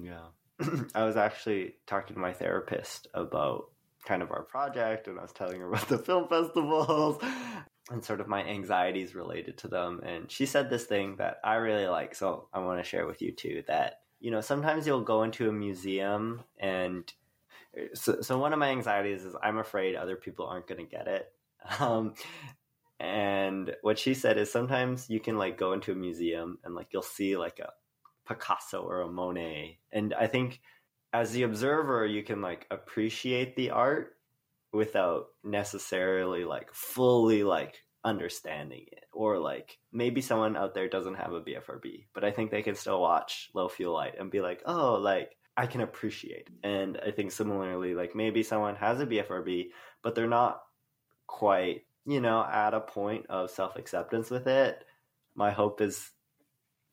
Yeah. 0.00 0.26
I 0.94 1.04
was 1.04 1.16
actually 1.16 1.74
talking 1.86 2.14
to 2.14 2.20
my 2.20 2.32
therapist 2.32 3.08
about 3.14 3.71
kind 4.04 4.22
of 4.22 4.30
our 4.30 4.42
project 4.42 5.08
and 5.08 5.18
I 5.18 5.22
was 5.22 5.32
telling 5.32 5.60
her 5.60 5.68
about 5.68 5.88
the 5.88 5.98
film 5.98 6.28
festivals 6.28 7.22
and 7.90 8.04
sort 8.04 8.20
of 8.20 8.28
my 8.28 8.44
anxieties 8.44 9.14
related 9.14 9.58
to 9.58 9.68
them. 9.68 10.00
And 10.04 10.30
she 10.30 10.46
said 10.46 10.70
this 10.70 10.84
thing 10.84 11.16
that 11.16 11.38
I 11.44 11.54
really 11.54 11.86
like, 11.86 12.14
so 12.14 12.48
I 12.52 12.60
want 12.60 12.82
to 12.82 12.88
share 12.88 13.06
with 13.06 13.22
you 13.22 13.32
too 13.32 13.62
that, 13.66 14.00
you 14.20 14.30
know, 14.30 14.40
sometimes 14.40 14.86
you'll 14.86 15.02
go 15.02 15.22
into 15.22 15.48
a 15.48 15.52
museum 15.52 16.42
and 16.58 17.12
so, 17.94 18.20
so 18.20 18.38
one 18.38 18.52
of 18.52 18.58
my 18.58 18.68
anxieties 18.68 19.24
is 19.24 19.34
I'm 19.42 19.58
afraid 19.58 19.96
other 19.96 20.16
people 20.16 20.46
aren't 20.46 20.66
going 20.66 20.84
to 20.84 20.90
get 20.90 21.08
it. 21.08 21.32
Um, 21.78 22.14
and 22.98 23.74
what 23.82 23.98
she 23.98 24.14
said 24.14 24.36
is 24.36 24.50
sometimes 24.50 25.10
you 25.10 25.18
can 25.20 25.36
like 25.36 25.58
go 25.58 25.72
into 25.72 25.92
a 25.92 25.96
museum 25.96 26.58
and 26.64 26.74
like 26.74 26.88
you'll 26.92 27.02
see 27.02 27.36
like 27.36 27.58
a 27.58 27.72
Picasso 28.26 28.80
or 28.82 29.00
a 29.00 29.08
Monet. 29.08 29.78
And 29.92 30.14
I 30.14 30.28
think 30.28 30.60
as 31.12 31.32
the 31.32 31.42
observer, 31.42 32.06
you 32.06 32.22
can 32.22 32.40
like 32.40 32.66
appreciate 32.70 33.56
the 33.56 33.70
art 33.70 34.16
without 34.72 35.26
necessarily 35.44 36.44
like 36.44 36.72
fully 36.72 37.44
like 37.44 37.82
understanding 38.04 38.84
it 38.90 39.04
or 39.12 39.38
like 39.38 39.78
maybe 39.92 40.20
someone 40.20 40.56
out 40.56 40.74
there 40.74 40.88
doesn't 40.88 41.14
have 41.14 41.32
a 41.32 41.40
BFRB 41.40 42.06
but 42.14 42.24
I 42.24 42.32
think 42.32 42.50
they 42.50 42.62
can 42.62 42.74
still 42.74 43.00
watch 43.00 43.48
low 43.54 43.68
fuel 43.68 43.94
light 43.94 44.14
and 44.18 44.30
be 44.30 44.40
like 44.40 44.62
oh 44.66 44.94
like 44.94 45.36
I 45.56 45.66
can 45.66 45.82
appreciate 45.82 46.48
and 46.64 46.98
I 47.06 47.12
think 47.12 47.30
similarly 47.30 47.94
like 47.94 48.16
maybe 48.16 48.42
someone 48.42 48.74
has 48.76 48.98
a 49.00 49.06
BFRB 49.06 49.68
but 50.02 50.16
they're 50.16 50.26
not 50.26 50.62
quite 51.28 51.84
you 52.04 52.20
know 52.20 52.44
at 52.44 52.74
a 52.74 52.80
point 52.80 53.26
of 53.28 53.50
self-acceptance 53.50 54.30
with 54.30 54.48
it. 54.48 54.84
My 55.34 55.50
hope 55.52 55.80
is 55.80 56.10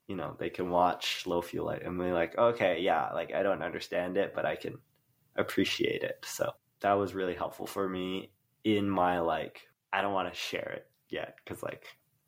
you 0.10 0.16
know 0.18 0.36
they 0.38 0.50
can 0.50 0.70
watch 0.70 1.24
low 1.26 1.42
fuel 1.42 1.68
light 1.68 1.84
and 1.84 1.98
be 1.98 2.12
like 2.12 2.38
okay 2.38 2.80
yeah 2.82 3.14
like 3.14 3.34
i 3.34 3.44
don't 3.44 3.62
understand 3.62 4.18
it 4.18 4.34
but 4.36 4.46
i 4.46 4.56
can 4.56 4.78
appreciate 5.40 6.04
it. 6.04 6.24
So 6.26 6.52
that 6.82 6.94
was 6.94 7.16
really 7.16 7.34
helpful 7.34 7.66
for 7.66 7.88
me 7.88 8.32
in 8.64 8.90
my 8.90 9.20
like 9.20 9.62
i 9.94 10.02
don't 10.02 10.14
want 10.14 10.32
to 10.32 10.40
share 10.40 10.74
it 10.76 10.88
yet 11.10 11.36
because 11.44 11.64
like 11.64 11.86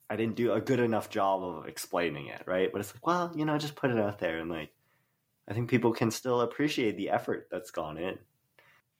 i 0.09 0.15
didn't 0.15 0.35
do 0.35 0.53
a 0.53 0.61
good 0.61 0.79
enough 0.79 1.09
job 1.09 1.43
of 1.43 1.67
explaining 1.67 2.27
it 2.27 2.43
right? 2.45 2.71
But 2.71 2.79
it's 2.81 2.93
like 2.93 3.05
well 3.05 3.31
you 3.35 3.45
know 3.45 3.57
just 3.57 3.75
put 3.75 3.91
it 3.91 3.99
out 3.99 4.19
there 4.19 4.37
and 4.37 4.49
like 4.49 4.71
i 5.47 5.53
think 5.53 5.69
people 5.69 5.91
can 5.91 6.11
still 6.11 6.41
appreciate 6.41 6.97
the 6.97 7.09
effort 7.09 7.47
that's 7.51 7.71
gone 7.71 7.97
in. 7.97 8.17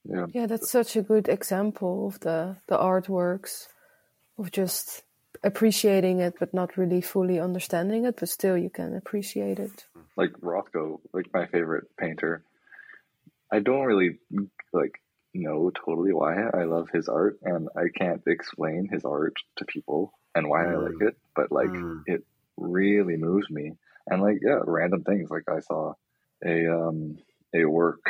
Yeah. 0.03 0.25
Yeah 0.33 0.47
that's 0.47 0.71
such 0.71 0.95
a 0.95 1.01
good 1.01 1.29
example 1.29 2.07
of 2.07 2.19
the 2.19 2.57
the 2.67 2.77
artworks 2.77 3.67
of 4.37 4.51
just 4.51 5.03
appreciating 5.43 6.19
it 6.19 6.35
but 6.39 6.53
not 6.53 6.77
really 6.77 7.01
fully 7.01 7.39
understanding 7.39 8.05
it 8.05 8.15
but 8.19 8.29
still 8.29 8.57
you 8.57 8.69
can 8.69 8.95
appreciate 8.95 9.59
it 9.59 9.85
like 10.15 10.31
rothko 10.41 10.99
like 11.13 11.27
my 11.33 11.45
favorite 11.47 11.85
painter 11.97 12.43
i 13.51 13.59
don't 13.59 13.85
really 13.85 14.19
like 14.73 15.01
know 15.33 15.71
totally 15.71 16.13
why 16.13 16.35
i 16.53 16.63
love 16.63 16.89
his 16.93 17.07
art 17.07 17.39
and 17.43 17.69
i 17.75 17.85
can't 17.95 18.21
explain 18.27 18.87
his 18.91 19.05
art 19.05 19.35
to 19.55 19.65
people 19.65 20.13
and 20.35 20.47
why 20.47 20.63
mm. 20.63 20.73
i 20.73 20.77
like 20.77 20.93
mm. 20.93 21.07
it 21.07 21.17
but 21.35 21.51
like 21.51 21.69
mm. 21.69 22.01
it 22.05 22.23
really 22.57 23.17
moves 23.17 23.49
me 23.49 23.73
and 24.07 24.21
like 24.21 24.39
yeah 24.41 24.59
random 24.65 25.03
things 25.03 25.29
like 25.29 25.47
i 25.49 25.59
saw 25.59 25.93
a 26.45 26.67
um 26.67 27.17
a 27.53 27.65
work 27.65 28.03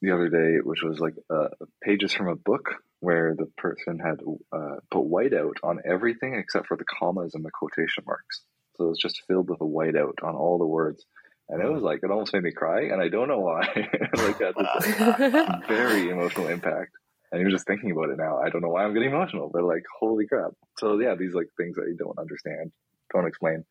the 0.00 0.12
other 0.12 0.28
day 0.28 0.58
which 0.62 0.82
was 0.82 0.98
like 0.98 1.14
uh, 1.28 1.48
pages 1.82 2.12
from 2.12 2.28
a 2.28 2.36
book 2.36 2.76
where 3.00 3.34
the 3.36 3.46
person 3.56 3.98
had 3.98 4.20
uh, 4.52 4.76
put 4.90 5.10
whiteout 5.10 5.54
on 5.62 5.80
everything 5.84 6.34
except 6.34 6.66
for 6.66 6.76
the 6.76 6.84
commas 6.84 7.34
and 7.34 7.44
the 7.44 7.50
quotation 7.50 8.04
marks. 8.06 8.42
So 8.76 8.84
it 8.84 8.88
was 8.88 8.98
just 8.98 9.22
filled 9.26 9.48
with 9.48 9.60
a 9.60 9.64
whiteout 9.64 10.22
on 10.22 10.34
all 10.34 10.58
the 10.58 10.66
words. 10.66 11.04
And 11.48 11.62
it 11.62 11.70
was 11.70 11.82
like, 11.82 12.00
it 12.02 12.10
almost 12.10 12.32
made 12.32 12.44
me 12.44 12.52
cry, 12.52 12.82
and 12.82 13.02
I 13.02 13.08
don't 13.08 13.26
know 13.26 13.40
why. 13.40 13.66
like, 14.14 14.38
that 14.38 14.54
this 14.56 15.66
very 15.68 16.08
emotional 16.08 16.46
impact. 16.46 16.92
And 17.32 17.40
you're 17.40 17.50
just 17.50 17.66
thinking 17.66 17.90
about 17.90 18.10
it 18.10 18.18
now. 18.18 18.38
I 18.38 18.50
don't 18.50 18.62
know 18.62 18.68
why 18.68 18.84
I'm 18.84 18.94
getting 18.94 19.10
emotional, 19.10 19.50
but 19.52 19.64
like, 19.64 19.82
holy 19.98 20.26
crap. 20.26 20.52
So, 20.78 20.98
yeah, 21.00 21.16
these 21.16 21.34
like 21.34 21.48
things 21.56 21.76
that 21.76 21.86
you 21.88 21.96
don't 21.96 22.18
understand, 22.18 22.70
don't 23.12 23.26
explain, 23.26 23.64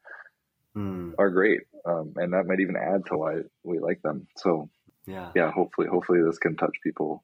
mm. 0.75 1.13
are 1.17 1.29
great. 1.29 1.61
Um, 1.85 2.13
and 2.17 2.33
that 2.33 2.47
might 2.47 2.59
even 2.59 2.75
add 2.75 3.05
to 3.07 3.17
why 3.17 3.35
we 3.63 3.79
like 3.79 4.01
them. 4.01 4.27
So, 4.37 4.69
yeah, 5.05 5.31
yeah, 5.35 5.51
hopefully, 5.51 5.87
hopefully 5.89 6.19
this 6.21 6.37
can 6.37 6.57
touch 6.57 6.75
people 6.83 7.23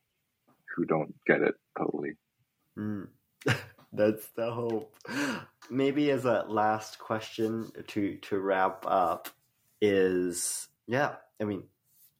who 0.76 0.86
don't 0.86 1.16
get 1.26 1.42
it 1.42 1.56
totally. 1.78 2.14
Mm. 2.78 3.08
That's 3.94 4.28
the 4.36 4.52
hope. 4.52 4.96
Maybe 5.70 6.12
as 6.12 6.26
a 6.26 6.46
last 6.48 7.00
question 7.00 7.72
to 7.88 8.18
to 8.18 8.40
wrap 8.40 8.86
up 8.86 9.30
is 9.82 10.68
yeah, 10.88 11.16
I 11.42 11.46
mean, 11.46 11.64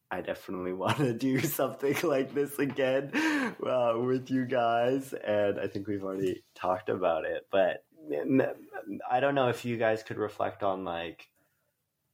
I 0.10 0.22
definitely 0.22 0.74
want 0.84 0.98
to 0.98 1.14
do 1.14 1.40
something 1.40 1.96
like 2.04 2.34
this 2.34 2.58
again 2.60 3.12
uh, 3.66 3.94
with 3.98 4.30
you 4.30 4.46
guys, 4.46 5.14
and 5.14 5.60
I 5.60 5.68
think 5.68 5.88
we've 5.88 6.04
already 6.04 6.44
talked 6.56 6.90
about 6.90 7.26
it. 7.26 7.48
But 7.52 7.84
I 9.10 9.20
don't 9.20 9.36
know 9.36 9.50
if 9.50 9.66
you 9.66 9.78
guys 9.78 10.04
could 10.04 10.18
reflect 10.18 10.64
on 10.64 10.86
like 10.86 11.28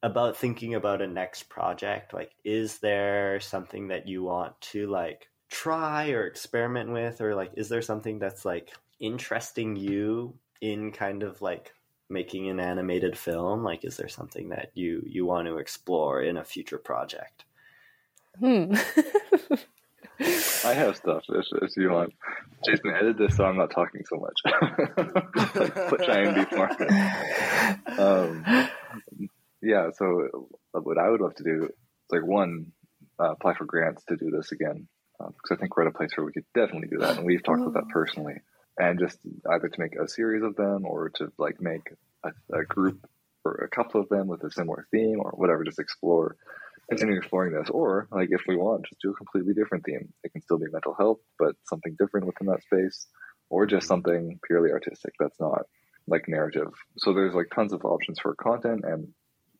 about 0.03 0.37
thinking 0.37 0.73
about 0.73 1.01
a 1.01 1.07
next 1.07 1.49
project. 1.49 2.13
Like, 2.13 2.31
is 2.43 2.79
there 2.79 3.39
something 3.39 3.89
that 3.89 4.07
you 4.07 4.23
want 4.23 4.59
to 4.61 4.87
like 4.87 5.27
try 5.51 6.11
or 6.11 6.25
experiment 6.25 6.91
with 6.91 7.19
or 7.19 7.35
like 7.35 7.51
is 7.55 7.67
there 7.67 7.81
something 7.81 8.17
that's 8.17 8.45
like 8.45 8.71
interesting 9.01 9.75
you 9.75 10.33
in 10.61 10.91
kind 10.91 11.23
of 11.23 11.41
like 11.41 11.73
making 12.09 12.49
an 12.49 12.59
animated 12.59 13.17
film 13.17 13.61
like 13.61 13.83
is 13.83 13.97
there 13.97 14.07
something 14.07 14.49
that 14.49 14.71
you 14.75 15.03
you 15.05 15.25
want 15.25 15.47
to 15.47 15.57
explore 15.57 16.21
in 16.21 16.37
a 16.37 16.43
future 16.43 16.77
project 16.77 17.43
hmm 18.39 18.73
I 20.63 20.73
have 20.75 20.95
stuff 20.97 21.23
if, 21.29 21.45
if 21.63 21.75
you 21.75 21.89
want. 21.89 22.13
Jason, 22.63 22.91
edit 22.91 23.17
this 23.17 23.37
so 23.37 23.43
I'm 23.43 23.57
not 23.57 23.71
talking 23.71 24.03
so 24.05 24.17
much. 24.17 24.39
like, 25.55 25.89
put 25.89 26.05
giant 26.05 26.35
beef 26.35 26.51
market. 26.51 26.91
Um, 27.97 28.45
yeah, 29.63 29.89
so 29.95 30.49
what 30.73 30.99
I 30.99 31.09
would 31.09 31.21
love 31.21 31.33
to 31.37 31.43
do 31.43 31.63
is 31.63 31.71
like 32.11 32.23
one, 32.23 32.71
uh, 33.19 33.31
apply 33.31 33.55
for 33.55 33.65
grants 33.65 34.03
to 34.09 34.15
do 34.15 34.29
this 34.29 34.51
again 34.51 34.87
because 35.27 35.51
um, 35.51 35.57
I 35.57 35.59
think 35.59 35.75
we're 35.75 35.83
at 35.83 35.93
a 35.93 35.97
place 35.97 36.11
where 36.15 36.25
we 36.25 36.31
could 36.31 36.45
definitely 36.53 36.89
do 36.89 36.99
that, 36.99 37.17
and 37.17 37.25
we've 37.25 37.43
talked 37.43 37.61
about 37.61 37.73
that 37.73 37.89
oh. 37.89 37.93
personally. 37.93 38.35
And 38.77 38.99
just 38.99 39.19
either 39.51 39.67
to 39.67 39.79
make 39.79 39.95
a 39.95 40.07
series 40.07 40.43
of 40.43 40.55
them, 40.55 40.85
or 40.85 41.09
to 41.15 41.31
like 41.37 41.61
make 41.61 41.81
a, 42.23 42.29
a 42.53 42.63
group 42.65 43.05
or 43.43 43.53
a 43.55 43.75
couple 43.75 43.99
of 44.01 44.09
them 44.09 44.27
with 44.27 44.43
a 44.43 44.51
similar 44.51 44.87
theme, 44.91 45.19
or 45.19 45.31
whatever. 45.31 45.63
Just 45.63 45.79
explore, 45.79 46.37
continue 46.89 47.17
exploring 47.17 47.53
this, 47.53 47.69
or 47.69 48.07
like 48.11 48.29
if 48.31 48.41
we 48.47 48.55
want, 48.55 48.85
just 48.87 49.01
do 49.01 49.11
a 49.11 49.15
completely 49.15 49.53
different 49.53 49.83
theme. 49.85 50.13
It 50.23 50.31
can 50.31 50.41
still 50.41 50.57
be 50.57 50.67
mental 50.71 50.95
health, 50.97 51.19
but 51.37 51.55
something 51.65 51.95
different 51.99 52.25
within 52.25 52.47
that 52.47 52.63
space, 52.63 53.07
or 53.49 53.65
just 53.65 53.87
something 53.87 54.39
purely 54.47 54.71
artistic 54.71 55.13
that's 55.19 55.39
not 55.39 55.63
like 56.07 56.27
narrative. 56.27 56.71
So 56.97 57.13
there's 57.13 57.33
like 57.33 57.47
tons 57.53 57.73
of 57.73 57.85
options 57.85 58.19
for 58.19 58.35
content 58.35 58.81
and 58.83 59.09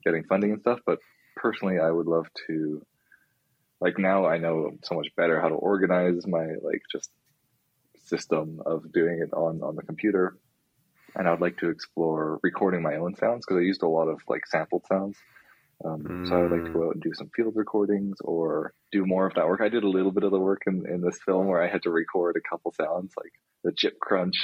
getting 0.06 0.24
funding 0.24 0.52
and 0.52 0.62
stuff. 0.62 0.80
But 0.86 1.00
personally, 1.36 1.80
I 1.80 1.92
would 1.92 2.08
love 2.08 2.28
to, 2.48 2.82
like 3.82 3.98
now 3.98 4.26
I 4.26 4.38
know 4.38 4.72
so 4.84 4.96
much 4.96 5.08
better 5.18 5.42
how 5.42 5.50
to 5.50 5.56
organize 5.56 6.26
my 6.28 6.46
like 6.62 6.84
just 6.92 7.10
system 8.06 8.62
of 8.66 8.92
doing 8.94 9.20
it 9.22 9.34
on 9.34 9.62
on 9.64 9.76
the 9.76 9.84
computer, 9.84 10.38
and 11.16 11.28
I 11.28 11.32
would 11.32 11.42
like 11.42 11.58
to 11.58 11.70
explore 11.70 12.40
recording 12.44 12.84
my 12.84 12.96
own 12.96 13.16
sounds 13.16 13.46
because 13.46 13.60
I 13.60 13.66
used 13.66 13.82
a 13.82 13.88
lot 13.88 14.08
of 14.08 14.20
like 14.28 14.46
sampled 14.48 14.86
sounds. 14.88 15.18
Um, 15.84 16.04
mm. 16.04 16.30
So 16.30 16.36
I 16.36 16.42
would 16.44 16.52
like 16.52 16.66
to 16.66 16.72
go 16.72 16.88
out 16.88 16.94
and 16.94 17.02
do 17.02 17.14
some 17.14 17.32
field 17.36 17.54
recordings 17.56 18.18
or 18.24 18.74
do 18.92 19.04
more 19.06 19.26
of 19.26 19.34
that 19.34 19.48
work. 19.48 19.62
I 19.62 19.70
did 19.70 19.84
a 19.84 19.90
little 19.90 20.12
bit 20.12 20.24
of 20.24 20.32
the 20.32 20.40
work 20.40 20.62
in, 20.68 20.84
in 20.88 21.02
this 21.02 21.18
film 21.26 21.48
where 21.48 21.64
I 21.64 21.70
had 21.70 21.82
to 21.84 21.90
record 21.90 22.36
a 22.36 22.48
couple 22.48 22.72
sounds 22.72 23.14
like 23.18 23.32
the 23.64 23.72
chip 23.76 24.00
crunch 24.00 24.36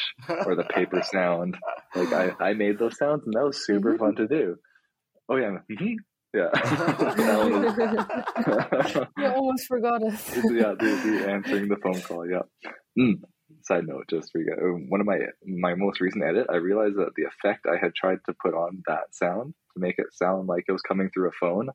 or 0.45 0.55
the 0.55 0.63
paper 0.63 1.03
sound. 1.03 1.55
Like 1.95 2.11
I, 2.11 2.31
I 2.39 2.53
made 2.53 2.79
those 2.79 2.97
sounds 2.97 3.23
and 3.25 3.33
that 3.35 3.45
was 3.45 3.65
super 3.65 3.93
mm-hmm. 3.93 4.03
fun 4.03 4.15
to 4.15 4.27
do. 4.27 4.55
Oh 5.29 5.35
yeah. 5.35 5.57
Mm-hmm. 5.69 5.95
Yeah. 6.37 6.51
you 9.17 9.25
almost 9.25 9.65
forgot 9.67 10.03
us. 10.03 10.35
yeah, 10.35 10.73
the, 10.77 11.01
the, 11.03 11.29
answering 11.29 11.67
the 11.67 11.77
phone 11.77 12.01
call. 12.01 12.29
Yeah. 12.29 12.43
Mm. 12.97 13.21
Side 13.63 13.87
note, 13.87 14.05
just 14.09 14.31
for 14.31 14.39
you 14.39 14.85
one 14.89 15.01
of 15.01 15.07
my 15.07 15.19
my 15.45 15.73
most 15.75 15.99
recent 15.99 16.23
edit, 16.23 16.47
I 16.49 16.57
realized 16.57 16.97
that 16.97 17.11
the 17.15 17.23
effect 17.23 17.65
I 17.65 17.77
had 17.83 17.95
tried 17.95 18.19
to 18.27 18.35
put 18.41 18.53
on 18.53 18.83
that 18.87 19.13
sound 19.13 19.55
to 19.73 19.79
make 19.79 19.95
it 19.97 20.07
sound 20.13 20.47
like 20.47 20.65
it 20.67 20.71
was 20.71 20.81
coming 20.81 21.09
through 21.09 21.29
a 21.29 21.37
phone, 21.39 21.69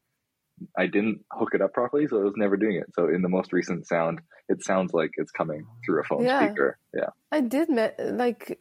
I 0.76 0.86
didn't 0.86 1.24
hook 1.32 1.50
it 1.54 1.62
up 1.62 1.72
properly, 1.72 2.06
so 2.06 2.18
it 2.18 2.24
was 2.24 2.34
never 2.36 2.56
doing 2.56 2.76
it. 2.76 2.86
So 2.94 3.08
in 3.08 3.22
the 3.22 3.28
most 3.28 3.52
recent 3.52 3.86
sound, 3.86 4.20
it 4.48 4.64
sounds 4.64 4.92
like 4.92 5.10
it's 5.16 5.32
coming 5.32 5.66
through 5.84 6.00
a 6.00 6.04
phone 6.04 6.24
yeah. 6.24 6.46
speaker. 6.46 6.78
Yeah, 6.94 7.10
I 7.30 7.40
did 7.40 7.68
me- 7.68 7.90
like 7.98 8.58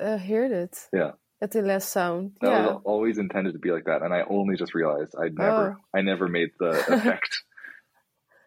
uh, 0.00 0.18
hear 0.18 0.44
it. 0.44 0.78
Yeah, 0.92 1.12
at 1.42 1.50
the 1.50 1.60
last 1.60 1.90
sound. 1.90 2.32
That 2.40 2.50
yeah. 2.50 2.66
was 2.66 2.82
always 2.84 3.18
intended 3.18 3.54
to 3.54 3.58
be 3.58 3.72
like 3.72 3.86
that, 3.86 4.02
and 4.02 4.14
I 4.14 4.22
only 4.30 4.56
just 4.56 4.74
realized 4.74 5.14
I 5.18 5.28
never, 5.28 5.76
oh. 5.76 5.98
I 5.98 6.02
never 6.02 6.28
made 6.28 6.50
the 6.58 6.70
effect 6.94 7.42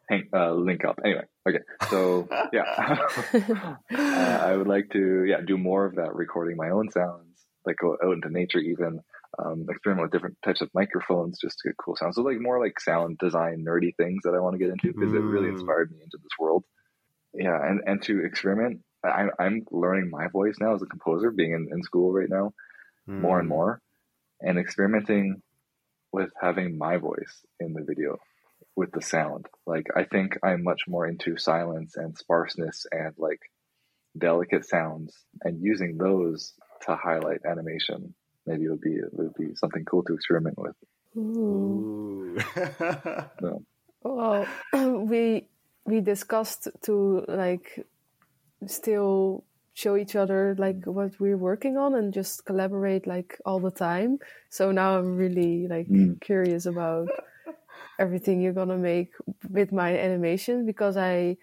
hang, 0.09 0.29
uh, 0.33 0.53
link 0.53 0.85
up. 0.85 0.99
Anyway, 1.03 1.25
okay, 1.47 1.59
so 1.89 2.27
yeah, 2.53 2.63
uh, 3.93 4.39
I 4.41 4.55
would 4.55 4.67
like 4.67 4.89
to 4.93 5.25
yeah 5.25 5.41
do 5.45 5.57
more 5.57 5.85
of 5.85 5.95
that, 5.95 6.15
recording 6.15 6.55
my 6.55 6.69
own 6.69 6.89
sounds, 6.89 7.45
like 7.65 7.75
go 7.79 7.97
out 8.03 8.13
into 8.13 8.29
nature 8.29 8.59
even. 8.59 9.01
Um, 9.37 9.65
experiment 9.69 10.05
with 10.05 10.13
different 10.13 10.37
types 10.45 10.61
of 10.61 10.69
microphones 10.73 11.39
just 11.41 11.57
to 11.57 11.67
get 11.67 11.75
cool 11.75 11.97
sounds. 11.97 12.15
So 12.15 12.21
like 12.21 12.39
more 12.39 12.57
like 12.57 12.79
sound 12.79 13.17
design 13.17 13.65
nerdy 13.67 13.93
things 13.97 14.21
that 14.23 14.33
I 14.33 14.39
want 14.39 14.53
to 14.53 14.57
get 14.57 14.69
into 14.69 14.93
because 14.97 15.11
mm. 15.11 15.17
it 15.17 15.23
really 15.23 15.49
mm. 15.49 15.55
inspired 15.55 15.91
me 15.91 15.97
into 16.01 16.17
this 16.23 16.39
world. 16.39 16.63
Yeah, 17.33 17.59
and 17.61 17.81
and 17.85 18.01
to 18.03 18.23
experiment. 18.23 18.79
I, 19.03 19.25
I'm 19.37 19.65
learning 19.71 20.09
my 20.09 20.29
voice 20.29 20.55
now 20.61 20.73
as 20.73 20.81
a 20.81 20.85
composer, 20.85 21.31
being 21.31 21.51
in, 21.51 21.67
in 21.69 21.83
school 21.83 22.13
right 22.13 22.29
now 22.29 22.53
mm. 23.07 23.21
more 23.21 23.39
and 23.39 23.47
hmm. 23.47 23.55
more 23.55 23.81
and 24.41 24.57
experimenting 24.57 25.41
with 26.11 26.31
having 26.39 26.77
my 26.77 26.97
voice 26.97 27.45
in 27.59 27.73
the 27.73 27.83
video 27.83 28.17
with 28.75 28.91
the 28.91 29.01
sound. 29.01 29.47
Like 29.65 29.87
I 29.95 30.03
think 30.03 30.37
I'm 30.43 30.63
much 30.63 30.81
more 30.87 31.07
into 31.07 31.37
silence 31.37 31.95
and 31.97 32.17
sparseness 32.17 32.85
and 32.91 33.13
like 33.17 33.41
delicate 34.17 34.65
sounds 34.65 35.13
and 35.41 35.61
using 35.61 35.97
those 35.97 36.53
to 36.85 36.95
highlight 36.95 37.41
animation. 37.45 38.13
Maybe 38.45 38.65
it 38.65 38.69
would 38.69 38.81
be 38.81 38.95
it 38.95 39.13
would 39.13 39.33
be 39.35 39.55
something 39.55 39.85
cool 39.85 40.03
to 40.03 40.13
experiment 40.13 40.57
with. 40.57 40.75
Ooh. 41.17 42.37
so. 43.41 43.63
Well, 44.03 44.47
we 44.73 45.47
we 45.85 46.01
discussed 46.01 46.67
to 46.83 47.25
like 47.27 47.85
still 48.67 49.43
show 49.75 49.97
each 49.97 50.15
other 50.15 50.55
like 50.57 50.85
what 50.85 51.11
we're 51.19 51.37
working 51.37 51.77
on 51.77 51.95
and 51.95 52.13
just 52.13 52.45
collaborate 52.45 53.05
like 53.05 53.37
all 53.45 53.59
the 53.59 53.69
time. 53.69 54.17
So 54.49 54.71
now 54.71 54.97
I'm 54.97 55.17
really 55.17 55.67
like 55.67 55.87
mm. 55.87 56.19
curious 56.21 56.65
about 56.65 57.09
everything 57.99 58.39
you're 58.41 58.53
gonna 58.53 58.77
make 58.77 59.11
with 59.49 59.73
my 59.73 59.97
animation 59.97 60.65
because 60.65 60.95
I 60.95 61.35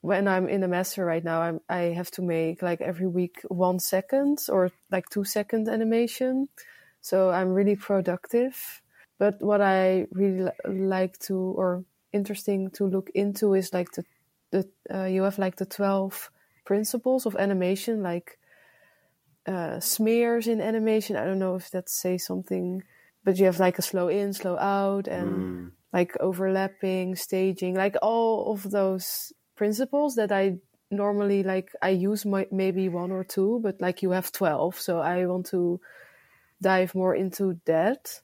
when 0.00 0.26
I'm 0.26 0.48
in 0.48 0.64
a 0.64 0.68
master 0.68 1.04
right 1.04 1.22
now 1.22 1.40
I'm, 1.40 1.60
I 1.68 1.94
have 1.94 2.10
to 2.12 2.22
make 2.22 2.62
like 2.62 2.80
every 2.80 3.06
week 3.06 3.42
one 3.46 3.78
second 3.78 4.40
or 4.48 4.72
like 4.90 5.08
two 5.08 5.22
second 5.22 5.68
animation. 5.68 6.48
So 7.00 7.30
I'm 7.30 7.50
really 7.50 7.76
productive. 7.76 8.82
But 9.20 9.40
what 9.40 9.60
I 9.60 10.08
really 10.10 10.50
like 10.66 11.16
to 11.30 11.36
or 11.36 11.84
interesting 12.12 12.70
to 12.70 12.86
look 12.86 13.08
into 13.14 13.54
is 13.54 13.72
like 13.72 13.92
the 13.92 14.04
the 14.50 14.68
uh, 14.92 15.04
you 15.04 15.22
have 15.22 15.38
like 15.38 15.54
the 15.54 15.64
12 15.64 16.28
principles 16.64 17.26
of 17.26 17.36
animation, 17.36 18.02
like 18.02 18.38
uh, 19.46 19.80
smears 19.80 20.46
in 20.46 20.60
animation. 20.60 21.16
I 21.16 21.24
don't 21.24 21.38
know 21.38 21.56
if 21.56 21.70
that 21.70 21.88
says 21.88 22.24
something, 22.24 22.82
but 23.24 23.38
you 23.38 23.46
have 23.46 23.60
like 23.60 23.78
a 23.78 23.82
slow 23.82 24.08
in, 24.08 24.32
slow 24.32 24.56
out, 24.58 25.08
and 25.08 25.30
mm. 25.30 25.70
like 25.92 26.16
overlapping, 26.20 27.16
staging, 27.16 27.74
like 27.74 27.96
all 28.02 28.52
of 28.52 28.70
those 28.70 29.32
principles 29.56 30.14
that 30.16 30.32
I 30.32 30.58
normally 30.90 31.42
like. 31.42 31.72
I 31.80 31.90
use 31.90 32.24
my, 32.24 32.46
maybe 32.50 32.88
one 32.88 33.12
or 33.12 33.24
two, 33.24 33.60
but 33.62 33.80
like 33.80 34.02
you 34.02 34.10
have 34.10 34.32
12. 34.32 34.78
So 34.78 35.00
I 35.00 35.26
want 35.26 35.46
to 35.46 35.80
dive 36.60 36.94
more 36.94 37.14
into 37.14 37.58
that 37.64 38.20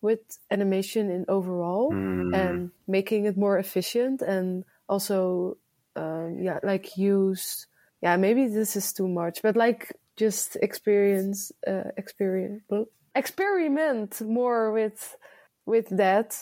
with 0.00 0.20
animation 0.50 1.10
in 1.10 1.24
overall 1.28 1.90
mm. 1.90 2.34
and 2.36 2.70
making 2.86 3.24
it 3.24 3.36
more 3.36 3.58
efficient 3.58 4.22
and 4.22 4.64
also 4.88 5.56
um, 5.96 6.38
yeah 6.40 6.58
like 6.62 6.96
use 6.96 7.66
yeah, 8.00 8.16
maybe 8.16 8.46
this 8.46 8.76
is 8.76 8.92
too 8.92 9.08
much, 9.08 9.42
but 9.42 9.56
like 9.56 9.92
just 10.16 10.56
experience, 10.56 11.52
uh, 11.66 11.90
experience, 11.96 12.62
experiment 13.14 14.20
more 14.20 14.72
with 14.72 15.16
with 15.66 15.88
that, 15.90 16.36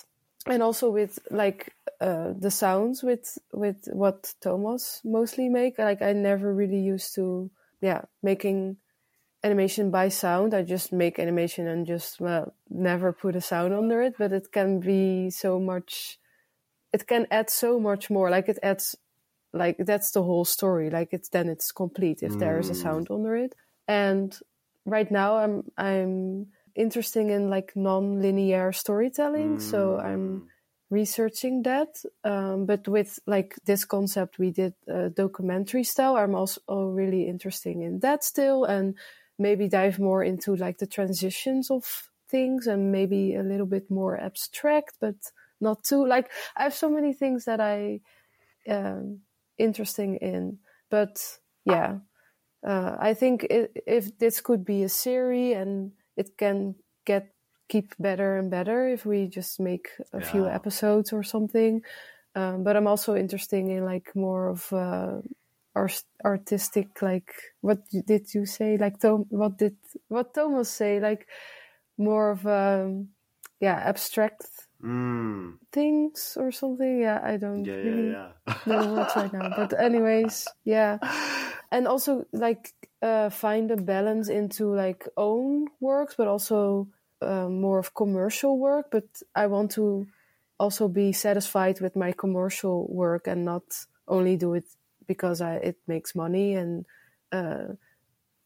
and 0.47 0.63
also 0.63 0.91
with 0.91 1.19
like 1.31 1.73
uh, 2.01 2.33
the 2.39 2.51
sounds 2.51 3.03
with 3.03 3.39
with 3.53 3.89
what 3.93 4.35
Thomas 4.41 5.01
mostly 5.05 5.49
make. 5.49 5.79
Like 5.79 6.03
I 6.03 6.13
never 6.13 6.53
really 6.55 6.81
used 6.81 7.15
to, 7.15 7.51
yeah, 7.81 8.03
making 8.23 8.77
animation 9.43 9.91
by 9.91 10.09
sound. 10.09 10.53
I 10.53 10.63
just 10.63 10.93
make 10.93 11.19
animation 11.19 11.67
and 11.69 11.87
just 11.87 12.21
well 12.21 12.55
never 12.69 13.13
put 13.13 13.37
a 13.37 13.41
sound 13.41 13.73
under 13.73 14.03
it, 14.03 14.15
but 14.19 14.33
it 14.33 14.53
can 14.53 14.81
be 14.81 15.31
so 15.31 15.59
much. 15.59 16.19
It 16.93 17.07
can 17.07 17.27
add 17.31 17.51
so 17.51 17.81
much 17.81 18.11
more. 18.11 18.31
Like 18.31 18.49
it 18.49 18.59
adds 18.63 18.97
like 19.53 19.77
that's 19.79 20.11
the 20.11 20.23
whole 20.23 20.45
story 20.45 20.91
like 20.91 21.09
it's 21.13 21.29
then 21.31 21.49
it's 21.49 21.73
complete 21.73 22.23
if 22.23 22.33
mm. 22.33 22.39
there 22.39 22.59
is 22.59 22.71
a 22.71 22.75
mm. 22.75 22.83
sound 22.83 23.09
under 23.11 23.37
it 23.37 23.55
and 23.89 24.39
right 24.85 25.11
now 25.11 25.37
i'm 25.37 25.65
i'm 25.77 26.47
interested 26.75 27.27
in 27.29 27.49
like 27.49 27.73
non-linear 27.75 28.73
storytelling 28.73 29.57
mm. 29.57 29.61
so 29.61 29.99
i'm 29.99 30.49
researching 30.89 31.63
that 31.63 31.89
um, 32.23 32.65
but 32.65 32.87
with 32.87 33.19
like 33.27 33.57
this 33.65 33.85
concept 33.85 34.39
we 34.39 34.53
did 34.53 34.73
a 34.87 35.11
documentary 35.11 35.83
style 35.83 36.17
i'm 36.17 36.35
also 36.35 36.61
really 36.69 37.27
interested 37.27 37.77
in 37.77 37.99
that 38.01 38.23
still 38.23 38.65
and 38.65 38.95
maybe 39.39 39.69
dive 39.69 39.99
more 39.99 40.23
into 40.23 40.55
like 40.55 40.79
the 40.79 40.87
transitions 40.87 41.71
of 41.71 42.09
things 42.29 42.67
and 42.69 42.93
maybe 42.93 43.35
a 43.35 43.43
little 43.43 43.67
bit 43.67 43.91
more 43.91 44.17
abstract 44.17 44.95
but 45.01 45.17
not 45.61 45.83
too 45.83 46.07
like 46.07 46.31
i 46.57 46.63
have 46.63 46.75
so 46.75 46.89
many 46.89 47.13
things 47.13 47.47
that 47.47 47.61
i 47.61 48.01
um, 48.69 49.21
interesting 49.59 50.17
in. 50.17 50.59
But 50.91 51.21
yeah, 51.65 51.99
uh, 52.67 52.97
I 52.99 53.15
think 53.15 53.45
it, 53.45 53.73
if 53.87 54.19
this 54.19 54.41
could 54.41 54.65
be 54.65 54.83
a 54.83 54.89
series 54.89 55.57
and 55.57 55.93
it 56.17 56.37
can 56.39 56.75
get 57.05 57.33
keep 57.69 57.95
better 57.99 58.39
and 58.39 58.51
better 58.51 58.89
if 58.89 59.05
we 59.05 59.27
just 59.27 59.59
make 59.59 59.89
a 60.13 60.21
yeah. 60.21 60.31
few 60.31 60.47
episodes 60.47 61.13
or 61.13 61.23
something. 61.23 61.83
Um, 62.35 62.63
but 62.63 62.77
I'm 62.77 62.87
also 62.87 63.17
interested 63.17 63.59
in 63.59 63.85
like 63.85 64.15
more 64.15 64.49
of 64.49 64.73
uh, 64.73 65.21
art- 65.75 66.05
artistic, 66.25 67.03
like 67.03 67.33
what 67.61 67.79
did 68.07 68.35
you 68.35 68.47
say? 68.47 68.77
Like 68.77 68.99
Tom, 68.99 69.27
what 69.29 69.59
did 69.59 69.77
what 70.09 70.35
Thomas 70.35 70.71
say? 70.71 71.01
Like 71.01 71.27
more 71.99 72.31
of 72.31 72.47
um, 72.47 73.09
yeah 73.61 73.77
abstract 73.77 74.66
mm. 74.83 75.59
things 75.73 76.37
or 76.39 76.53
something. 76.53 77.01
Yeah, 77.01 77.21
I 77.23 77.37
don't 77.37 77.65
yeah, 77.65 77.75
really 77.75 78.11
yeah, 78.13 78.29
yeah. 78.47 78.55
know 78.67 78.95
words 78.95 79.13
right 79.17 79.33
now. 79.33 79.51
But 79.57 79.79
anyways, 79.79 80.47
yeah, 80.65 80.99
and 81.71 81.87
also 81.87 82.27
like 82.33 82.73
uh, 83.03 83.31
find 83.31 83.71
a 83.71 83.77
balance 83.77 84.29
into 84.29 84.75
like 84.75 85.09
own 85.17 85.67
works, 85.81 86.15
but 86.17 86.29
also 86.29 86.89
uh, 87.23 87.49
more 87.49 87.79
of 87.79 87.95
commercial 87.95 88.59
work. 88.59 88.87
But 88.91 89.07
I 89.35 89.47
want 89.47 89.73
to 89.73 90.07
also 90.59 90.89
be 90.89 91.13
satisfied 91.13 91.81
with 91.81 91.97
my 91.97 92.13
commercial 92.13 92.87
work 92.89 93.27
and 93.27 93.45
not 93.45 93.65
only 94.09 94.37
do 94.37 94.55
it 94.55 94.65
because 95.07 95.41
I, 95.41 95.57
it 95.57 95.77
makes 95.87 96.15
money 96.15 96.55
and 96.55 96.87
uh, 97.33 97.75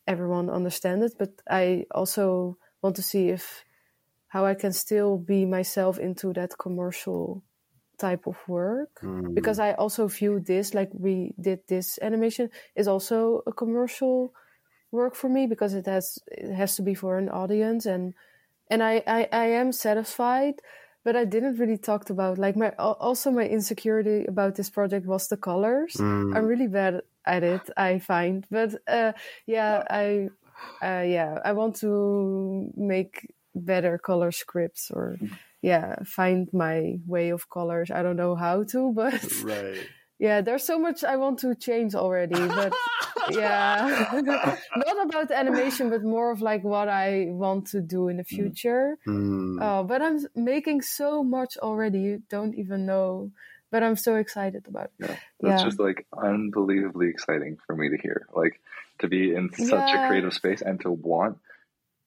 everyone 0.07 0.51
understands 0.51 1.13
it. 1.13 1.19
But 1.19 1.41
I 1.49 1.87
also 1.91 2.59
want 2.83 2.97
to 2.97 3.03
see 3.03 3.29
if 3.29 3.65
how 4.31 4.47
I 4.47 4.55
can 4.55 4.73
still 4.73 5.19
be 5.19 5.45
myself 5.45 5.99
into 5.99 6.33
that 6.33 6.57
commercial 6.59 7.43
type 7.99 8.27
of 8.27 8.37
work 8.49 9.01
mm. 9.03 9.35
because 9.35 9.59
I 9.59 9.73
also 9.75 10.09
view 10.09 10.41
this 10.41 10.73
like 10.73 10.91
we 10.95 11.35
did 11.39 11.61
this 11.69 11.99
animation 12.01 12.49
is 12.75 12.89
also 12.89 13.43
a 13.47 13.53
commercial 13.53 14.33
work 14.91 15.15
for 15.15 15.29
me 15.29 15.47
because 15.47 15.75
it 15.75 15.87
has 15.87 16.19
it 16.27 16.55
has 16.55 16.77
to 16.77 16.83
be 16.83 16.95
for 16.95 17.19
an 17.19 17.29
audience 17.29 17.85
and 17.85 18.15
and 18.71 18.83
I, 18.83 19.03
I, 19.07 19.29
I 19.33 19.45
am 19.61 19.73
satisfied 19.73 20.55
but 21.05 21.17
I 21.17 21.25
didn't 21.25 21.59
really 21.59 21.79
talk 21.79 22.11
about 22.11 22.39
like 22.39 22.57
my 22.57 22.71
also 22.79 23.31
my 23.31 23.47
insecurity 23.47 24.25
about 24.27 24.55
this 24.55 24.71
project 24.71 25.07
was 25.07 25.29
the 25.29 25.37
colors. 25.37 25.95
Mm. 25.95 26.37
I'm 26.37 26.45
really 26.45 26.67
bad 26.67 27.03
at 27.25 27.43
it, 27.43 27.63
I 27.77 27.99
find. 27.99 28.47
But 28.51 28.75
uh, 28.87 29.13
yeah, 29.47 29.83
I 29.89 30.29
uh, 30.83 31.03
yeah 31.03 31.39
I 31.45 31.53
want 31.53 31.77
to 31.77 32.71
make 32.77 33.33
better 33.55 33.99
color 33.99 34.31
scripts 34.31 34.91
or 34.91 35.19
yeah 35.63 35.97
find 36.05 36.49
my 36.53 36.99
way 37.07 37.31
of 37.31 37.49
colors. 37.51 37.91
I 37.91 38.03
don't 38.03 38.17
know 38.17 38.35
how 38.35 38.65
to, 38.65 38.93
but 38.95 39.43
right 39.43 39.79
yeah 40.21 40.43
there's 40.43 40.63
so 40.63 40.79
much 40.79 41.03
i 41.03 41.17
want 41.17 41.39
to 41.39 41.55
change 41.55 41.95
already 41.95 42.35
but 42.35 42.73
yeah 43.31 44.07
not 44.77 45.07
about 45.07 45.31
animation 45.33 45.89
but 45.91 46.05
more 46.05 46.31
of 46.31 46.43
like 46.43 46.63
what 46.63 46.89
i 46.89 47.27
want 47.31 47.67
to 47.67 47.81
do 47.81 48.09
in 48.09 48.19
the 48.19 48.23
mm. 48.23 48.37
future 48.37 48.99
mm. 49.09 49.61
uh, 49.61 49.83
but 49.83 50.03
i'm 50.03 50.19
making 50.37 50.81
so 50.83 51.25
much 51.25 51.57
already 51.57 52.01
you 52.01 52.23
don't 52.29 52.55
even 52.55 52.87
know 52.87 53.31
but 53.71 53.83
i'm 53.83 53.97
so 53.97 54.17
excited 54.17 54.65
about 54.69 54.91
it 55.01 55.09
yeah 55.09 55.17
that's 55.41 55.63
yeah. 55.63 55.65
just 55.65 55.81
like 55.81 56.07
unbelievably 56.23 57.09
exciting 57.09 57.57
for 57.67 57.75
me 57.75 57.89
to 57.89 57.97
hear 57.97 58.27
like 58.35 58.61
to 58.99 59.09
be 59.09 59.35
in 59.35 59.51
such 59.55 59.89
yeah. 59.89 60.05
a 60.05 60.09
creative 60.09 60.35
space 60.35 60.61
and 60.61 60.81
to 60.81 60.91
want 60.91 61.39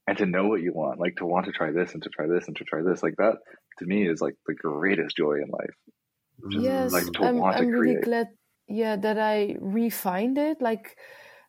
and 0.07 0.17
to 0.17 0.25
know 0.25 0.47
what 0.47 0.61
you 0.61 0.73
want 0.73 0.99
like 0.99 1.15
to 1.15 1.25
want 1.25 1.45
to 1.45 1.51
try 1.51 1.71
this 1.71 1.93
and 1.93 2.03
to 2.03 2.09
try 2.09 2.27
this 2.27 2.47
and 2.47 2.55
to 2.57 2.63
try 2.63 2.81
this 2.81 3.01
like 3.01 3.15
that 3.17 3.35
to 3.79 3.85
me 3.85 4.07
is 4.07 4.21
like 4.21 4.35
the 4.47 4.53
greatest 4.53 5.15
joy 5.15 5.33
in 5.33 5.49
life 5.49 5.75
yes, 6.49 6.91
like 6.91 7.05
I'm, 7.19 7.43
I'm 7.43 7.69
really 7.69 8.01
glad. 8.01 8.29
Yeah, 8.67 8.95
that 8.95 9.19
I 9.19 9.57
refined 9.59 10.37
it. 10.37 10.61
Like 10.61 10.97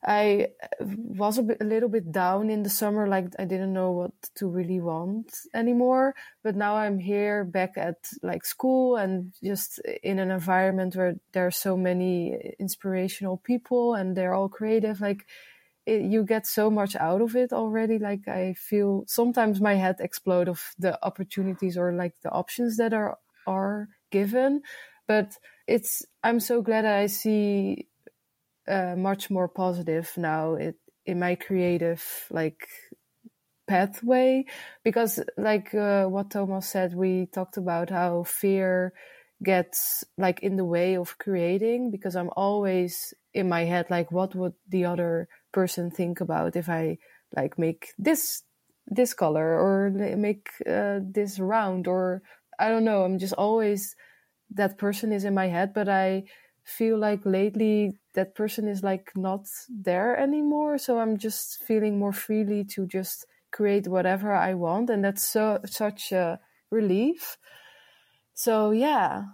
I 0.04 0.48
was 0.80 1.38
a, 1.38 1.42
bit, 1.42 1.58
a 1.60 1.64
little 1.64 1.88
bit 1.88 2.12
down 2.12 2.50
in 2.50 2.62
the 2.62 2.70
summer, 2.70 3.06
like 3.06 3.26
I 3.38 3.44
didn't 3.44 3.72
know 3.72 3.92
what 3.92 4.12
to 4.36 4.48
really 4.48 4.80
want 4.80 5.32
anymore. 5.54 6.14
But 6.42 6.56
now 6.56 6.76
I'm 6.76 6.98
here 6.98 7.44
back 7.44 7.74
at 7.76 7.96
like 8.22 8.44
school 8.44 8.96
and 8.96 9.32
just 9.42 9.80
in 10.02 10.18
an 10.18 10.30
environment 10.30 10.96
where 10.96 11.14
there 11.32 11.46
are 11.46 11.52
so 11.52 11.76
many 11.76 12.54
inspirational 12.58 13.38
people 13.38 13.94
and 13.94 14.16
they're 14.16 14.34
all 14.34 14.48
creative. 14.48 15.00
Like 15.00 15.24
it, 15.86 16.02
you 16.02 16.24
get 16.24 16.46
so 16.46 16.70
much 16.70 16.96
out 16.96 17.20
of 17.20 17.36
it 17.36 17.52
already. 17.52 17.98
Like 17.98 18.26
I 18.28 18.54
feel 18.54 19.04
sometimes 19.06 19.60
my 19.60 19.74
head 19.74 19.96
explode 20.00 20.48
of 20.48 20.74
the 20.78 20.98
opportunities 21.04 21.76
or 21.76 21.92
like 21.92 22.14
the 22.22 22.30
options 22.30 22.76
that 22.78 22.92
are 22.94 23.18
are 23.46 23.88
given. 24.10 24.62
But 25.06 25.36
it's 25.66 26.04
i'm 26.22 26.40
so 26.40 26.60
glad 26.60 26.84
i 26.84 27.06
see 27.06 27.88
uh, 28.68 28.94
much 28.96 29.30
more 29.30 29.48
positive 29.48 30.12
now 30.16 30.54
it, 30.54 30.76
in 31.06 31.18
my 31.18 31.34
creative 31.34 32.02
like 32.30 32.68
pathway. 33.66 34.44
Because 34.84 35.20
like 35.36 35.74
uh, 35.74 36.06
what 36.06 36.30
thomas 36.30 36.68
said 36.68 36.94
we 36.94 37.26
talked 37.26 37.56
about 37.56 37.90
how 37.90 38.24
fear 38.24 38.92
gets 39.42 40.04
like 40.16 40.40
in 40.42 40.56
the 40.56 40.64
way 40.64 40.96
of 40.96 41.18
creating. 41.18 41.90
Because 41.90 42.16
i'm 42.16 42.30
always 42.36 43.14
in 43.32 43.48
my 43.48 43.64
head 43.64 43.86
like 43.90 44.12
what 44.12 44.34
would 44.34 44.54
the 44.68 44.84
other 44.84 45.28
person 45.54 45.90
think 45.90 46.20
about 46.20 46.56
if 46.56 46.68
i 46.68 46.98
like 47.36 47.58
make 47.58 47.94
this 47.98 48.42
this 48.86 49.14
color 49.14 49.58
or 49.58 49.90
make 49.90 50.50
uh, 50.66 51.00
this 51.00 51.38
round 51.38 51.86
or 51.88 52.22
I 52.58 52.68
don't 52.68 52.84
know. 52.84 53.02
I'm 53.02 53.18
just 53.18 53.34
always 53.34 53.96
that 54.50 54.78
person 54.78 55.12
is 55.12 55.24
in 55.24 55.34
my 55.34 55.48
head, 55.48 55.74
but 55.74 55.88
I 55.88 56.24
feel 56.64 56.98
like 56.98 57.24
lately 57.24 57.98
that 58.14 58.34
person 58.34 58.68
is 58.68 58.82
like 58.82 59.10
not 59.16 59.46
there 59.68 60.16
anymore. 60.16 60.78
So 60.78 60.98
I'm 60.98 61.16
just 61.16 61.62
feeling 61.64 61.98
more 61.98 62.12
freely 62.12 62.64
to 62.74 62.86
just 62.86 63.26
create 63.52 63.88
whatever 63.88 64.32
I 64.32 64.54
want, 64.54 64.90
and 64.90 65.04
that's 65.04 65.26
so 65.26 65.60
such 65.66 66.12
a 66.12 66.40
relief. 66.70 67.38
So 68.34 68.70
yeah, 68.72 69.24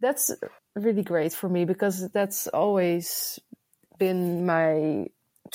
that's 0.00 0.30
really 0.74 1.02
great 1.02 1.32
for 1.32 1.48
me 1.48 1.64
because 1.64 2.08
that's 2.10 2.46
always 2.48 3.38
been 3.98 4.44
my 4.46 5.06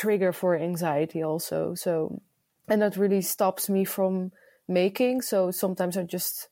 trigger 0.02 0.32
for 0.34 0.56
anxiety 0.56 1.22
also. 1.24 1.76
So 1.76 2.22
and 2.68 2.82
that 2.82 2.98
really 2.98 3.22
stops 3.22 3.70
me 3.70 3.86
from 3.86 4.32
making. 4.68 5.22
So 5.22 5.52
sometimes 5.52 5.98
I'm 5.98 6.08
just 6.08 6.50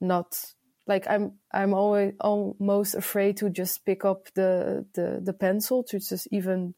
not 0.00 0.54
like 0.86 1.06
I'm 1.08 1.32
I'm 1.52 1.74
always 1.74 2.14
almost 2.20 2.94
afraid 2.94 3.36
to 3.38 3.50
just 3.50 3.84
pick 3.84 4.04
up 4.04 4.32
the 4.34 4.86
the 4.94 5.20
the 5.22 5.32
pencil 5.32 5.82
to 5.84 5.98
just 5.98 6.26
even 6.30 6.74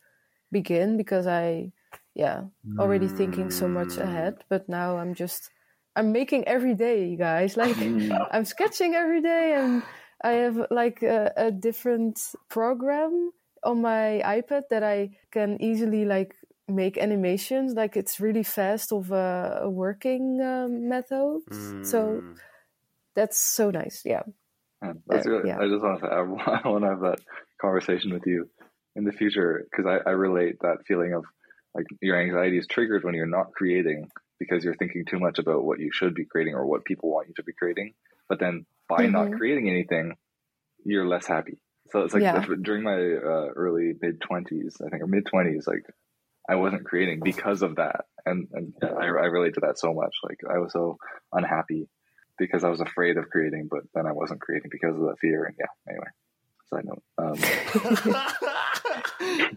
begin 0.50 0.96
because 0.96 1.26
I 1.26 1.72
yeah 2.14 2.44
already 2.78 3.07
mm. 3.07 3.16
thinking 3.16 3.50
so 3.50 3.66
much 3.68 3.96
ahead 3.96 4.44
but 4.50 4.68
now 4.68 4.98
I'm 4.98 5.14
just 5.14 5.48
I'm 5.96 6.12
making 6.12 6.46
every 6.46 6.74
day 6.74 7.16
guys 7.16 7.57
like 7.62 7.78
I'm 8.30 8.44
sketching 8.44 8.94
every 8.94 9.22
day 9.22 9.55
and 9.57 9.82
I 10.22 10.32
have 10.44 10.66
like 10.70 11.03
a, 11.03 11.32
a 11.36 11.50
different 11.50 12.20
program 12.50 13.32
on 13.64 13.82
my 13.82 14.22
iPad 14.24 14.62
that 14.70 14.82
I 14.82 15.10
can 15.30 15.60
easily 15.62 16.04
like 16.04 16.34
make 16.68 16.96
animations 16.96 17.74
like 17.74 17.96
it's 17.96 18.20
really 18.20 18.42
fast 18.42 18.92
of 18.92 19.10
a, 19.10 19.60
a 19.62 19.70
working 19.70 20.40
uh, 20.40 20.68
method 20.70 21.40
mm. 21.50 21.84
so 21.84 22.22
that's 23.14 23.38
so 23.38 23.70
nice. 23.70 24.02
Yeah. 24.04 24.22
that's 25.06 25.26
uh, 25.26 25.42
Yeah. 25.44 25.58
I 25.58 25.68
just 25.68 25.82
want 25.82 26.00
to 26.00 26.06
say, 26.06 26.12
I 26.12 26.68
want 26.68 26.84
to 26.84 26.88
have 26.88 27.00
that 27.00 27.20
conversation 27.60 28.12
with 28.12 28.26
you 28.26 28.48
in 28.96 29.04
the 29.04 29.12
future 29.12 29.64
because 29.70 29.86
I, 29.86 30.08
I 30.08 30.12
relate 30.12 30.56
that 30.62 30.86
feeling 30.86 31.14
of 31.14 31.24
like 31.74 31.86
your 32.00 32.20
anxiety 32.20 32.58
is 32.58 32.66
triggered 32.66 33.04
when 33.04 33.14
you're 33.14 33.26
not 33.26 33.52
creating 33.52 34.10
because 34.38 34.64
you're 34.64 34.74
thinking 34.74 35.04
too 35.08 35.18
much 35.18 35.38
about 35.38 35.64
what 35.64 35.78
you 35.78 35.90
should 35.92 36.14
be 36.14 36.24
creating 36.24 36.54
or 36.54 36.66
what 36.66 36.84
people 36.84 37.10
want 37.10 37.28
you 37.28 37.34
to 37.36 37.42
be 37.42 37.52
creating. 37.52 37.94
But 38.28 38.40
then 38.40 38.66
by 38.88 39.04
mm-hmm. 39.04 39.12
not 39.12 39.32
creating 39.32 39.68
anything, 39.68 40.16
you're 40.84 41.06
less 41.06 41.26
happy. 41.26 41.58
So 41.93 42.01
it's 42.01 42.14
like 42.14 42.22
yeah. 42.22 42.45
during 42.62 42.82
my 42.82 42.95
uh, 42.95 43.53
early 43.55 43.95
mid 44.01 44.20
twenties, 44.20 44.80
I 44.84 44.88
think, 44.88 45.03
or 45.03 45.07
mid 45.07 45.26
twenties, 45.26 45.66
like 45.66 45.84
I 46.49 46.57
wasn't 46.57 46.84
creating 46.84 47.20
because 47.22 47.61
of 47.61 47.76
that, 47.76 48.07
and 48.24 48.49
and 48.53 48.74
I, 48.82 49.05
I 49.05 49.26
relate 49.26 49.55
to 49.55 49.61
that 49.61 49.78
so 49.78 49.93
much. 49.93 50.16
Like 50.24 50.40
I 50.51 50.59
was 50.59 50.72
so 50.72 50.97
unhappy 51.32 51.88
because 52.38 52.64
I 52.64 52.70
was 52.70 52.80
afraid 52.80 53.18
of 53.18 53.28
creating, 53.28 53.68
but 53.70 53.82
then 53.95 54.07
I 54.07 54.12
wasn't 54.12 54.40
creating 54.40 54.70
because 54.72 54.97
of 54.97 55.03
that 55.03 55.18
fear. 55.20 55.45
And 55.45 55.55
yeah, 55.59 55.66
anyway, 55.86 56.07
side 56.70 56.86
note. 56.86 57.03
Um, 57.18 57.34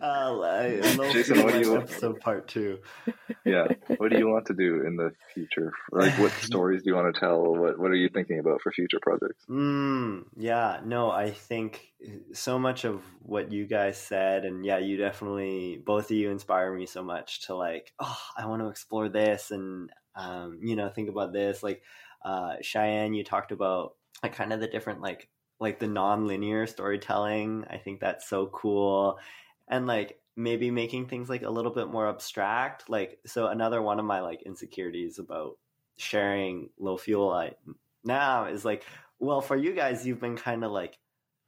uh, 0.01 0.39
I 0.41 0.81
Jason, 1.13 1.43
what 1.43 1.53
do 1.53 1.59
you 1.59 1.77
episode 1.77 2.19
part 2.19 2.47
two? 2.47 2.79
Yeah, 3.45 3.67
what 3.97 4.09
do 4.09 4.17
you 4.17 4.27
want 4.27 4.47
to 4.47 4.55
do 4.55 4.81
in 4.87 4.95
the 4.95 5.11
future? 5.31 5.71
Like, 5.91 6.17
what 6.17 6.31
stories 6.31 6.81
do 6.81 6.89
you 6.89 6.95
want 6.95 7.13
to 7.13 7.19
tell? 7.19 7.55
What 7.55 7.77
What 7.77 7.91
are 7.91 7.95
you 7.95 8.09
thinking 8.09 8.39
about 8.39 8.59
for 8.63 8.71
future 8.71 8.97
projects? 8.99 9.45
Mm, 9.47 10.23
yeah, 10.35 10.79
no, 10.83 11.11
I 11.11 11.29
think 11.29 11.93
so 12.33 12.57
much 12.57 12.85
of 12.85 13.03
what 13.21 13.51
you 13.51 13.67
guys 13.67 13.99
said, 13.99 14.45
and 14.45 14.65
yeah, 14.65 14.79
you 14.79 14.97
definitely 14.97 15.79
both 15.85 16.05
of 16.05 16.17
you 16.17 16.31
inspire 16.31 16.73
me 16.73 16.87
so 16.87 17.03
much 17.03 17.45
to 17.45 17.55
like, 17.55 17.93
oh, 17.99 18.17
I 18.35 18.47
want 18.47 18.63
to 18.63 18.69
explore 18.69 19.09
this, 19.09 19.51
and 19.51 19.91
um, 20.15 20.59
you 20.63 20.75
know, 20.75 20.89
think 20.89 21.09
about 21.09 21.31
this, 21.31 21.61
like 21.61 21.83
uh, 22.23 22.55
Cheyenne, 22.61 23.13
you 23.13 23.23
talked 23.23 23.51
about 23.51 23.93
like 24.23 24.33
kind 24.33 24.53
of 24.53 24.59
the 24.59 24.67
different 24.67 25.01
like 25.01 25.29
like 25.59 25.79
the 25.79 25.87
non-linear 25.87 26.67
storytelling. 26.67 27.65
I 27.69 27.77
think 27.77 27.99
that's 27.99 28.27
so 28.27 28.47
cool, 28.47 29.19
and 29.67 29.87
like 29.87 30.19
maybe 30.35 30.69
making 30.69 31.07
things 31.07 31.29
like 31.29 31.43
a 31.43 31.49
little 31.49 31.71
bit 31.71 31.87
more 31.87 32.09
abstract. 32.09 32.89
Like 32.89 33.19
so, 33.25 33.47
another 33.47 33.81
one 33.81 33.99
of 33.99 34.05
my 34.05 34.21
like 34.21 34.43
insecurities 34.43 35.19
about 35.19 35.57
sharing 35.97 36.69
low 36.77 36.97
fuel 36.97 37.27
light 37.27 37.57
now 38.03 38.45
is 38.45 38.65
like, 38.65 38.85
well, 39.19 39.41
for 39.41 39.55
you 39.55 39.73
guys, 39.73 40.05
you've 40.05 40.19
been 40.21 40.37
kind 40.37 40.63
of 40.63 40.71
like 40.71 40.97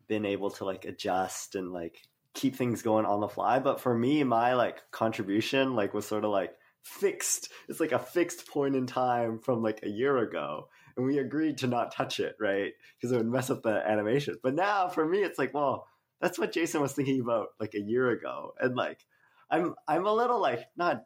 been 0.07 0.25
able 0.25 0.51
to 0.51 0.65
like 0.65 0.85
adjust 0.85 1.55
and 1.55 1.73
like 1.73 1.97
keep 2.33 2.55
things 2.55 2.81
going 2.81 3.05
on 3.05 3.19
the 3.19 3.27
fly. 3.27 3.59
But 3.59 3.81
for 3.81 3.97
me, 3.97 4.23
my 4.23 4.53
like 4.53 4.81
contribution 4.91 5.75
like 5.75 5.93
was 5.93 6.07
sort 6.07 6.23
of 6.23 6.31
like 6.31 6.53
fixed 6.87 7.51
it's 7.67 7.81
like 7.81 7.91
a 7.91 7.99
fixed 7.99 8.47
point 8.47 8.75
in 8.75 8.87
time 8.87 9.39
from 9.39 9.61
like 9.61 9.81
a 9.83 9.89
year 9.89 10.17
ago 10.19 10.69
and 10.97 11.05
we 11.05 11.19
agreed 11.19 11.59
to 11.59 11.67
not 11.67 11.93
touch 11.93 12.19
it 12.19 12.35
right? 12.39 12.73
Because 12.99 13.11
it 13.13 13.17
would 13.17 13.27
mess 13.27 13.49
up 13.49 13.63
the 13.63 13.69
animation. 13.87 14.37
But 14.41 14.55
now 14.55 14.89
for 14.89 15.07
me 15.07 15.19
it's 15.19 15.39
like 15.39 15.53
well 15.53 15.87
that's 16.19 16.39
what 16.39 16.51
jason 16.51 16.81
was 16.81 16.93
thinking 16.93 17.21
about 17.21 17.49
like 17.59 17.75
a 17.75 17.79
year 17.79 18.09
ago. 18.09 18.53
And 18.59 18.75
like 18.75 19.05
i'm 19.49 19.75
i'm 19.87 20.05
a 20.05 20.13
little 20.13 20.41
like 20.41 20.65
not 20.75 21.03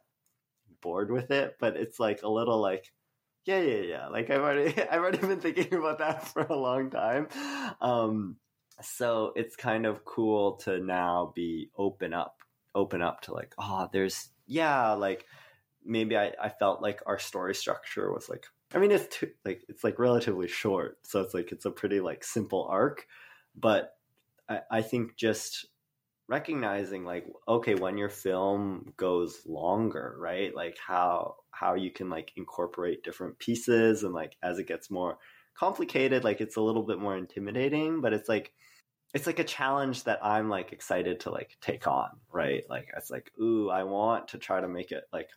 bored 0.80 1.12
with 1.12 1.30
it 1.30 1.56
but 1.60 1.76
it's 1.76 2.00
like 2.00 2.24
a 2.24 2.28
little 2.28 2.60
like 2.60 2.90
yeah 3.44 3.60
yeah 3.60 3.82
yeah. 3.82 4.08
Like 4.08 4.30
i've 4.30 4.40
already 4.40 4.74
i've 4.90 5.00
already 5.00 5.18
been 5.18 5.40
thinking 5.40 5.72
about 5.78 5.98
that 5.98 6.28
for 6.28 6.42
a 6.42 6.56
long 6.56 6.90
time. 6.90 7.28
Um 7.80 8.36
so 8.80 9.32
it's 9.36 9.54
kind 9.54 9.86
of 9.86 10.04
cool 10.04 10.56
to 10.56 10.78
now 10.78 11.32
be 11.34 11.70
open 11.76 12.12
up 12.12 12.38
open 12.74 13.02
up 13.02 13.20
to 13.20 13.34
like 13.34 13.54
oh 13.58 13.88
there's 13.92 14.30
yeah 14.46 14.92
like 14.92 15.26
maybe 15.84 16.16
I, 16.16 16.32
I 16.40 16.48
felt 16.48 16.82
like 16.82 17.02
our 17.06 17.18
story 17.18 17.54
structure 17.54 18.12
was 18.12 18.28
like 18.28 18.46
I 18.74 18.78
mean 18.78 18.90
it's 18.90 19.16
too, 19.16 19.30
like 19.44 19.62
it's 19.68 19.84
like 19.84 19.98
relatively 19.98 20.48
short, 20.48 20.98
so 21.02 21.20
it's 21.20 21.34
like 21.34 21.52
it's 21.52 21.64
a 21.64 21.70
pretty 21.70 22.00
like 22.00 22.24
simple 22.24 22.66
arc, 22.70 23.06
but 23.54 23.94
I, 24.48 24.60
I 24.70 24.82
think 24.82 25.16
just 25.16 25.66
recognizing 26.28 27.04
like 27.04 27.26
okay 27.46 27.74
when 27.74 27.98
your 27.98 28.08
film 28.08 28.94
goes 28.96 29.42
longer 29.46 30.16
right? 30.18 30.54
Like 30.54 30.78
how 30.78 31.36
how 31.50 31.74
you 31.74 31.90
can 31.90 32.08
like 32.10 32.32
incorporate 32.36 33.04
different 33.04 33.38
pieces 33.38 34.02
and 34.02 34.14
like 34.14 34.36
as 34.42 34.58
it 34.58 34.66
gets 34.66 34.90
more 34.90 35.18
complicated 35.54 36.24
like 36.24 36.40
it's 36.40 36.56
a 36.56 36.60
little 36.60 36.82
bit 36.82 36.98
more 36.98 37.16
intimidating 37.16 38.00
but 38.00 38.12
it's 38.12 38.28
like 38.28 38.52
it's 39.14 39.26
like 39.26 39.38
a 39.38 39.44
challenge 39.44 40.04
that 40.04 40.18
i'm 40.24 40.48
like 40.48 40.72
excited 40.72 41.20
to 41.20 41.30
like 41.30 41.56
take 41.60 41.86
on 41.86 42.08
right? 42.32 42.64
Like 42.70 42.88
it's 42.96 43.10
like 43.10 43.30
ooh 43.40 43.68
i 43.68 43.84
want 43.84 44.28
to 44.28 44.38
try 44.38 44.60
to 44.60 44.68
make 44.68 44.90
it 44.90 45.04
like 45.12 45.28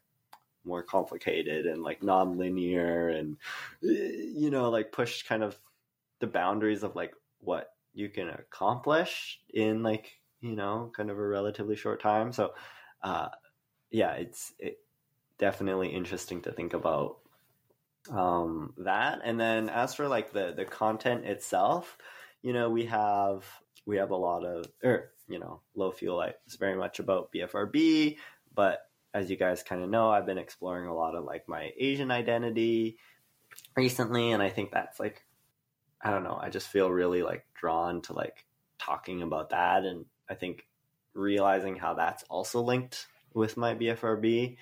more 0.66 0.84
complicated 0.84 1.66
and 1.66 1.84
like 1.84 2.04
non-linear 2.04 3.10
and 3.10 3.38
you 3.82 4.50
know 4.50 4.70
like 4.70 4.92
push 4.92 5.24
kind 5.24 5.44
of 5.44 5.58
the 6.20 6.28
boundaries 6.28 6.84
of 6.84 6.96
like 6.96 7.14
what 7.40 7.70
you 7.94 8.10
can 8.10 8.30
accomplish 8.30 9.40
in 9.54 9.84
like 9.84 10.20
you 10.42 10.56
know 10.56 10.92
kind 10.96 11.10
of 11.10 11.18
a 11.18 11.28
relatively 11.28 11.76
short 11.76 12.02
time. 12.02 12.32
So 12.32 12.54
uh 13.02 13.30
yeah 13.92 14.14
it's 14.14 14.54
it, 14.60 14.80
definitely 15.38 15.90
interesting 15.90 16.42
to 16.44 16.52
think 16.52 16.74
about 16.74 17.18
um 18.12 18.74
that. 18.78 19.22
And 19.24 19.40
then 19.40 19.70
as 19.70 19.96
for 19.96 20.08
like 20.08 20.32
the 20.32 20.54
the 20.56 20.66
content 20.66 21.26
itself 21.26 21.98
you 22.46 22.54
know 22.54 22.70
we 22.70 22.86
have 22.86 23.44
we 23.88 23.98
have 23.98 24.12
a 24.12 24.16
lot 24.16 24.46
of 24.46 24.66
or 24.84 25.12
you 25.28 25.40
know 25.40 25.62
low 25.76 25.92
fuel 25.92 26.18
light 26.18 26.36
is 26.46 26.56
very 26.56 26.76
much 26.76 27.00
about 27.00 27.32
bfrb 27.34 28.18
but 28.54 28.85
as 29.16 29.30
you 29.30 29.38
guys 29.38 29.64
kind 29.64 29.82
of 29.82 29.90
know 29.90 30.12
i've 30.12 30.26
been 30.26 30.38
exploring 30.38 30.88
a 30.88 30.94
lot 30.94 31.16
of 31.16 31.24
like 31.24 31.48
my 31.48 31.72
asian 31.80 32.12
identity 32.12 32.98
recently 33.76 34.32
and 34.32 34.44
i 34.44 34.50
think 34.50 34.72
that's 34.72 35.00
like 35.00 35.24
i 36.02 36.12
don't 36.12 36.24
know 36.24 36.38
i 36.40 36.50
just 36.50 36.68
feel 36.68 36.92
really 36.92 37.24
like 37.24 37.46
drawn 37.54 38.02
to 38.02 38.14
like 38.14 38.46
talking 38.78 39.22
about 39.22 39.52
that 39.52 39.86
and 39.86 40.06
i 40.30 40.34
think 40.36 40.68
realizing 41.14 41.78
how 41.78 41.94
that's 41.94 42.24
also 42.24 42.62
linked 42.62 43.08
with 43.34 43.56
my 43.56 43.74
bfrb 43.74 44.58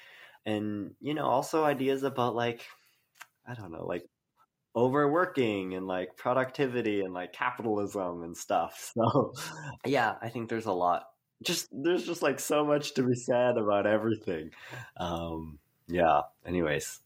and 0.46 0.92
you 1.02 1.16
know 1.16 1.26
also 1.26 1.64
ideas 1.64 2.04
about 2.04 2.36
like 2.36 2.64
i 3.48 3.56
don't 3.56 3.72
know 3.72 3.86
like 3.86 4.06
overworking 4.76 5.74
and 5.74 5.88
like 5.88 6.16
productivity 6.16 7.02
and 7.02 7.14
like 7.14 7.32
capitalism 7.32 8.24
and 8.24 8.36
stuff. 8.36 8.92
So 9.04 9.34
yeah 9.86 10.16
i 10.22 10.30
think 10.30 10.50
there's 10.50 10.66
a 10.66 10.72
lot 10.72 11.04
just 11.44 11.68
there's 11.72 12.06
just 12.06 12.22
like 12.22 12.40
so 12.40 12.66
much 12.66 12.94
to 12.94 13.04
be 13.04 13.16
said 13.16 13.58
about 13.58 13.86
everything 13.86 14.50
um 14.98 15.60
yeah 15.88 16.22
anyways 16.46 17.02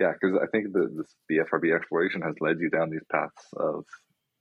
yeah 0.00 0.12
because 0.12 0.36
i 0.42 0.46
think 0.46 0.72
the 0.72 0.90
this 0.96 1.14
bfrb 1.30 1.74
exploration 1.74 2.22
has 2.22 2.34
led 2.40 2.58
you 2.60 2.70
down 2.70 2.90
these 2.90 3.04
paths 3.10 3.46
of 3.56 3.84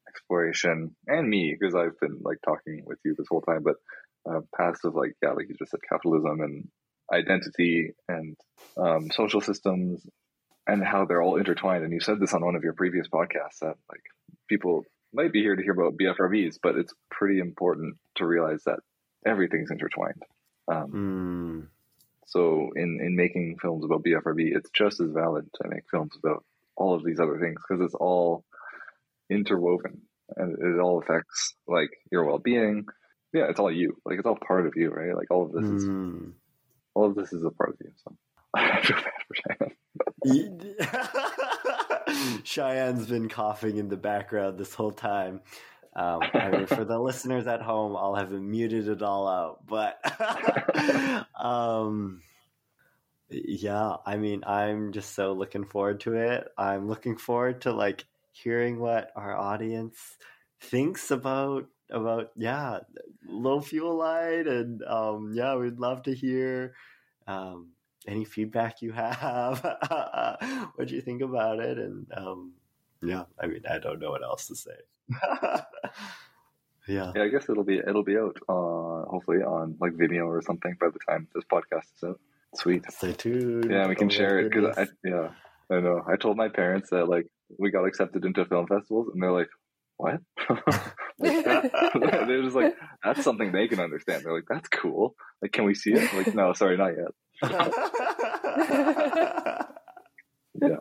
exploration 0.07 0.95
and 1.07 1.29
me 1.29 1.55
because 1.57 1.75
i've 1.75 1.99
been 1.99 2.19
like 2.21 2.37
talking 2.45 2.83
with 2.85 2.99
you 3.03 3.15
this 3.17 3.27
whole 3.29 3.41
time 3.41 3.63
but 3.63 3.75
uh, 4.29 4.39
paths 4.55 4.83
of 4.83 4.95
like 4.95 5.15
yeah 5.21 5.31
like 5.31 5.47
you 5.49 5.55
just 5.55 5.71
said 5.71 5.79
capitalism 5.89 6.41
and 6.41 6.67
identity 7.11 7.93
and 8.07 8.37
um, 8.77 9.11
social 9.11 9.41
systems 9.41 10.05
and 10.67 10.83
how 10.83 11.05
they're 11.05 11.21
all 11.21 11.37
intertwined. 11.37 11.83
And 11.83 11.93
you 11.93 11.99
said 11.99 12.19
this 12.19 12.33
on 12.33 12.45
one 12.45 12.55
of 12.55 12.63
your 12.63 12.73
previous 12.73 13.07
podcasts 13.07 13.59
that 13.61 13.75
like 13.89 14.03
people 14.47 14.85
might 15.13 15.33
be 15.33 15.41
here 15.41 15.55
to 15.55 15.61
hear 15.61 15.73
about 15.73 15.97
BFRBs, 15.97 16.57
but 16.61 16.75
it's 16.75 16.93
pretty 17.11 17.39
important 17.39 17.97
to 18.15 18.25
realize 18.25 18.63
that 18.65 18.79
everything's 19.25 19.71
intertwined. 19.71 20.23
Um, 20.67 20.91
mm. 20.91 21.67
So 22.27 22.71
in 22.75 22.99
in 23.01 23.15
making 23.15 23.57
films 23.61 23.83
about 23.85 24.03
BFRB, 24.03 24.55
it's 24.55 24.69
just 24.71 24.99
as 25.01 25.11
valid 25.11 25.49
to 25.61 25.67
make 25.69 25.83
films 25.91 26.13
about 26.21 26.43
all 26.75 26.95
of 26.95 27.03
these 27.03 27.19
other 27.19 27.37
things 27.39 27.61
because 27.67 27.83
it's 27.83 27.93
all 27.95 28.43
interwoven 29.29 30.01
and 30.35 30.57
it 30.57 30.79
all 30.79 30.99
affects 30.99 31.53
like 31.67 31.91
your 32.11 32.23
well 32.25 32.39
being. 32.39 32.85
Yeah, 33.33 33.45
it's 33.49 33.59
all 33.59 33.71
you. 33.71 33.97
Like 34.05 34.17
it's 34.19 34.25
all 34.27 34.37
part 34.37 34.65
of 34.67 34.73
you, 34.75 34.89
right? 34.91 35.15
Like 35.15 35.31
all 35.31 35.43
of 35.45 35.51
this 35.51 35.65
is 35.65 35.85
Mm. 35.85 36.33
all 36.95 37.05
of 37.05 37.15
this 37.15 37.33
is 37.33 37.43
a 37.43 37.49
part 37.51 37.69
of 37.71 37.75
you. 37.81 37.91
So 38.03 38.15
I 38.55 38.81
feel 38.81 38.97
bad 38.97 39.11
for 39.27 39.35
Cheyenne. 40.25 40.75
Cheyenne's 42.43 43.07
been 43.07 43.29
coughing 43.29 43.77
in 43.77 43.89
the 43.89 43.97
background 43.97 44.57
this 44.57 44.73
whole 44.73 44.91
time. 44.91 45.41
Um, 45.95 46.21
I 46.33 46.49
mean, 46.49 46.67
for 46.67 46.85
the 46.85 46.99
listeners 46.99 47.47
at 47.47 47.61
home, 47.61 47.95
I'll 47.95 48.15
have 48.15 48.31
muted 48.31 48.87
it 48.87 49.01
all 49.01 49.27
out. 49.27 49.65
But 49.67 49.99
um, 51.39 52.21
yeah, 53.29 53.97
I 54.05 54.17
mean, 54.17 54.43
I'm 54.45 54.91
just 54.91 55.13
so 55.13 55.33
looking 55.33 55.65
forward 55.65 56.01
to 56.01 56.13
it. 56.13 56.47
I'm 56.57 56.87
looking 56.87 57.17
forward 57.17 57.61
to 57.61 57.71
like 57.71 58.05
hearing 58.31 58.79
what 58.79 59.11
our 59.15 59.35
audience 59.35 60.17
thinks 60.59 61.11
about 61.11 61.67
about 61.91 62.31
yeah 62.35 62.79
low 63.27 63.59
fuel 63.61 63.95
light 63.95 64.47
and 64.47 64.81
um 64.85 65.31
yeah 65.35 65.55
we'd 65.55 65.79
love 65.79 66.01
to 66.01 66.13
hear 66.15 66.73
um 67.27 67.67
any 68.07 68.25
feedback 68.25 68.81
you 68.81 68.91
have 68.91 69.61
what 70.75 70.87
do 70.87 70.95
you 70.95 71.01
think 71.01 71.21
about 71.21 71.59
it 71.59 71.77
and 71.77 72.07
um 72.15 72.53
yeah 73.03 73.23
i 73.39 73.45
mean 73.45 73.61
i 73.69 73.77
don't 73.77 73.99
know 73.99 74.09
what 74.09 74.23
else 74.23 74.47
to 74.47 74.55
say 74.55 74.71
yeah 76.87 77.11
Yeah, 77.15 77.23
I 77.23 77.27
guess 77.29 77.49
it'll 77.49 77.63
be 77.63 77.77
it'll 77.77 78.03
be 78.03 78.17
out 78.17 78.37
uh 78.49 79.09
hopefully 79.09 79.39
on 79.39 79.75
like 79.79 79.93
Vimeo 79.93 80.27
or 80.27 80.41
something 80.41 80.75
by 80.79 80.87
the 80.89 80.99
time 81.07 81.27
this 81.33 81.43
podcast 81.51 81.87
is 81.97 82.03
out. 82.03 82.19
Sweet. 82.55 82.83
stay 82.91 83.13
tuned 83.13 83.71
Yeah, 83.71 83.87
we 83.87 83.95
can 83.95 84.07
Oh 84.07 84.11
share 84.11 84.39
it 84.39 84.51
because 84.51 84.77
I 84.77 84.87
yeah 85.03 85.29
I 85.71 85.79
know 85.79 86.01
I 86.07 86.15
told 86.17 86.37
my 86.37 86.49
parents 86.49 86.89
that 86.91 87.07
like 87.07 87.27
we 87.57 87.71
got 87.71 87.85
accepted 87.85 88.25
into 88.25 88.45
film 88.45 88.67
festivals 88.67 89.09
and 89.13 89.21
they're 89.21 89.31
like 89.31 89.49
what 89.97 90.19
they're 91.19 92.41
just 92.43 92.55
like 92.55 92.75
that's 93.03 93.23
something 93.23 93.51
they 93.51 93.67
can 93.67 93.79
understand 93.79 94.23
they're 94.23 94.33
like 94.33 94.47
that's 94.49 94.67
cool 94.69 95.15
like 95.41 95.51
can 95.51 95.65
we 95.65 95.75
see 95.75 95.93
it 95.93 96.11
I'm 96.11 96.17
like 96.17 96.35
no 96.35 96.53
sorry 96.53 96.77
not 96.77 96.93
yet 96.97 97.11
yeah. 100.61 100.77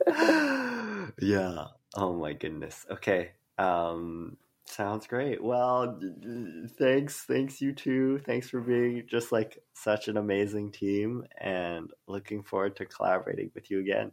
yeah. 1.20 1.66
Oh 1.94 2.14
my 2.14 2.32
goodness. 2.32 2.86
Okay. 2.90 3.32
Um 3.58 4.36
sounds 4.64 5.06
great. 5.06 5.42
Well, 5.42 5.98
d- 6.00 6.12
d- 6.20 6.68
thanks 6.78 7.24
thanks 7.24 7.60
you 7.60 7.72
too. 7.72 8.18
Thanks 8.26 8.48
for 8.48 8.60
being 8.60 9.04
just 9.08 9.32
like 9.32 9.58
such 9.74 10.08
an 10.08 10.16
amazing 10.16 10.72
team 10.72 11.24
and 11.40 11.90
looking 12.06 12.42
forward 12.42 12.76
to 12.76 12.86
collaborating 12.86 13.50
with 13.54 13.70
you 13.70 13.80
again. 13.80 14.12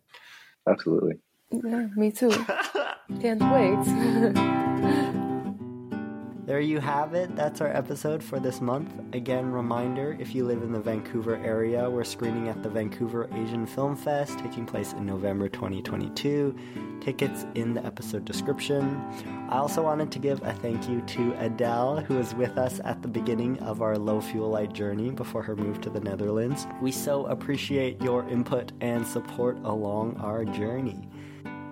absolutely 0.68 1.20
yeah, 1.52 1.88
me 1.96 2.12
too. 2.12 2.30
Can't 3.22 3.42
wait. 3.42 5.16
There 6.50 6.60
you 6.60 6.80
have 6.80 7.14
it. 7.14 7.36
That's 7.36 7.62
our 7.62 7.68
episode 7.68 8.24
for 8.24 8.39
this 8.39 8.60
month. 8.60 8.91
Again, 9.14 9.52
reminder 9.52 10.18
if 10.20 10.34
you 10.34 10.45
live 10.45 10.64
in 10.64 10.72
the 10.72 10.80
Vancouver 10.80 11.36
area, 11.36 11.88
we're 11.88 12.04
screening 12.04 12.50
at 12.50 12.64
the 12.64 12.70
Vancouver 12.70 13.30
Asian 13.36 13.68
Film 13.68 13.95
Fest 13.95 14.39
taking 14.39 14.66
place 14.66 14.93
in 14.93 15.06
November 15.06 15.47
2022. 15.47 16.56
Tickets 17.02 17.45
in 17.54 17.76
the 17.76 17.86
episode 17.86 18.26
description. 18.26 19.00
I 19.52 19.60
also 19.60 19.84
wanted 19.84 20.12
to 20.12 20.18
give 20.18 20.41
a 20.41 20.54
thank 20.54 20.89
you 20.89 21.02
to 21.02 21.36
Adele, 21.38 21.97
who 21.97 22.16
was 22.16 22.34
with 22.34 22.58
us 22.58 22.82
at 22.84 23.04
the 23.04 23.08
beginning 23.08 23.60
of 23.60 23.84
our 23.84 23.95
low 23.95 24.20
fuel 24.20 24.50
light 24.50 24.74
journey 24.74 25.12
before 25.12 25.43
her 25.43 25.56
move 25.56 25.82
to 25.82 25.91
the 25.91 26.00
Netherlands. 26.00 26.66
We 26.82 26.91
so 26.91 27.28
appreciate 27.28 28.02
your 28.02 28.28
input 28.28 28.72
and 28.82 29.06
support 29.06 29.60
along 29.66 30.18
our 30.18 30.45
journey. 30.45 31.08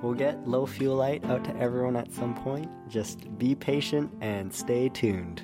We'll 0.01 0.13
get 0.13 0.47
low 0.47 0.65
fuel 0.65 0.95
light 0.95 1.25
out 1.25 1.43
to 1.45 1.55
everyone 1.57 1.95
at 1.95 2.11
some 2.11 2.35
point. 2.35 2.69
Just 2.87 3.37
be 3.37 3.55
patient 3.55 4.11
and 4.21 4.53
stay 4.53 4.89
tuned. 4.89 5.43